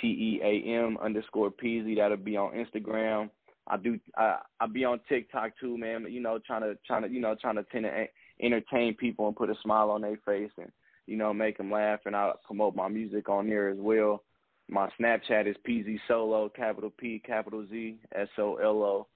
T 0.00 0.06
E 0.08 0.40
A 0.42 0.84
M 0.84 0.98
underscore 1.02 1.50
PZ. 1.50 1.96
That'll 1.96 2.16
be 2.16 2.36
on 2.36 2.52
Instagram. 2.52 3.30
I 3.68 3.76
do, 3.76 3.98
I 4.16 4.38
I 4.60 4.66
be 4.66 4.84
on 4.84 5.00
TikTok 5.08 5.52
too, 5.60 5.76
man. 5.76 6.06
You 6.08 6.20
know, 6.20 6.38
trying 6.46 6.62
to 6.62 6.76
trying 6.86 7.02
to 7.02 7.08
you 7.08 7.20
know 7.20 7.36
trying 7.40 7.56
to 7.56 7.64
tend 7.64 7.84
to 7.84 8.06
entertain 8.40 8.94
people 8.94 9.26
and 9.26 9.36
put 9.36 9.50
a 9.50 9.54
smile 9.62 9.90
on 9.90 10.02
their 10.02 10.18
face 10.24 10.52
and 10.58 10.70
you 11.06 11.16
know 11.16 11.32
make 11.32 11.58
them 11.58 11.70
laugh. 11.70 12.00
And 12.06 12.14
I 12.14 12.32
promote 12.46 12.76
my 12.76 12.88
music 12.88 13.28
on 13.28 13.48
there 13.48 13.68
as 13.68 13.78
well. 13.78 14.22
My 14.68 14.88
Snapchat 15.00 15.46
is 15.46 15.56
PZ 15.66 15.98
Solo, 16.08 16.48
capital 16.48 16.92
P, 16.96 17.20
capital 17.24 17.66
Z, 17.70 17.98
S 18.14 18.28
O 18.38 18.56
L 18.56 18.82
O. 18.82 19.06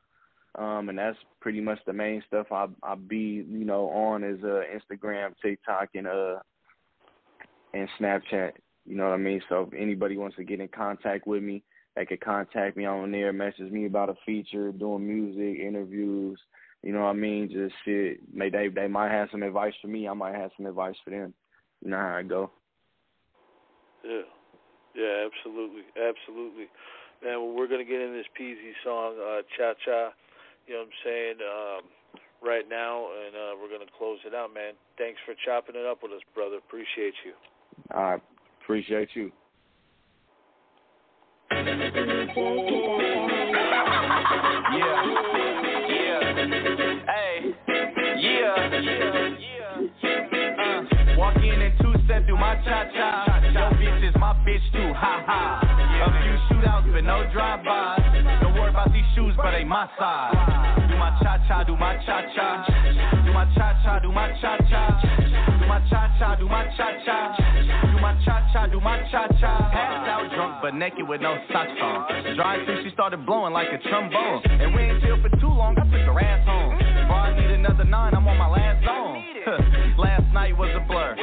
Um, 0.57 0.88
and 0.88 0.99
that's 0.99 1.16
pretty 1.40 1.61
much 1.61 1.79
the 1.87 1.93
main 1.93 2.23
stuff 2.27 2.47
I 2.51 2.66
I 2.83 2.95
be, 2.97 3.45
you 3.49 3.64
know, 3.64 3.88
on 3.90 4.25
is 4.25 4.43
uh 4.43 4.62
Instagram, 4.75 5.35
TikTok 5.43 5.90
and 5.95 6.09
uh 6.09 6.38
and 7.73 7.88
Snapchat. 8.01 8.53
You 8.90 8.96
know 8.96 9.05
what 9.05 9.14
I 9.14 9.18
mean? 9.18 9.40
So 9.48 9.68
if 9.70 9.81
anybody 9.81 10.16
wants 10.16 10.35
to 10.35 10.42
get 10.42 10.59
in 10.59 10.66
contact 10.66 11.24
with 11.24 11.44
me, 11.44 11.62
they 11.94 12.05
could 12.05 12.20
contact 12.20 12.76
me 12.76 12.87
on 12.87 13.12
there, 13.12 13.33
message 13.33 13.70
me 13.70 13.87
about 13.87 14.09
a 14.09 14.16
feature, 14.26 14.72
doing 14.72 15.07
music, 15.07 15.61
interviews, 15.61 16.40
you 16.83 16.92
know 16.92 17.03
what 17.03 17.11
I 17.11 17.12
mean? 17.12 17.48
Just 17.48 17.72
shit. 17.85 18.18
May 18.35 18.50
they 18.50 18.66
they 18.66 18.88
might 18.88 19.12
have 19.12 19.29
some 19.31 19.44
advice 19.44 19.74
for 19.81 19.87
me, 19.87 20.09
I 20.09 20.12
might 20.14 20.35
have 20.35 20.50
some 20.57 20.66
advice 20.66 20.96
for 21.05 21.11
them. 21.11 21.33
You 21.85 21.90
know 21.90 21.98
how 21.98 22.16
I 22.16 22.22
go. 22.24 22.50
Yeah. 24.05 24.26
Yeah, 24.96 25.29
absolutely, 25.31 25.83
absolutely. 25.94 26.66
Man, 27.22 27.38
well, 27.38 27.55
we're 27.55 27.68
gonna 27.68 27.85
get 27.85 28.00
in 28.00 28.12
this 28.12 28.26
PZ 28.35 28.59
song, 28.83 29.14
uh, 29.22 29.42
Cha 29.57 29.74
Cha. 29.85 30.11
You 30.66 30.74
know 30.74 30.81
what 30.81 30.88
I'm 30.88 30.98
saying? 31.05 31.37
Um, 31.38 31.83
right 32.42 32.68
now, 32.68 33.07
and 33.07 33.37
uh, 33.37 33.55
we're 33.55 33.70
gonna 33.70 33.90
close 33.96 34.18
it 34.26 34.35
out, 34.35 34.53
man. 34.53 34.72
Thanks 34.98 35.20
for 35.24 35.35
chopping 35.46 35.76
it 35.76 35.87
up 35.87 36.03
with 36.03 36.11
us, 36.11 36.22
brother. 36.35 36.57
Appreciate 36.57 37.14
you. 37.24 37.35
I 37.92 38.18
appreciate 38.71 39.09
you. 39.15 39.33
Yeah. 41.51 41.81
Yeah. 45.91 46.21
Hey. 47.11 47.51
Yeah. 48.17 48.55
Uh, 50.55 51.19
walk 51.19 51.35
in 51.39 51.61
and 51.61 51.75
two 51.81 51.95
step 52.05 52.27
through 52.27 52.39
my 52.39 52.55
cha 52.63 52.85
cha. 52.95 53.41
Your 53.53 53.71
bitch 53.73 54.09
is 54.09 54.15
my 54.21 54.35
bitch 54.47 54.63
too. 54.73 54.95
Ha 54.95 55.25
ha. 55.27 55.61
A 56.07 56.11
few 56.23 56.37
shootouts, 56.57 56.93
but 56.93 57.03
no 57.03 57.29
drive 57.33 57.65
bys. 57.65 58.01
Don't 58.41 58.55
worry 58.55 58.71
about 58.71 58.93
these 58.93 59.03
shoes, 59.17 59.35
but 59.37 59.51
they 59.51 59.65
my 59.65 59.89
size. 59.99 60.89
Do 60.89 60.97
my 60.97 61.11
cha 61.21 61.39
cha, 61.49 61.65
do 61.65 61.77
my 61.77 61.97
cha 62.07 62.23
cha. 62.37 62.65
Do 63.27 63.33
my 63.33 63.53
cha 63.53 63.83
cha, 63.83 63.99
do 63.99 64.13
my 64.13 64.31
cha 64.41 64.57
cha. 64.71 65.20
My 65.71 65.79
cha 65.89 66.11
cha, 66.19 66.35
do 66.35 66.49
my 66.49 66.67
cha 66.77 66.91
cha. 67.07 67.37
Do 67.95 68.03
my 68.03 68.19
cha 68.25 68.43
cha, 68.53 68.67
do 68.67 68.81
my 68.81 68.99
cha 69.12 69.29
cha. 69.39 69.71
Passed 69.71 70.11
out 70.11 70.27
drunk, 70.35 70.57
but 70.61 70.75
naked 70.75 71.07
with 71.07 71.21
no 71.21 71.39
socks 71.53 71.71
on. 71.81 72.35
Drive 72.35 72.66
through, 72.66 72.83
she 72.83 72.91
started 72.91 73.25
blowing 73.25 73.53
like 73.53 73.68
a 73.71 73.79
trombone. 73.89 74.43
And 74.51 74.75
we 74.75 74.83
ain't 74.83 75.01
chill 75.01 75.23
for 75.23 75.31
too 75.39 75.47
long, 75.47 75.79
I 75.79 75.85
took 75.85 76.11
her 76.11 76.21
ass 76.21 76.45
home. 76.45 76.75
I 76.75 77.39
need 77.39 77.55
another 77.55 77.85
nine, 77.85 78.14
I'm 78.14 78.27
on 78.27 78.37
my 78.37 78.51
last 78.51 78.85
zone. 78.85 79.95
last 79.99 80.27
night 80.35 80.59
was 80.59 80.75
a 80.75 80.85
blur. 80.89 81.14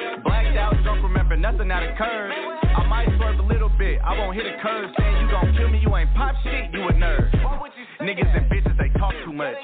Out, 0.58 0.74
drunk, 0.84 1.04
remember 1.04 1.38
nothing 1.38 1.68
that 1.70 1.84
occurred. 1.84 2.32
I 2.32 2.86
might 2.88 3.08
swerve 3.18 3.40
a 3.40 3.44
little 3.44 3.70
bit, 3.70 4.00
I 4.04 4.18
won't 4.18 4.36
hit 4.36 4.46
a 4.46 4.58
curve. 4.62 4.90
Saying 4.98 5.22
you 5.22 5.30
gon' 5.30 5.54
kill 5.56 5.70
me, 5.70 5.80
you 5.80 5.96
ain't 5.96 6.14
pop 6.16 6.36
shit, 6.44 6.74
you 6.74 6.82
a 6.88 6.94
nerd. 6.94 7.30
Niggas 8.02 8.30
and 8.38 8.46
bitches, 8.50 8.78
they 8.78 8.90
talk 9.00 9.14
too 9.26 9.34
much. 9.34 9.56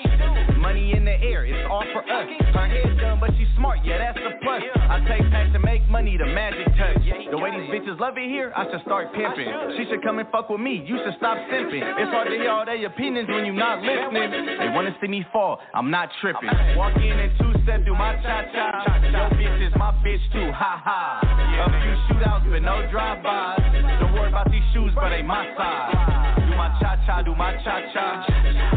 money 0.58 0.94
in 0.94 1.06
the 1.06 1.14
air, 1.22 1.46
it's 1.46 1.68
all 1.70 1.86
for 1.94 2.02
us. 2.02 2.28
Her 2.54 2.68
head 2.68 2.98
done, 2.98 3.20
but 3.20 3.32
she's 3.38 3.48
smart, 3.58 3.80
yeah, 3.86 3.98
that's 3.98 4.18
the 4.18 4.38
plus. 4.42 4.62
I 4.76 5.00
take 5.08 5.30
packs 5.30 5.54
to 5.54 5.60
make 5.60 5.88
money, 5.90 6.18
the 6.18 6.26
magic 6.26 6.66
touch. 6.78 7.02
The 7.30 7.38
way 7.38 7.52
these 7.52 7.70
bitches 7.70 8.00
love 8.00 8.18
it 8.18 8.30
here, 8.30 8.52
I 8.56 8.70
should 8.70 8.82
start 8.82 9.14
pimping. 9.14 9.50
She 9.78 9.86
should 9.90 10.04
come 10.04 10.20
and 10.20 10.28
fuck 10.30 10.50
with 10.50 10.62
me, 10.62 10.84
you 10.86 10.98
should 11.06 11.16
stop 11.18 11.38
simping. 11.50 11.82
It's 11.82 12.12
hard 12.12 12.30
to 12.30 12.36
hear 12.36 12.50
all 12.50 12.66
their 12.66 12.84
opinions 12.86 13.30
when 13.30 13.46
you 13.46 13.54
not 13.54 13.82
listening. 13.82 14.58
They 14.58 14.70
wanna 14.74 14.96
see 15.02 15.08
me 15.08 15.26
fall, 15.32 15.60
I'm 15.74 15.90
not 15.90 16.10
tripping. 16.22 16.50
Walk 16.76 16.98
in 16.98 17.18
and 17.18 17.32
two 17.38 17.53
step 17.64 17.84
through 17.84 17.98
my 17.98 18.16
cha 18.22 18.44
cha. 18.52 18.68
Yo, 19.08 19.30
bitch 19.40 19.68
is 19.68 19.74
my 19.76 19.92
bitch 20.04 20.22
too, 20.32 20.52
ha 20.52 20.80
ha. 20.84 21.20
A 21.24 21.68
few 21.82 21.96
shootouts, 22.08 22.50
but 22.52 22.62
no 22.62 22.86
drive-bys. 22.92 24.00
Don't 24.00 24.14
worry 24.14 24.30
about 24.30 24.52
these 24.52 24.64
shoes, 24.74 24.92
but 24.96 25.10
they 25.10 25.24
my 25.24 25.48
size. 25.58 26.44
Do 26.44 26.56
my 26.56 26.70
cha 26.80 27.00
cha, 27.06 27.22
do 27.24 27.34
my 27.36 27.56
cha 27.64 27.80
cha. 27.94 28.26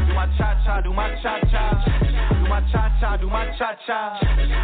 Do 0.06 0.14
my 0.14 0.26
cha 0.38 0.54
cha, 0.64 0.80
do 0.80 0.92
my 0.92 1.10
cha 1.22 1.40
cha. 1.50 1.64
Do 2.30 2.48
my 2.48 2.60
cha 2.72 2.82
cha, 3.00 3.16
do 3.16 3.28
my 3.28 3.46
cha 3.58 3.74
cha. 3.86 4.18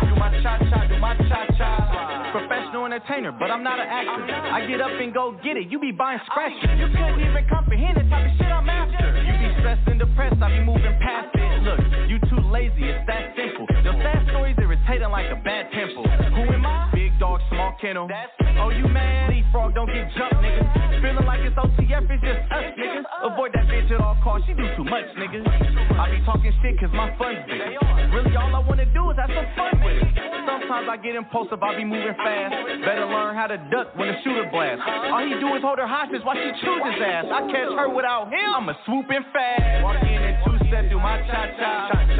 Do 0.08 0.14
my 0.16 0.30
cha 0.42 0.58
cha, 0.70 0.86
do 0.86 0.98
my 0.98 1.14
cha 1.28 1.46
cha. 1.58 2.30
Professional 2.32 2.86
entertainer, 2.86 3.32
but 3.32 3.50
I'm 3.50 3.62
not 3.62 3.78
an 3.78 3.86
actor. 3.88 4.32
I 4.32 4.66
get 4.66 4.80
up 4.80 4.92
and 4.92 5.12
go 5.12 5.32
get 5.42 5.56
it. 5.56 5.70
You 5.70 5.78
be 5.78 5.90
buying 5.90 6.20
scratchers. 6.26 6.62
You 6.78 6.88
couldn't 6.88 7.20
even 7.20 7.44
comprehend 7.50 7.96
the 7.98 8.08
type 8.08 8.30
of 8.30 8.32
shit 8.38 8.46
I'm 8.46 8.68
after. 8.68 9.06
You 9.18 9.34
be 9.48 9.60
stressed 9.60 9.88
and 9.88 9.98
depressed, 9.98 10.40
I 10.40 10.48
be 10.58 10.64
moving 10.64 10.96
past 11.02 11.34
it. 11.34 11.62
Look, 11.62 11.80
you 12.08 12.18
too 12.30 12.40
lazy, 12.50 12.88
it's 12.88 13.04
that 13.06 13.34
simple. 13.36 13.66
Your 13.92 14.00
sad 14.00 14.24
stories 14.32 14.56
irritating 14.56 15.10
like 15.12 15.28
a 15.28 15.36
bad 15.44 15.68
pimple. 15.72 16.08
Who 16.08 16.42
am 16.48 16.64
I? 16.64 16.88
Big 16.94 17.12
dog, 17.20 17.40
small 17.50 17.76
kennel. 17.80 18.08
Oh, 18.56 18.70
you 18.70 18.88
mad? 18.88 19.28
Leaf 19.30 19.44
Frog 19.52 19.74
don't 19.74 19.86
get 19.86 20.08
jumped, 20.16 20.40
nigga. 20.40 20.64
Feeling 21.02 21.26
like 21.26 21.40
it's 21.44 21.56
OTF, 21.56 22.08
it's 22.08 22.22
just 22.24 22.40
us, 22.48 22.72
nigga. 22.80 23.04
Avoid 23.20 23.52
that 23.52 23.68
bitch 23.68 23.90
at 23.92 24.00
all 24.00 24.16
costs, 24.24 24.48
she 24.48 24.54
do 24.54 24.64
too 24.76 24.84
much, 24.84 25.04
nigga. 25.20 25.44
I 25.98 26.08
be 26.08 26.24
talking 26.24 26.52
shit 26.62 26.80
cause 26.80 26.88
my 26.92 27.12
fun's 27.20 27.44
big. 27.44 27.60
Really, 28.16 28.32
all 28.36 28.54
I 28.54 28.64
wanna 28.64 28.88
do 28.96 29.10
is 29.10 29.16
have 29.20 29.28
some 29.28 29.48
fun 29.56 29.76
with 29.84 30.00
it. 30.00 30.08
Sometimes 30.46 30.88
I 30.88 30.96
get 30.96 31.16
impulsive, 31.16 31.60
I 31.62 31.76
be 31.76 31.84
moving 31.84 32.16
fast. 32.16 32.54
Better 32.84 33.04
learn 33.06 33.36
how 33.36 33.48
to 33.52 33.58
duck 33.68 33.92
when 33.96 34.08
the 34.08 34.16
shooter 34.24 34.48
blast. 34.48 34.80
All 35.12 35.20
he 35.20 35.36
do 35.36 35.52
is 35.52 35.60
hold 35.60 35.78
her 35.84 35.88
hostage 35.88 36.24
while 36.24 36.36
she 36.36 36.48
chews 36.64 36.80
his 36.80 37.00
ass. 37.02 37.28
I 37.28 37.44
catch 37.52 37.72
her 37.76 37.88
without 37.92 38.32
him, 38.32 38.56
I'ma 38.56 38.72
swoop 38.88 39.10
in 39.12 39.20
fast. 39.36 39.84
Walk 39.84 40.00
in 40.00 40.16
and 40.16 40.36
two 40.48 40.56
step 40.68 40.88
through 40.88 41.02
my 41.02 41.20
cha 41.28 41.44
cha. 41.60 42.11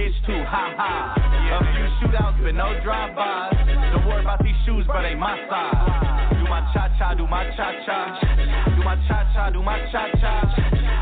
Bitch 0.00 0.16
too, 0.24 0.32
ha 0.48 0.72
ha. 0.80 1.12
A 1.12 1.60
few 1.76 1.84
shootouts, 2.00 2.42
but 2.42 2.54
no 2.54 2.72
drive-bys. 2.82 3.52
Don't 3.92 4.06
worry 4.08 4.22
about 4.22 4.42
these 4.42 4.56
shoes, 4.64 4.86
but 4.86 5.02
they 5.02 5.14
my 5.14 5.36
size. 5.44 6.40
Do 6.40 6.48
my 6.48 6.64
cha 6.72 6.88
cha, 6.96 7.12
do 7.12 7.26
my 7.26 7.44
cha 7.52 7.68
cha. 7.84 8.16
Do 8.76 8.82
my 8.82 8.96
cha 9.04 9.28
cha, 9.34 9.50
do 9.50 9.62
my 9.62 9.76
cha 9.92 10.08
cha. 10.16 10.40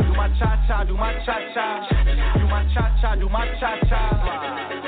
Do 0.03 0.11
my 0.19 0.27
cha 0.35 0.67
cha, 0.67 0.83
do 0.83 0.97
my 0.97 1.15
cha 1.25 1.39
cha. 1.55 1.87
Do 2.43 2.47
my 2.51 2.67
cha 2.75 2.99
cha, 3.01 3.15
do 3.15 3.29
my 3.29 3.47
cha 3.61 4.88